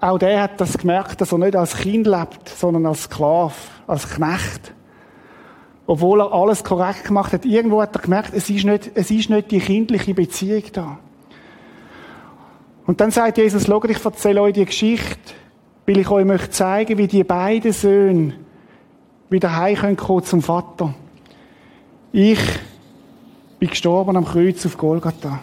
auch 0.00 0.18
der 0.18 0.42
hat 0.42 0.60
das 0.60 0.78
gemerkt, 0.78 1.20
dass 1.20 1.32
er 1.32 1.38
nicht 1.38 1.54
als 1.54 1.76
Kind 1.76 2.06
lebt, 2.06 2.48
sondern 2.48 2.86
als 2.86 3.04
Sklave, 3.04 3.52
als 3.86 4.08
Knecht. 4.08 4.72
Obwohl 5.86 6.20
er 6.20 6.32
alles 6.32 6.64
korrekt 6.64 7.04
gemacht 7.04 7.32
hat. 7.32 7.44
Irgendwo 7.44 7.82
hat 7.82 7.94
er 7.96 8.02
gemerkt, 8.02 8.32
es 8.32 8.48
ist 8.48 8.64
nicht, 8.64 8.90
es 8.94 9.10
ist 9.10 9.28
nicht 9.28 9.50
die 9.50 9.58
kindliche 9.58 10.14
Beziehung 10.14 10.62
da. 10.72 10.98
Und 12.86 13.00
dann 13.00 13.10
sagt 13.10 13.38
Jesus, 13.38 13.66
schaut, 13.66 13.90
ich 13.90 14.04
erzähle 14.04 14.40
euch 14.40 14.54
die 14.54 14.64
Geschichte, 14.64 15.34
weil 15.86 15.98
ich 15.98 16.10
euch 16.10 16.24
möchte 16.24 16.50
zeigen, 16.50 16.96
wie 16.96 17.06
die 17.06 17.24
beiden 17.24 17.72
Söhne 17.72 18.34
wieder 19.28 19.54
heimkommen 19.54 20.24
zum 20.24 20.42
Vater. 20.42 20.94
Ich 22.12 22.40
bin 23.58 23.68
gestorben 23.68 24.16
am 24.16 24.24
Kreuz 24.24 24.64
auf 24.64 24.78
Golgatha. 24.78 25.40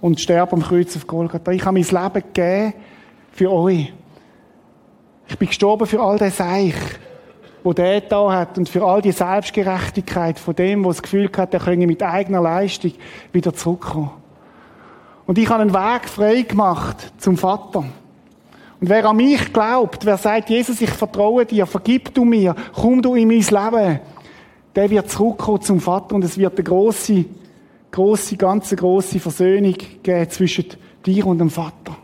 Und 0.00 0.20
sterbe 0.20 0.52
am 0.52 0.62
Kreuz 0.62 0.96
auf 0.96 1.06
Golgatha. 1.06 1.50
Ich 1.52 1.64
habe 1.64 1.78
mein 1.78 1.84
Leben 1.84 2.32
gegeben 2.32 2.74
für 3.32 3.50
euch. 3.50 3.92
Ich 5.28 5.38
bin 5.38 5.48
gestorben 5.48 5.86
für 5.86 6.00
all 6.00 6.18
das 6.18 6.36
Seich, 6.36 6.74
wo 7.62 7.72
der 7.72 8.00
da 8.00 8.32
hat 8.32 8.58
und 8.58 8.68
für 8.68 8.84
all 8.84 9.02
die 9.02 9.12
Selbstgerechtigkeit 9.12 10.38
von 10.38 10.56
dem, 10.56 10.84
wo 10.84 10.88
das 10.88 11.02
Gefühl 11.02 11.30
hat, 11.36 11.54
er 11.54 11.60
könne 11.60 11.86
mit 11.86 12.02
eigener 12.02 12.40
Leistung 12.40 12.92
wieder 13.32 13.54
zurückkommen. 13.54 14.10
Und 15.26 15.38
ich 15.38 15.48
habe 15.48 15.62
einen 15.62 15.72
Weg 15.72 16.08
frei 16.08 16.42
gemacht 16.42 17.12
zum 17.18 17.36
Vater. 17.36 17.84
Und 18.80 18.88
wer 18.88 19.04
an 19.04 19.16
mich 19.16 19.52
glaubt, 19.52 20.04
wer 20.06 20.16
sagt, 20.16 20.50
Jesus, 20.50 20.80
ich 20.80 20.90
vertraue 20.90 21.44
dir, 21.44 21.66
vergib 21.66 22.14
du 22.14 22.24
mir, 22.24 22.56
komm 22.72 23.02
du 23.02 23.14
in 23.14 23.28
mein 23.28 23.38
Leben, 23.38 24.00
der 24.74 24.90
wird 24.90 25.10
zurückkommen 25.10 25.60
zum 25.60 25.80
Vater 25.80 26.14
und 26.14 26.24
es 26.24 26.38
wird 26.38 26.54
eine 26.56 26.64
grosse, 26.64 27.26
grosse, 27.90 28.36
ganz 28.36 28.74
grosse 28.74 29.20
Versöhnung 29.20 29.76
geben 30.02 30.30
zwischen 30.30 30.64
dir 31.04 31.26
und 31.26 31.38
dem 31.38 31.50
Vater. 31.50 31.96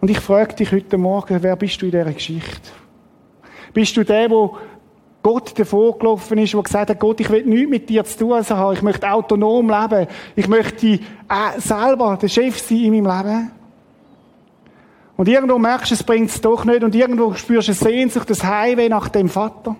Und 0.00 0.10
ich 0.10 0.20
frage 0.20 0.54
dich 0.54 0.72
heute 0.72 0.98
Morgen, 0.98 1.42
wer 1.42 1.56
bist 1.56 1.80
du 1.80 1.86
in 1.86 1.92
dieser 1.92 2.12
Geschichte? 2.12 2.70
Bist 3.72 3.96
du 3.96 4.04
der, 4.04 4.30
wo 4.30 4.56
Gott 5.22 5.58
davor 5.58 5.98
gelaufen 5.98 6.38
ist, 6.38 6.54
der 6.54 6.62
gesagt 6.62 6.90
hat, 6.90 7.00
Gott, 7.00 7.20
ich 7.20 7.30
will 7.30 7.44
nichts 7.44 7.70
mit 7.70 7.88
dir 7.88 8.04
zu 8.04 8.18
tun 8.18 8.48
haben, 8.48 8.74
ich 8.74 8.82
möchte 8.82 9.10
autonom 9.10 9.68
leben, 9.68 10.06
ich 10.36 10.46
möchte 10.46 10.86
äh, 10.86 10.98
selber 11.58 12.16
der 12.20 12.28
Chef 12.28 12.58
sein 12.58 12.78
in 12.78 13.02
meinem 13.02 13.26
Leben? 13.26 13.50
Und 15.16 15.28
irgendwo 15.28 15.58
merkst 15.58 15.90
du, 15.90 15.94
es 15.94 16.02
bringt 16.02 16.30
es 16.30 16.40
doch 16.40 16.64
nicht 16.64 16.84
und 16.84 16.94
irgendwo 16.94 17.32
spürst 17.34 17.68
du 17.68 17.72
eine 17.72 17.78
Sehnsucht, 17.78 18.28
das 18.28 18.44
Heimweh 18.44 18.88
nach 18.88 19.08
dem 19.08 19.28
Vater. 19.28 19.76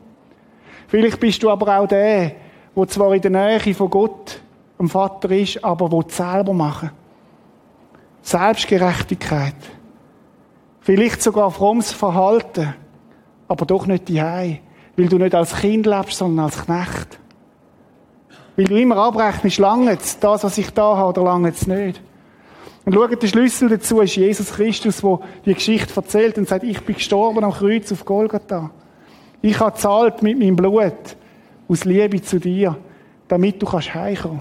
Vielleicht 0.89 1.21
bist 1.21 1.43
du 1.43 1.51
aber 1.51 1.79
auch 1.79 1.87
der, 1.87 2.33
wo 2.75 2.87
zwar 2.87 3.15
in 3.15 3.21
der 3.21 3.31
Nähe 3.31 3.75
von 3.75 3.91
Gott, 3.91 4.41
dem 4.79 4.89
Vater 4.89 5.31
ist, 5.31 5.63
aber 5.63 5.93
wo 5.93 6.03
selber 6.09 6.53
machen. 6.53 6.91
Selbstgerechtigkeit. 8.23 9.55
Vielleicht 10.87 11.21
sogar 11.21 11.51
frommes 11.51 11.91
Verhalten, 11.91 12.73
aber 13.49 13.67
doch 13.67 13.89
nicht 13.89 14.09
die 14.09 14.23
Hei, 14.23 14.61
weil 14.97 15.09
du 15.09 15.19
nicht 15.19 15.35
als 15.35 15.57
Kind 15.57 15.85
lebst, 15.85 16.17
sondern 16.17 16.45
als 16.45 16.65
Knecht. 16.65 17.19
Weil 18.55 18.67
du 18.67 18.77
immer 18.77 18.97
abrechnest, 18.99 19.59
lange 19.59 19.99
das, 20.21 20.45
was 20.45 20.59
ich 20.59 20.71
da 20.71 20.97
habe, 20.97 21.09
oder 21.09 21.25
lange 21.25 21.49
nicht. 21.49 22.01
Und 22.85 22.95
schau, 22.95 23.05
der 23.09 23.27
Schlüssel 23.27 23.69
dazu 23.69 24.01
ist 24.01 24.15
Jesus 24.15 24.53
Christus, 24.53 25.01
der 25.01 25.19
die 25.45 25.55
Geschichte 25.55 25.93
erzählt 25.97 26.39
und 26.39 26.47
sagt, 26.47 26.63
ich 26.63 26.81
bin 26.83 26.95
gestorben 26.95 27.43
am 27.43 27.51
Kreuz 27.51 27.91
auf 27.91 28.05
Golgatha. 28.05 28.71
Ich 29.43 29.59
habe 29.59 29.77
zahlt 29.77 30.23
mit 30.23 30.39
meinem 30.39 30.55
Blut 30.55 31.17
aus 31.67 31.85
Liebe 31.85 32.23
zu 32.23 32.39
dir, 32.39 32.77
damit 33.27 33.61
du 33.61 33.67
kannst 33.67 33.93
heimkommen. 33.93 34.41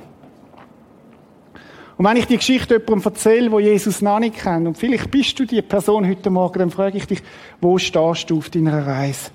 Und 1.97 2.05
wenn 2.05 2.17
ich 2.17 2.27
die 2.27 2.37
Geschichte 2.37 2.75
jemandem 2.75 3.11
erzähle, 3.13 3.51
wo 3.51 3.59
Jesus 3.59 4.01
noch 4.01 4.19
nicht 4.19 4.37
kennt, 4.37 4.67
und 4.67 4.77
vielleicht 4.77 5.09
bist 5.11 5.39
du 5.39 5.45
die 5.45 5.61
Person 5.61 6.07
heute 6.07 6.29
Morgen, 6.29 6.59
dann 6.59 6.71
frage 6.71 6.97
ich 6.97 7.07
dich, 7.07 7.23
wo 7.61 7.77
stehst 7.77 8.29
du 8.29 8.37
auf 8.37 8.49
deiner 8.49 8.85
Reise? 8.85 9.31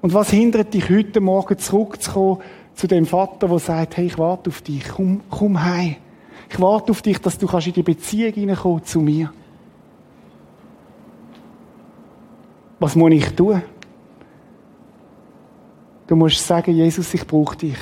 Und 0.00 0.14
was 0.14 0.30
hindert 0.30 0.72
dich 0.72 0.88
heute 0.88 1.20
Morgen 1.20 1.58
zurückzukommen 1.58 2.40
zu 2.74 2.86
dem 2.86 3.04
Vater, 3.04 3.48
der 3.48 3.58
sagt, 3.58 3.98
hey, 3.98 4.06
ich 4.06 4.16
warte 4.16 4.48
auf 4.48 4.62
dich, 4.62 4.84
komm, 4.88 5.20
komm 5.28 5.62
heim. 5.62 5.96
Ich 6.48 6.58
warte 6.58 6.92
auf 6.92 7.02
dich, 7.02 7.18
dass 7.18 7.36
du 7.36 7.46
kannst 7.46 7.66
in 7.66 7.74
die 7.74 7.82
Beziehung 7.82 8.32
hineinkommen 8.32 8.84
zu 8.84 9.00
mir. 9.00 9.30
Was 12.78 12.96
muss 12.96 13.12
ich 13.12 13.28
tun? 13.36 13.62
Du 16.06 16.16
musst 16.16 16.44
sagen, 16.44 16.74
Jesus, 16.74 17.12
ich 17.12 17.26
brauche 17.26 17.56
dich. 17.56 17.76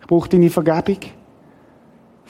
Ich 0.00 0.06
brauche 0.06 0.28
deine 0.30 0.48
Vergebung. 0.48 1.12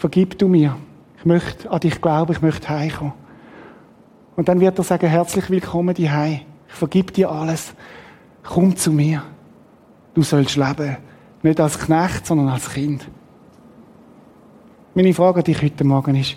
Vergib 0.03 0.37
du 0.37 0.49
mir. 0.49 0.77
Ich 1.17 1.25
möchte 1.25 1.71
an 1.71 1.79
dich 1.79 2.01
glauben, 2.01 2.33
ich 2.33 2.43
möchte 2.43 2.69
heimkommen. 2.69 3.13
Und 4.35 4.49
dann 4.49 4.59
wird 4.59 4.77
er 4.77 4.83
sagen, 4.83 5.07
herzlich 5.07 5.49
willkommen 5.49 5.95
die 5.95 6.11
heim. 6.11 6.41
Ich 6.67 6.75
vergib 6.75 7.13
dir 7.13 7.31
alles. 7.31 7.73
Komm 8.43 8.75
zu 8.75 8.91
mir. 8.91 9.23
Du 10.15 10.23
sollst 10.25 10.57
leben. 10.57 10.97
Nicht 11.45 11.61
als 11.61 11.79
Knecht, 11.79 12.27
sondern 12.27 12.49
als 12.49 12.71
Kind. 12.71 13.07
Meine 14.95 15.15
Frage 15.15 15.39
an 15.39 15.45
dich 15.45 15.63
heute 15.63 15.85
Morgen 15.85 16.17
ist, 16.17 16.35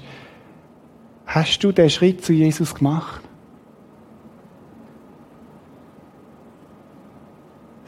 hast 1.25 1.57
du 1.63 1.71
den 1.71 1.89
Schritt 1.89 2.23
zu 2.23 2.33
Jesus 2.33 2.75
gemacht? 2.75 3.23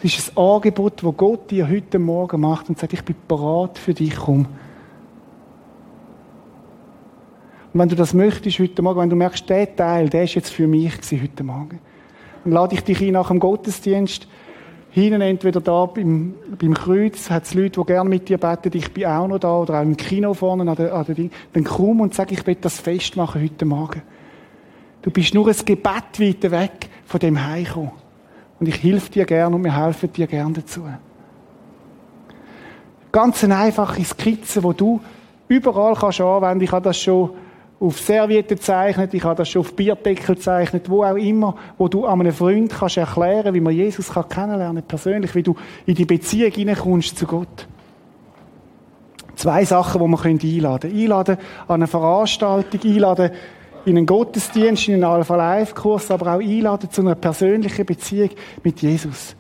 Es 0.02 0.18
ist 0.18 0.36
ein 0.36 0.44
Angebot, 0.44 1.04
das 1.04 1.18
Gott 1.18 1.52
dir 1.52 1.70
heute 1.70 2.00
Morgen 2.00 2.42
macht 2.42 2.68
und 2.68 2.80
sagt, 2.80 2.94
ich 2.94 3.06
bin 3.06 3.16
bereit 3.28 3.78
für 3.78 3.94
dich, 3.94 4.16
komm. 4.16 4.48
Und 7.78 7.82
wenn 7.82 7.90
du 7.90 7.96
das 7.96 8.16
möchtest 8.16 8.58
heute 8.58 8.82
Morgen, 8.82 9.02
wenn 9.02 9.10
du 9.12 9.16
merkst, 9.16 9.48
der 9.48 9.76
Teil, 9.76 10.10
der 10.10 10.24
ist 10.24 10.34
jetzt 10.34 10.50
für 10.50 10.66
mich 10.66 10.96
heute 11.12 11.44
Morgen, 11.44 11.80
dann 12.44 12.52
lade 12.52 12.74
ich 12.74 12.84
dich 12.84 13.00
ein 13.04 13.12
nach 13.12 13.28
dem 13.28 13.40
Gottesdienst, 13.40 14.28
hinten 14.90 15.22
entweder 15.22 15.62
da 15.62 15.86
beim, 15.86 16.34
beim 16.58 16.74
Kreuz, 16.74 17.30
hat 17.30 17.44
es 17.44 17.54
Leute, 17.54 17.80
die 17.80 17.86
gerne 17.86 18.10
mit 18.10 18.30
dir 18.30 18.40
beten, 18.40 18.76
ich 18.76 18.92
bin 18.92 19.06
auch 19.06 19.28
noch 19.28 19.38
da, 19.38 19.56
oder 19.60 19.78
auch 19.78 19.84
im 19.84 19.96
Kino 19.96 20.34
vorne 20.34 20.68
an 20.68 20.76
der, 20.76 20.92
an 20.92 21.06
der 21.06 21.14
Ding. 21.14 21.30
Dann 21.54 21.66
komm 21.66 22.02
und 22.02 22.16
sag, 22.16 22.32
ich 22.32 22.48
will 22.48 22.58
das 22.60 22.80
festmachen 22.80 23.44
heute 23.44 23.64
Morgen. 23.66 24.02
Du 25.04 25.12
bist 25.12 25.36
nur 25.36 25.48
ein 25.48 25.56
Gebet 25.64 26.20
weiter 26.20 26.50
weg 26.50 26.90
von 27.06 27.20
dem 27.20 27.46
Heimkommen. 27.46 27.92
Und 28.60 28.68
ich 28.68 28.82
helfe 28.82 29.12
dir 29.12 29.26
gerne 29.26 29.56
und 29.56 29.64
wir 29.64 29.78
helfen 29.78 30.12
dir 30.12 30.26
gerne 30.26 30.56
dazu. 30.56 30.82
Ganz 33.12 33.44
eine 33.44 33.58
einfache 33.58 34.04
Skizze, 34.04 34.64
wo 34.64 34.74
du 34.74 35.00
überall 35.48 35.94
kannst 35.94 36.22
anwenden. 36.22 36.64
Ich 36.64 36.72
habe 36.72 36.84
das 36.84 37.00
schon 37.00 37.30
auf 37.80 38.00
Servietten 38.00 38.58
gezeichnet, 38.58 39.14
ich 39.14 39.24
habe 39.24 39.36
das 39.36 39.50
schon 39.50 39.62
auf 39.62 39.74
Bierdeckel 39.74 40.36
gezeichnet, 40.36 40.90
wo 40.90 41.04
auch 41.04 41.16
immer, 41.16 41.56
wo 41.78 41.88
du 41.88 42.06
einem 42.06 42.34
Freund 42.34 42.74
kannst 42.74 42.98
erklären, 42.98 43.54
wie 43.54 43.60
man 43.60 43.74
Jesus 43.74 44.10
kann 44.10 44.28
kennenlernen 44.28 44.84
persönlich, 44.84 45.36
wie 45.36 45.44
du 45.44 45.56
in 45.86 45.94
die 45.94 46.06
Beziehung 46.06 46.52
hineinkommst 46.52 47.18
zu 47.18 47.28
Gott. 47.28 47.68
Zwei 49.36 49.64
Sachen, 49.66 50.02
die 50.02 50.08
man 50.08 50.20
einladen 50.20 50.90
können. 50.90 51.02
Einladen 51.02 51.38
an 51.68 51.76
eine 51.76 51.88
Veranstaltung, 51.88 52.82
einladen 52.84 53.32
in 53.86 53.96
einen 53.96 54.06
Gottesdienst, 54.08 54.88
in 54.88 54.96
einen 54.96 55.04
Alpha-Life-Kurs, 55.04 56.10
aber 56.10 56.34
auch 56.34 56.40
einladen 56.40 56.90
zu 56.90 57.02
einer 57.02 57.16
persönlichen 57.16 57.86
Beziehung 57.86 58.32
mit 58.64 58.82
Jesus. 58.82 59.36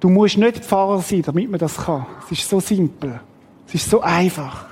Du 0.00 0.08
musst 0.08 0.38
nicht 0.38 0.64
Pfarrer 0.64 1.00
sein, 1.00 1.22
damit 1.22 1.50
man 1.50 1.60
das 1.60 1.76
kann. 1.76 2.06
Es 2.24 2.38
ist 2.38 2.48
so 2.48 2.60
simpel. 2.60 3.20
Es 3.68 3.74
ist 3.74 3.90
so 3.90 4.00
einfach. 4.00 4.66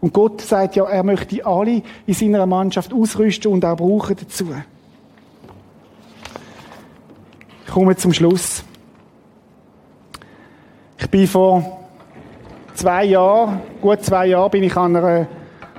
Und 0.00 0.12
Gott 0.12 0.40
sagt 0.40 0.76
ja, 0.76 0.84
er 0.84 1.02
möchte 1.02 1.44
alle 1.44 1.82
in 2.06 2.14
seiner 2.14 2.46
Mannschaft 2.46 2.92
ausrüsten 2.92 3.52
und 3.52 3.64
auch 3.64 3.76
brauchen 3.76 4.16
dazu. 4.16 4.46
Ich 7.66 7.72
komme 7.72 7.96
zum 7.96 8.12
Schluss. 8.12 8.64
Ich 10.98 11.08
bin 11.10 11.26
vor 11.26 11.80
zwei 12.74 13.04
Jahren, 13.04 13.60
gut 13.80 14.02
zwei 14.04 14.26
Jahren, 14.28 14.50
bin 14.50 14.62
ich 14.62 14.76
an 14.76 14.96
einer 14.96 15.26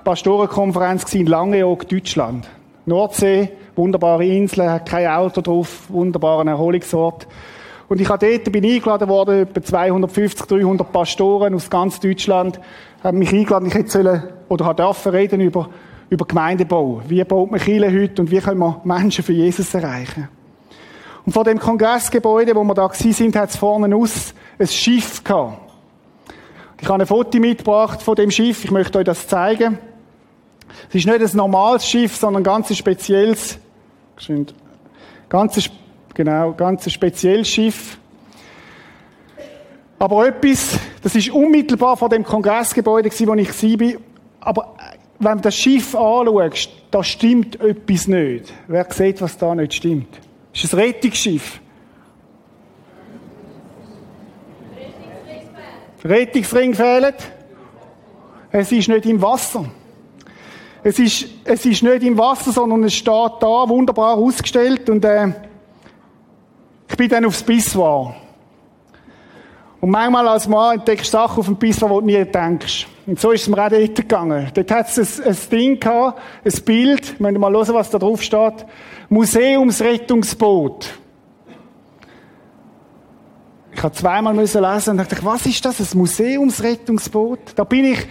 Pastorenkonferenz 0.03 1.13
in 1.13 1.28
Langeoog, 1.28 1.88
Deutschland. 1.88 2.49
Nordsee, 2.86 3.49
wunderbare 3.76 4.26
Inseln, 4.26 4.70
hat 4.70 4.89
kein 4.89 5.07
Auto 5.07 5.41
drauf, 5.41 5.86
wunderbarer 5.89 6.45
Erholungsort. 6.47 7.28
Und 7.88 8.01
ich 8.01 8.09
habe 8.09 8.30
dort, 8.30 8.51
bin 8.51 8.65
eingeladen 8.65 9.09
worden, 9.09 9.41
etwa 9.43 9.63
250, 9.63 10.45
300 10.45 10.91
Pastoren 10.91 11.55
aus 11.55 11.70
ganz 11.70 11.99
Deutschland 11.99 12.59
hat 13.04 13.14
mich 13.14 13.32
eingeladen, 13.32 13.68
ich 13.68 13.74
hätte 13.74 13.89
sollen, 13.89 14.24
oder 14.50 14.66
hat 14.66 14.80
dürfen 14.80 15.12
reden 15.12 15.41
über, 15.41 15.70
über 16.10 16.26
Gemeindebau. 16.26 17.02
Wie 17.08 17.24
baut 17.24 17.52
man 17.52 17.60
Kirche 17.60 18.02
heute 18.02 18.22
und 18.22 18.32
wie 18.32 18.39
können 18.39 18.60
wir 18.60 18.82
Menschen 18.84 19.24
für 19.24 19.34
Jesus 19.34 19.74
erreichen? 19.74 20.28
Und 21.26 21.34
vor 21.34 21.43
dem 21.43 21.60
Kongressgebäude, 21.60 22.56
wo 22.56 22.64
wir 22.64 22.74
da 22.74 22.88
gewesen 22.88 23.14
sind, 23.14 23.36
hat 23.36 23.50
es 23.50 23.58
vorne 23.58 23.95
aus 23.95 24.34
ein 24.58 24.68
Schiff 24.68 25.24
gehabt. 25.24 25.60
Ich 26.82 26.88
habe 26.88 27.04
ein 27.04 27.08
Foto 27.08 27.38
mitgebracht 27.39 28.02
von 28.02 28.16
dem 28.16 28.32
Schiff. 28.32 28.64
Ich 28.64 28.72
möchte 28.72 28.97
euch 28.97 29.06
das 29.06 29.28
zeigen. 29.28 29.78
Es 30.88 30.95
ist 30.95 31.06
nicht 31.06 31.22
ein 31.22 31.38
normales 31.38 31.86
Schiff, 31.86 32.16
sondern 32.16 32.41
ein 32.41 32.45
ganz 32.45 32.76
spezielles, 32.76 33.60
ganz, 35.28 35.70
genau, 36.14 36.54
ganz 36.54 36.89
spezielles 36.89 37.50
Schiff. 37.50 37.97
Aber 40.00 40.28
etwas, 40.28 40.80
das 41.02 41.16
ist 41.16 41.30
unmittelbar 41.30 41.97
vor 41.97 42.10
dem 42.10 42.24
Kongressgebäude 42.24 43.10
wo 43.10 43.34
ich 43.36 43.64
war. 43.64 44.02
Aber 44.41 44.76
äh, 44.78 44.97
wenn 45.20 45.38
du 45.38 45.43
das 45.43 45.56
Schiff 45.56 45.95
anschaust, 45.95 46.70
da 46.91 47.04
stimmt 47.04 47.60
etwas 47.62 48.08
nicht. 48.08 48.54
Wer 48.68 48.88
sieht, 48.89 49.22
was 49.22 49.38
da 49.38 49.54
nicht 49.56 49.74
stimmt? 49.74 50.20
Das 50.54 50.64
ist 50.64 50.74
ein 50.74 50.80
Rettungsschiff. 50.80 51.62
Rettungsring 56.04 56.74
fehlt. 56.74 57.16
Es 58.52 58.72
ist 58.72 58.88
nicht 58.88 59.06
im 59.06 59.22
Wasser. 59.22 59.66
Es 60.82 60.97
ist, 60.97 61.26
es 61.43 61.66
ist 61.66 61.84
nicht 61.84 62.04
im 62.04 62.18
Wasser, 62.18 62.52
sondern 62.52 62.84
es 62.84 62.93
steht 62.93 63.32
da, 63.41 63.68
wunderbar 63.68 64.16
ausgestellt. 64.16 64.89
Und 64.89 65.04
äh, 65.04 65.28
ich 66.88 66.95
bin 66.95 67.10
dann 67.10 67.26
aufs 67.26 67.43
Bisswar. 67.43 68.16
Und 69.82 69.92
manchmal 69.92 70.28
als 70.28 70.48
Mann 70.48 70.78
entdeckst 70.78 71.08
du 71.08 71.18
Sachen 71.18 71.40
auf 71.40 71.46
dem 71.46 71.56
Bisswar, 71.56 71.90
die 71.90 72.14
du 72.14 72.20
nie 72.20 72.26
denkst. 72.26 72.88
Und 73.08 73.20
so 73.20 73.32
ist 73.32 73.44
es 73.44 73.48
mir 73.48 73.64
auch 73.64 73.70
dort 73.70 73.96
gegangen. 73.96 74.52
Dort 74.54 74.72
hat 74.72 74.98
es 74.98 75.22
ein, 75.22 75.38
Ding 75.52 75.80
gehabt, 75.80 76.20
ein 76.44 76.64
Bild. 76.66 77.20
Wir 77.20 77.28
müssen 77.28 77.42
mal 77.42 77.54
hören, 77.54 77.74
was 77.74 77.90
da 77.90 77.98
drauf 77.98 78.22
steht. 78.22 78.66
Museumsrettungsboot. 79.08 80.94
Ich 83.74 83.84
habe 83.84 83.96
zweimal 83.96 84.36
lesen 84.36 84.62
und 84.64 84.98
dachte, 84.98 85.18
was 85.24 85.46
ist 85.46 85.64
das? 85.64 85.80
Ein 85.80 85.98
Museumsrettungsboot? 85.98 87.40
Da 87.56 87.64
bin 87.64 87.86
ich 87.86 88.06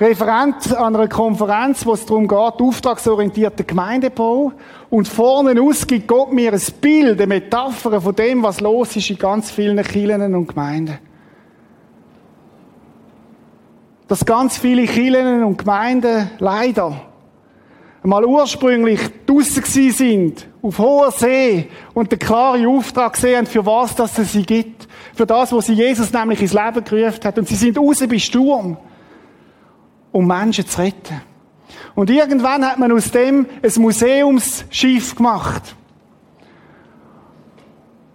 Referent 0.00 0.76
an 0.76 0.94
einer 0.94 1.08
Konferenz, 1.08 1.84
wo 1.84 1.92
es 1.92 2.06
darum 2.06 2.28
geht, 2.28 2.38
auftragsorientierter 2.38 3.64
Gemeindebau. 3.64 4.52
Und 4.90 5.08
vorne 5.08 5.60
aus 5.60 5.84
gibt 5.88 6.06
Gott 6.06 6.32
mir 6.32 6.52
ein 6.52 6.62
Bild, 6.80 7.18
eine 7.20 7.26
Metapher 7.26 8.00
von 8.00 8.14
dem, 8.14 8.44
was 8.44 8.60
los 8.60 8.94
ist 8.94 9.10
in 9.10 9.18
ganz 9.18 9.50
vielen 9.50 9.82
Kirchen 9.82 10.36
und 10.36 10.46
Gemeinden. 10.46 10.98
Dass 14.06 14.24
ganz 14.24 14.56
viele 14.56 14.84
Kirchen 14.86 15.42
und 15.42 15.58
Gemeinden 15.58 16.30
leider 16.38 17.00
mal 18.04 18.24
ursprünglich 18.24 19.00
draussen 19.26 19.62
gewesen 19.62 19.92
sind, 19.92 20.46
auf 20.62 20.78
hoher 20.78 21.10
See, 21.10 21.68
und 21.92 22.12
den 22.12 22.20
klaren 22.20 22.64
Auftrag 22.66 23.14
gesehen 23.14 23.46
für 23.46 23.66
was 23.66 23.96
das 23.96 24.16
es 24.16 24.32
sie 24.32 24.44
gibt. 24.44 24.86
Für 25.14 25.26
das, 25.26 25.52
was 25.52 25.66
sie 25.66 25.74
Jesus 25.74 26.12
nämlich 26.12 26.40
ins 26.40 26.52
Leben 26.52 26.84
gerufen 26.84 27.24
hat. 27.24 27.36
Und 27.36 27.48
sie 27.48 27.56
sind 27.56 27.76
raus 27.76 27.98
bei 28.08 28.18
Sturm 28.18 28.78
um 30.12 30.26
Menschen 30.26 30.66
zu 30.66 30.80
retten. 30.80 31.20
Und 31.94 32.10
irgendwann 32.10 32.64
hat 32.64 32.78
man 32.78 32.92
aus 32.92 33.10
dem 33.10 33.46
ein 33.62 33.82
Museumsschiff 33.82 35.16
gemacht. 35.16 35.74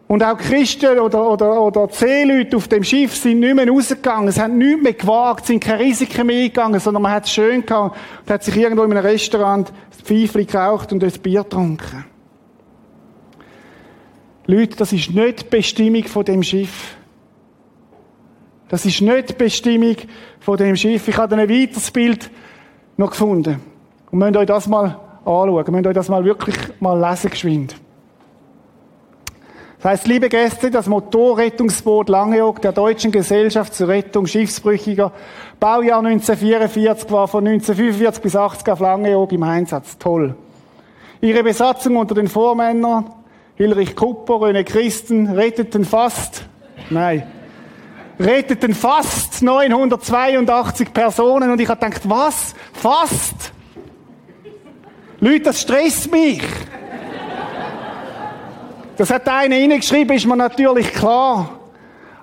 Und 0.07 0.23
auch 0.23 0.37
Christen 0.37 0.99
oder, 0.99 1.27
oder, 1.27 1.61
oder 1.61 1.87
Seeleute 1.89 2.55
auf 2.57 2.67
dem 2.67 2.83
Schiff 2.83 3.15
sind 3.15 3.39
nicht 3.39 3.55
mehr 3.55 3.67
rausgegangen. 3.67 4.27
Es 4.27 4.39
haben 4.39 4.57
nichts 4.57 4.83
mehr 4.83 4.93
gewagt, 4.93 5.47
sind 5.47 5.63
keine 5.63 5.79
Risiken 5.79 6.27
mehr 6.27 6.43
eingegangen, 6.43 6.79
sondern 6.79 7.01
man 7.01 7.13
hat 7.13 7.25
es 7.25 7.31
schön 7.31 7.65
gehabt 7.65 7.97
und 8.21 8.31
hat 8.31 8.43
sich 8.43 8.55
irgendwo 8.55 8.83
in 8.83 8.91
einem 8.91 9.03
Restaurant 9.05 9.73
das 9.89 10.47
geraucht 10.47 10.91
und 10.91 11.03
ein 11.03 11.11
Bier 11.13 11.43
getrunken. 11.43 12.05
Leute, 14.45 14.75
das 14.75 14.91
ist 14.93 15.09
nicht 15.09 15.41
die 15.41 15.49
Bestimmung 15.49 16.03
von 16.03 16.25
dem 16.25 16.43
Schiff. 16.43 16.97
Das 18.69 18.85
ist 18.85 19.01
nicht 19.01 19.29
die 19.29 19.33
Bestimmung 19.33 19.95
von 20.39 20.57
dem 20.57 20.75
Schiff. 20.75 21.07
Ich 21.07 21.17
habe 21.17 21.35
ein 21.35 21.49
weiteres 21.49 21.91
Bild 21.91 22.31
noch 22.97 23.11
gefunden. 23.11 23.59
Und 24.11 24.19
müsst 24.19 24.37
euch 24.37 24.47
das 24.47 24.67
mal 24.67 24.99
anschauen. 25.25 25.65
Müsst 25.71 25.87
euch 25.87 25.93
das 25.93 26.09
mal 26.09 26.23
wirklich 26.23 26.55
mal 26.79 26.99
lesen, 26.99 27.29
geschwind. 27.29 27.75
Das 29.83 29.91
heißt, 29.91 30.07
liebe 30.07 30.29
Gäste, 30.29 30.71
das 30.71 30.87
Motorrettungsboot 30.87 32.07
Langeoog 32.07 32.61
der 32.61 32.71
Deutschen 32.71 33.11
Gesellschaft 33.11 33.73
zur 33.73 33.89
Rettung 33.89 34.25
Schiffsbrüchiger, 34.27 35.11
Baujahr 35.59 35.99
1944, 35.99 37.11
war 37.11 37.27
von 37.27 37.45
1945 37.45 38.23
bis 38.23 38.33
80 38.33 38.69
auf 38.69 38.79
Langeoog 38.79 39.33
im 39.33 39.43
Einsatz. 39.43 39.97
Toll. 39.97 40.35
Ihre 41.19 41.43
Besatzung 41.43 41.97
unter 41.97 42.15
den 42.15 42.29
Vormännern, 42.29 43.07
Hilrich 43.55 43.93
Kupper, 43.95 44.35
René 44.35 44.63
Christen, 44.63 45.27
retteten 45.27 45.83
fast, 45.83 46.45
nein, 46.89 47.23
retteten 48.23 48.73
fast 48.73 49.41
982 49.41 50.93
Personen 50.93 51.51
und 51.51 51.59
ich 51.59 51.67
habe 51.67 51.83
gedacht, 51.83 52.01
was? 52.09 52.55
Fast? 52.73 53.51
Leute, 55.19 55.41
das 55.41 55.61
stresst 55.61 56.11
mich. 56.11 56.43
Das 58.97 59.09
hat 59.09 59.27
einer 59.27 59.55
hineingeschrieben, 59.55 60.15
ist 60.15 60.25
mir 60.25 60.35
natürlich 60.35 60.93
klar. 60.93 61.59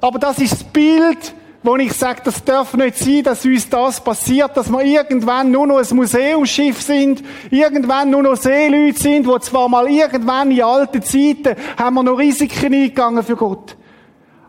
Aber 0.01 0.19
das 0.19 0.39
ist 0.39 0.53
das 0.53 0.65
Bild, 0.65 1.35
wo 1.63 1.77
ich 1.77 1.93
sage, 1.93 2.23
das 2.25 2.43
darf 2.43 2.75
nicht 2.75 2.97
sein, 2.97 3.23
dass 3.23 3.45
uns 3.45 3.69
das 3.69 4.03
passiert, 4.03 4.57
dass 4.57 4.71
wir 4.71 4.83
irgendwann 4.83 5.51
nur 5.51 5.67
noch 5.67 5.79
ein 5.79 5.97
Museumsschiff 5.97 6.81
sind, 6.81 7.23
irgendwann 7.51 8.11
nur 8.11 8.23
noch 8.23 8.37
Seeleute 8.37 8.99
sind, 8.99 9.27
wo 9.27 9.39
zwar 9.39 9.69
mal 9.69 9.89
irgendwann 9.91 10.51
in 10.51 10.63
alten 10.63 11.03
Zeiten 11.03 11.57
haben 11.77 11.95
wir 11.97 12.03
noch 12.03 12.19
Risiken 12.19 12.73
eingegangen 12.73 13.23
für 13.23 13.37
Gott. 13.37 13.77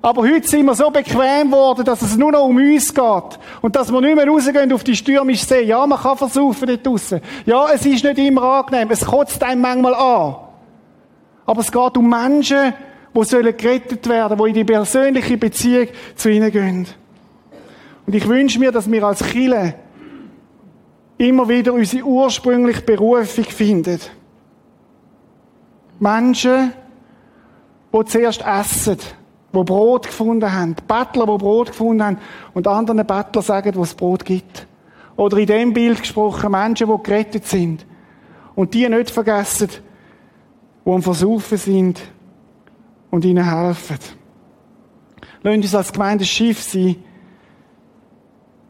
Aber 0.02 0.24
heute 0.24 0.48
sind 0.48 0.66
wir 0.66 0.74
so 0.74 0.90
bequem 0.90 1.52
geworden, 1.52 1.86
dass 1.86 2.02
es 2.02 2.18
nur 2.18 2.32
noch 2.32 2.46
um 2.46 2.58
uns 2.58 2.92
geht. 2.92 3.40
Und 3.62 3.76
dass 3.76 3.92
wir 3.92 4.02
nicht 4.02 4.16
mehr 4.16 4.28
rausgehen 4.28 4.74
auf 4.74 4.84
die 4.84 4.96
stürmische 4.96 5.46
See. 5.46 5.62
Ja, 5.62 5.86
man 5.86 6.00
kann 6.00 6.18
versuchen 6.18 6.68
dort 6.68 6.86
draussen. 6.86 7.22
Ja, 7.46 7.72
es 7.72 7.86
ist 7.86 8.04
nicht 8.04 8.18
immer 8.18 8.42
angenehm. 8.42 8.90
Es 8.90 9.06
kotzt 9.06 9.44
einem 9.44 9.62
manchmal 9.62 9.94
an. 9.94 10.36
Aber 11.46 11.62
es 11.62 11.72
geht 11.72 11.98
um 11.98 12.10
Menschen, 12.10 12.74
die 13.16 13.24
sollen 13.24 13.56
gerettet 13.56 14.08
werden, 14.10 14.38
die 14.40 14.50
in 14.50 14.54
die 14.56 14.64
persönliche 14.64 15.38
Beziehung 15.38 15.88
zu 16.16 16.32
ihnen 16.32 16.52
gehen. 16.52 16.88
Und 18.08 18.16
ich 18.16 18.28
wünsche 18.28 18.58
mir, 18.58 18.72
dass 18.72 18.90
wir 18.90 19.04
als 19.04 19.24
Chile 19.24 19.76
immer 21.20 21.48
wieder 21.48 21.74
unsere 21.74 22.04
ursprüngliche 22.04 22.82
Berufung 22.82 23.44
finden. 23.44 24.00
Menschen, 26.00 26.74
die 27.94 28.06
zuerst 28.06 28.44
essen 28.44 28.98
wo 29.54 29.64
Brot 29.64 30.08
gefunden 30.08 30.52
haben. 30.52 30.76
Bettler, 30.88 31.28
wo 31.28 31.38
Brot 31.38 31.68
gefunden 31.68 32.04
haben. 32.04 32.18
Und 32.54 32.68
anderen 32.68 33.06
Bettler 33.06 33.42
sagen, 33.42 33.76
wo 33.76 33.84
es 33.84 33.94
Brot 33.94 34.26
gibt. 34.26 34.68
Oder 35.18 35.38
in 35.38 35.48
dem 35.48 35.74
Bild 35.74 36.00
gesprochen, 36.00 36.52
Menschen, 36.52 36.88
die 36.88 37.04
gerettet 37.04 37.46
sind. 37.46 37.86
Und 38.56 38.74
die 38.74 38.88
nicht 38.88 39.10
vergessen, 39.10 39.70
die 40.86 40.90
am 40.90 41.02
Versaufen 41.02 41.58
sind 41.58 42.02
und 43.10 43.26
ihnen 43.26 43.50
helfen. 43.50 43.98
Lasst 45.44 45.58
uns 45.58 45.76
als 45.76 45.94
Gemeinde 45.94 46.26
Schiff 46.26 46.62
sein, 46.62 46.96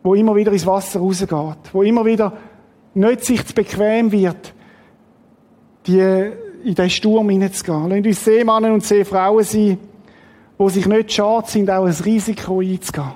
wo 0.03 0.15
immer 0.15 0.35
wieder 0.35 0.51
ins 0.51 0.65
Wasser 0.65 0.99
rausgeht. 0.99 1.73
Wo 1.73 1.83
immer 1.83 2.05
wieder 2.05 2.33
nicht 2.93 3.23
sich 3.23 3.45
zu 3.45 3.53
bequem 3.53 4.11
wird, 4.11 4.53
die, 5.85 6.31
in 6.63 6.75
den 6.75 6.89
Sturm 6.89 7.29
hineinzugehen. 7.29 7.89
Lasst 7.89 8.05
uns 8.05 8.25
Seemannen 8.25 8.71
und 8.71 8.83
Seefrauen 8.83 9.43
sein, 9.43 9.77
wo 10.61 10.69
sich 10.69 10.85
nicht 10.85 11.11
schade 11.11 11.49
sind, 11.49 11.71
auch 11.71 11.85
ein 11.85 11.91
Risiko 11.91 12.59
einzugehen. 12.59 13.13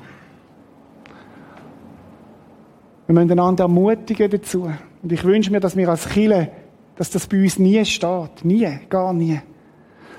Wir 3.06 3.14
müssen 3.14 3.32
einander 3.34 3.66
ermutigen 3.66 4.32
dazu. 4.32 4.64
Und 5.04 5.12
ich 5.12 5.24
wünsche 5.24 5.52
mir, 5.52 5.60
dass 5.60 5.76
wir 5.76 5.88
als 5.88 6.10
Chile, 6.10 6.50
dass 6.96 7.12
das 7.12 7.28
bei 7.28 7.44
uns 7.44 7.60
nie 7.60 7.86
steht. 7.86 8.44
Nie, 8.44 8.80
gar 8.90 9.14
nie. 9.14 9.40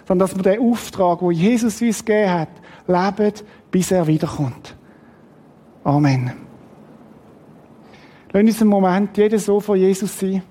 Sondern 0.07 0.29
dass 0.29 0.37
wir 0.37 0.43
den 0.45 0.71
Auftrag, 0.71 1.21
wo 1.21 1.33
Jesus 1.33 1.83
uns 1.83 2.05
gegeben 2.05 2.31
hat, 2.31 2.49
leben, 2.87 3.33
bis 3.73 3.91
er 3.91 4.07
wiederkommt. 4.07 4.77
Amen. 5.83 6.31
Lass 8.31 8.41
uns 8.45 8.61
einen 8.61 8.71
Moment 8.71 9.17
jeder 9.17 9.41
so 9.41 9.59
vor 9.59 9.75
Jesus 9.75 10.17
sein. 10.17 10.45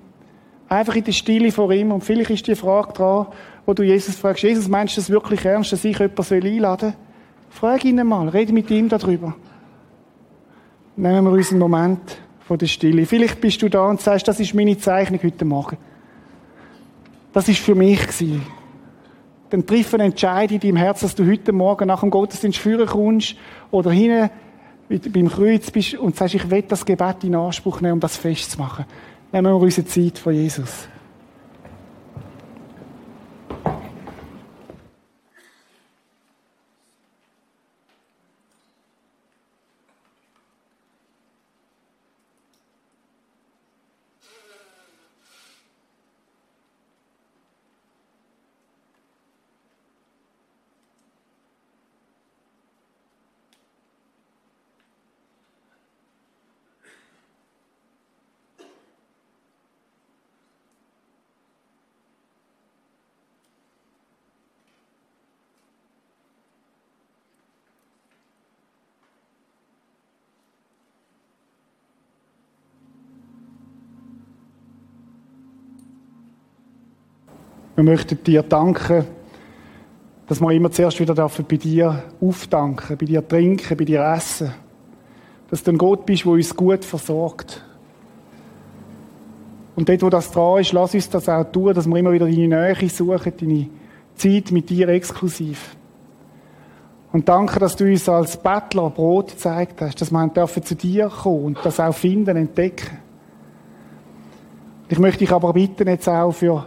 Einfach 0.68 0.94
in 0.94 1.04
der 1.04 1.12
Stille 1.12 1.50
vor 1.52 1.72
ihm. 1.72 1.90
Und 1.90 2.04
vielleicht 2.04 2.28
ist 2.28 2.46
die 2.46 2.54
Frage 2.54 2.92
dran, 2.92 3.28
wo 3.66 3.74
du 3.74 3.82
Jesus 3.82 4.14
fragst, 4.14 4.44
Jesus, 4.44 4.68
meinst 4.68 4.96
du 4.96 5.00
das 5.00 5.10
wirklich 5.10 5.44
ernst, 5.44 5.72
dass 5.72 5.84
ich 5.84 5.98
jemanden 5.98 6.32
einladen 6.32 6.90
soll? 6.92 7.06
Frag 7.50 7.84
ihn 7.84 8.06
mal, 8.06 8.28
rede 8.28 8.52
mit 8.52 8.70
ihm 8.70 8.88
darüber. 8.88 9.34
Nehmen 10.96 11.24
wir 11.24 11.32
uns 11.32 11.50
einen 11.50 11.58
Moment 11.58 12.18
von 12.46 12.58
der 12.58 12.66
Stille. 12.66 13.06
Vielleicht 13.06 13.40
bist 13.40 13.60
du 13.60 13.68
da 13.68 13.86
und 13.86 14.00
sagst, 14.00 14.28
das 14.28 14.40
ist 14.40 14.54
meine 14.54 14.78
Zeichnung 14.78 15.20
heute 15.22 15.44
Morgen. 15.44 15.76
Das 17.32 17.48
ist 17.48 17.58
für 17.58 17.74
mich 17.74 18.00
gewesen. 18.00 18.46
Dann 19.50 19.66
triff 19.66 19.94
einen 19.94 20.10
Entscheid 20.10 20.50
in 20.50 20.60
deinem 20.60 20.76
Herz, 20.76 21.00
dass 21.00 21.14
du 21.14 21.26
heute 21.26 21.52
Morgen 21.52 21.88
nach 21.88 22.00
dem 22.00 22.10
Gottesdienst 22.10 22.58
führen 22.58 22.86
kommst 22.86 23.36
oder 23.70 23.90
hinten 23.90 24.30
beim 24.88 25.28
Kreuz 25.28 25.70
bist 25.70 25.94
und 25.94 26.16
sagst, 26.16 26.34
ich 26.34 26.50
will 26.50 26.62
das 26.62 26.84
Gebet 26.84 27.24
in 27.24 27.34
Anspruch 27.34 27.80
nehmen, 27.80 27.94
um 27.94 28.00
das 28.00 28.16
festzumachen. 28.16 28.84
Nehmen 29.32 29.52
wir 29.52 29.56
unsere 29.56 29.86
Zeit 29.86 30.18
von 30.18 30.34
Jesus. 30.34 30.88
Möchten 77.86 78.22
dir 78.22 78.42
danken, 78.42 79.06
dass 80.26 80.40
wir 80.40 80.50
immer 80.50 80.70
zuerst 80.70 81.00
wieder 81.00 81.14
dürfen 81.14 81.46
bei 81.48 81.56
dir 81.56 82.02
aufdanken, 82.20 82.98
bei 82.98 83.06
dir 83.06 83.26
trinken, 83.26 83.76
bei 83.76 83.84
dir 83.84 84.02
essen. 84.02 84.52
Dass 85.48 85.62
du 85.62 85.70
ein 85.70 85.78
Gott 85.78 86.04
bist, 86.04 86.24
der 86.24 86.32
uns 86.32 86.54
gut 86.54 86.84
versorgt. 86.84 87.64
Und 89.76 89.88
dort, 89.88 90.02
wo 90.02 90.10
das 90.10 90.30
dran 90.32 90.60
ist, 90.60 90.72
lass 90.72 90.94
uns 90.94 91.08
das 91.08 91.28
auch 91.28 91.44
tun, 91.44 91.72
dass 91.74 91.86
wir 91.86 91.96
immer 91.96 92.12
wieder 92.12 92.26
deine 92.26 92.48
Nähe 92.48 92.88
suchen, 92.88 93.32
deine 93.38 93.68
Zeit 94.16 94.50
mit 94.50 94.68
dir 94.68 94.88
exklusiv. 94.88 95.76
Und 97.12 97.28
danke, 97.28 97.60
dass 97.60 97.76
du 97.76 97.84
uns 97.84 98.08
als 98.08 98.36
Bettler 98.36 98.90
Brot 98.90 99.32
gezeigt 99.32 99.80
hast, 99.80 100.00
dass 100.00 100.10
wir 100.10 100.62
zu 100.62 100.74
dir 100.74 101.08
kommen 101.08 101.44
und 101.44 101.58
das 101.62 101.78
auch 101.78 101.94
finden, 101.94 102.36
entdecken. 102.36 102.98
Ich 104.88 104.98
möchte 104.98 105.20
dich 105.20 105.32
aber 105.32 105.52
bitten 105.52 105.88
jetzt 105.88 106.08
auch 106.08 106.32
für 106.32 106.66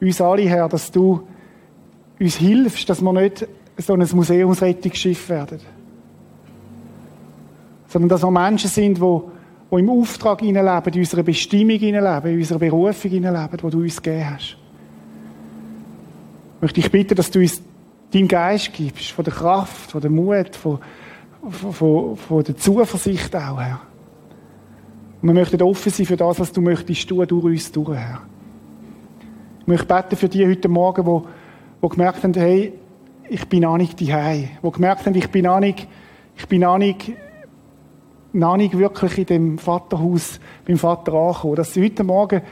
uns 0.00 0.20
alle, 0.20 0.42
Herr, 0.42 0.68
dass 0.68 0.90
du 0.90 1.26
uns 2.18 2.36
hilfst, 2.36 2.88
dass 2.88 3.00
wir 3.00 3.12
nicht 3.12 3.46
so 3.78 3.94
ein 3.94 4.08
Museumsrettungsschiff 4.12 5.28
werden. 5.28 5.60
Sondern 7.88 8.08
dass 8.08 8.22
wir 8.22 8.30
Menschen 8.30 8.70
sind, 8.70 8.98
die, 8.98 9.20
im 9.76 9.90
Auftrag 9.90 10.40
leben, 10.40 10.56
in 10.56 11.00
unserer 11.00 11.22
Bestimmung 11.22 11.78
leben, 11.78 12.26
in 12.26 12.38
unserer 12.38 12.58
Berufung 12.58 13.10
leben, 13.10 13.48
die 13.52 13.70
du 13.70 13.78
uns 13.78 14.00
gegeben 14.00 14.30
hast. 14.30 14.56
Ich 16.56 16.62
möchte 16.62 16.80
dich 16.80 16.90
bitten, 16.90 17.14
dass 17.14 17.30
du 17.30 17.40
uns 17.40 17.60
deinen 18.12 18.28
Geist 18.28 18.72
gibst, 18.72 19.10
von 19.10 19.24
der 19.24 19.34
Kraft, 19.34 19.90
von 19.90 20.00
der 20.00 20.10
Mut, 20.10 20.54
von, 20.54 20.78
von, 21.50 22.16
von 22.16 22.44
der 22.44 22.56
Zuversicht 22.56 23.34
auch, 23.34 23.60
Herr. 23.60 23.80
Und 25.20 25.28
wir 25.28 25.34
möchten 25.34 25.60
offen 25.62 25.90
sein 25.90 26.06
für 26.06 26.16
das, 26.16 26.38
was 26.38 26.52
du 26.52 26.60
möchtest 26.60 27.08
tun, 27.08 27.26
durch 27.26 27.44
uns 27.44 27.72
durch, 27.72 27.96
Herr. 27.96 28.22
Ich 29.64 29.68
möchte 29.68 29.86
beten 29.86 30.16
für 30.16 30.28
die 30.28 30.46
heute 30.46 30.68
Morgen, 30.68 31.06
die, 31.06 31.28
die 31.82 31.88
gemerkt 31.88 32.22
haben, 32.22 32.34
hey, 32.34 32.74
ich 33.30 33.48
bin 33.48 33.62
noch 33.62 33.78
nicht 33.78 33.98
daheim. 33.98 34.50
Die 34.62 34.70
gemerkt 34.70 35.06
haben, 35.06 35.14
ich 35.14 35.30
bin 35.30 35.44
noch 35.44 35.58
nicht, 35.58 35.88
ich 36.36 36.46
bin 36.48 36.60
noch 36.60 36.76
nicht, 36.76 37.12
noch 38.34 38.58
nicht 38.58 38.76
wirklich 38.76 39.16
in 39.16 39.24
dem 39.24 39.58
Vaterhaus 39.58 40.38
beim 40.66 40.76
Vater 40.76 41.14
angekommen. 41.14 41.56
Dass 41.56 41.72
sie 41.72 41.82
heute 41.82 42.04
Morgen 42.04 42.42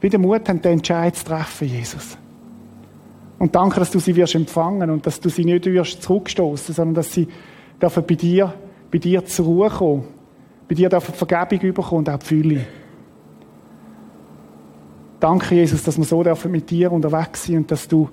wieder 0.00 0.16
Mut 0.16 0.48
haben, 0.48 0.62
den 0.62 0.78
Entscheid 0.78 1.14
zu 1.14 1.26
treffen, 1.26 1.68
Jesus. 1.68 2.16
Und 3.38 3.54
danke, 3.54 3.78
dass 3.78 3.90
du 3.90 3.98
sie 3.98 4.16
wirst 4.16 4.34
empfangen 4.34 4.88
und 4.88 5.06
dass 5.06 5.20
du 5.20 5.28
sie 5.28 5.44
nicht 5.44 5.66
wirst 5.66 6.02
zurückstoßen, 6.02 6.74
sondern 6.74 6.94
dass 6.94 7.12
sie 7.12 7.28
dürfen 7.82 8.04
bei 8.08 8.14
dir, 8.14 8.54
bei 8.90 8.96
dir 8.96 9.26
zur 9.26 9.44
Ruhe 9.44 9.68
kommen. 9.68 10.04
Bei 10.68 10.74
dir 10.74 10.88
dürfen 10.88 11.14
Vergebung 11.14 11.74
bekommen 11.74 11.98
und 11.98 12.08
auch 12.08 12.18
die 12.18 12.24
Fülle. 12.24 12.66
Danke, 15.20 15.54
Jesus, 15.54 15.82
dass 15.82 15.98
wir 15.98 16.04
so 16.04 16.22
mit 16.48 16.70
dir 16.70 16.92
unterwegs 16.92 17.44
sind 17.44 17.56
und 17.56 17.70
dass 17.70 17.88
du, 17.88 18.08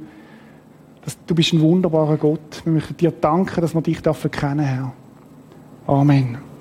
dass 1.04 1.18
du 1.26 1.36
bist 1.36 1.54
ein 1.54 1.62
wunderbarer 1.62 2.18
Gott. 2.18 2.62
Wir 2.64 2.74
möchten 2.74 2.98
dir 2.98 3.12
danken, 3.12 3.62
dass 3.62 3.76
wir 3.76 3.82
dich 3.82 4.02
dürfen 4.02 4.32
kennen, 4.32 4.66
Herr. 4.66 4.94
Amen. 5.86 6.55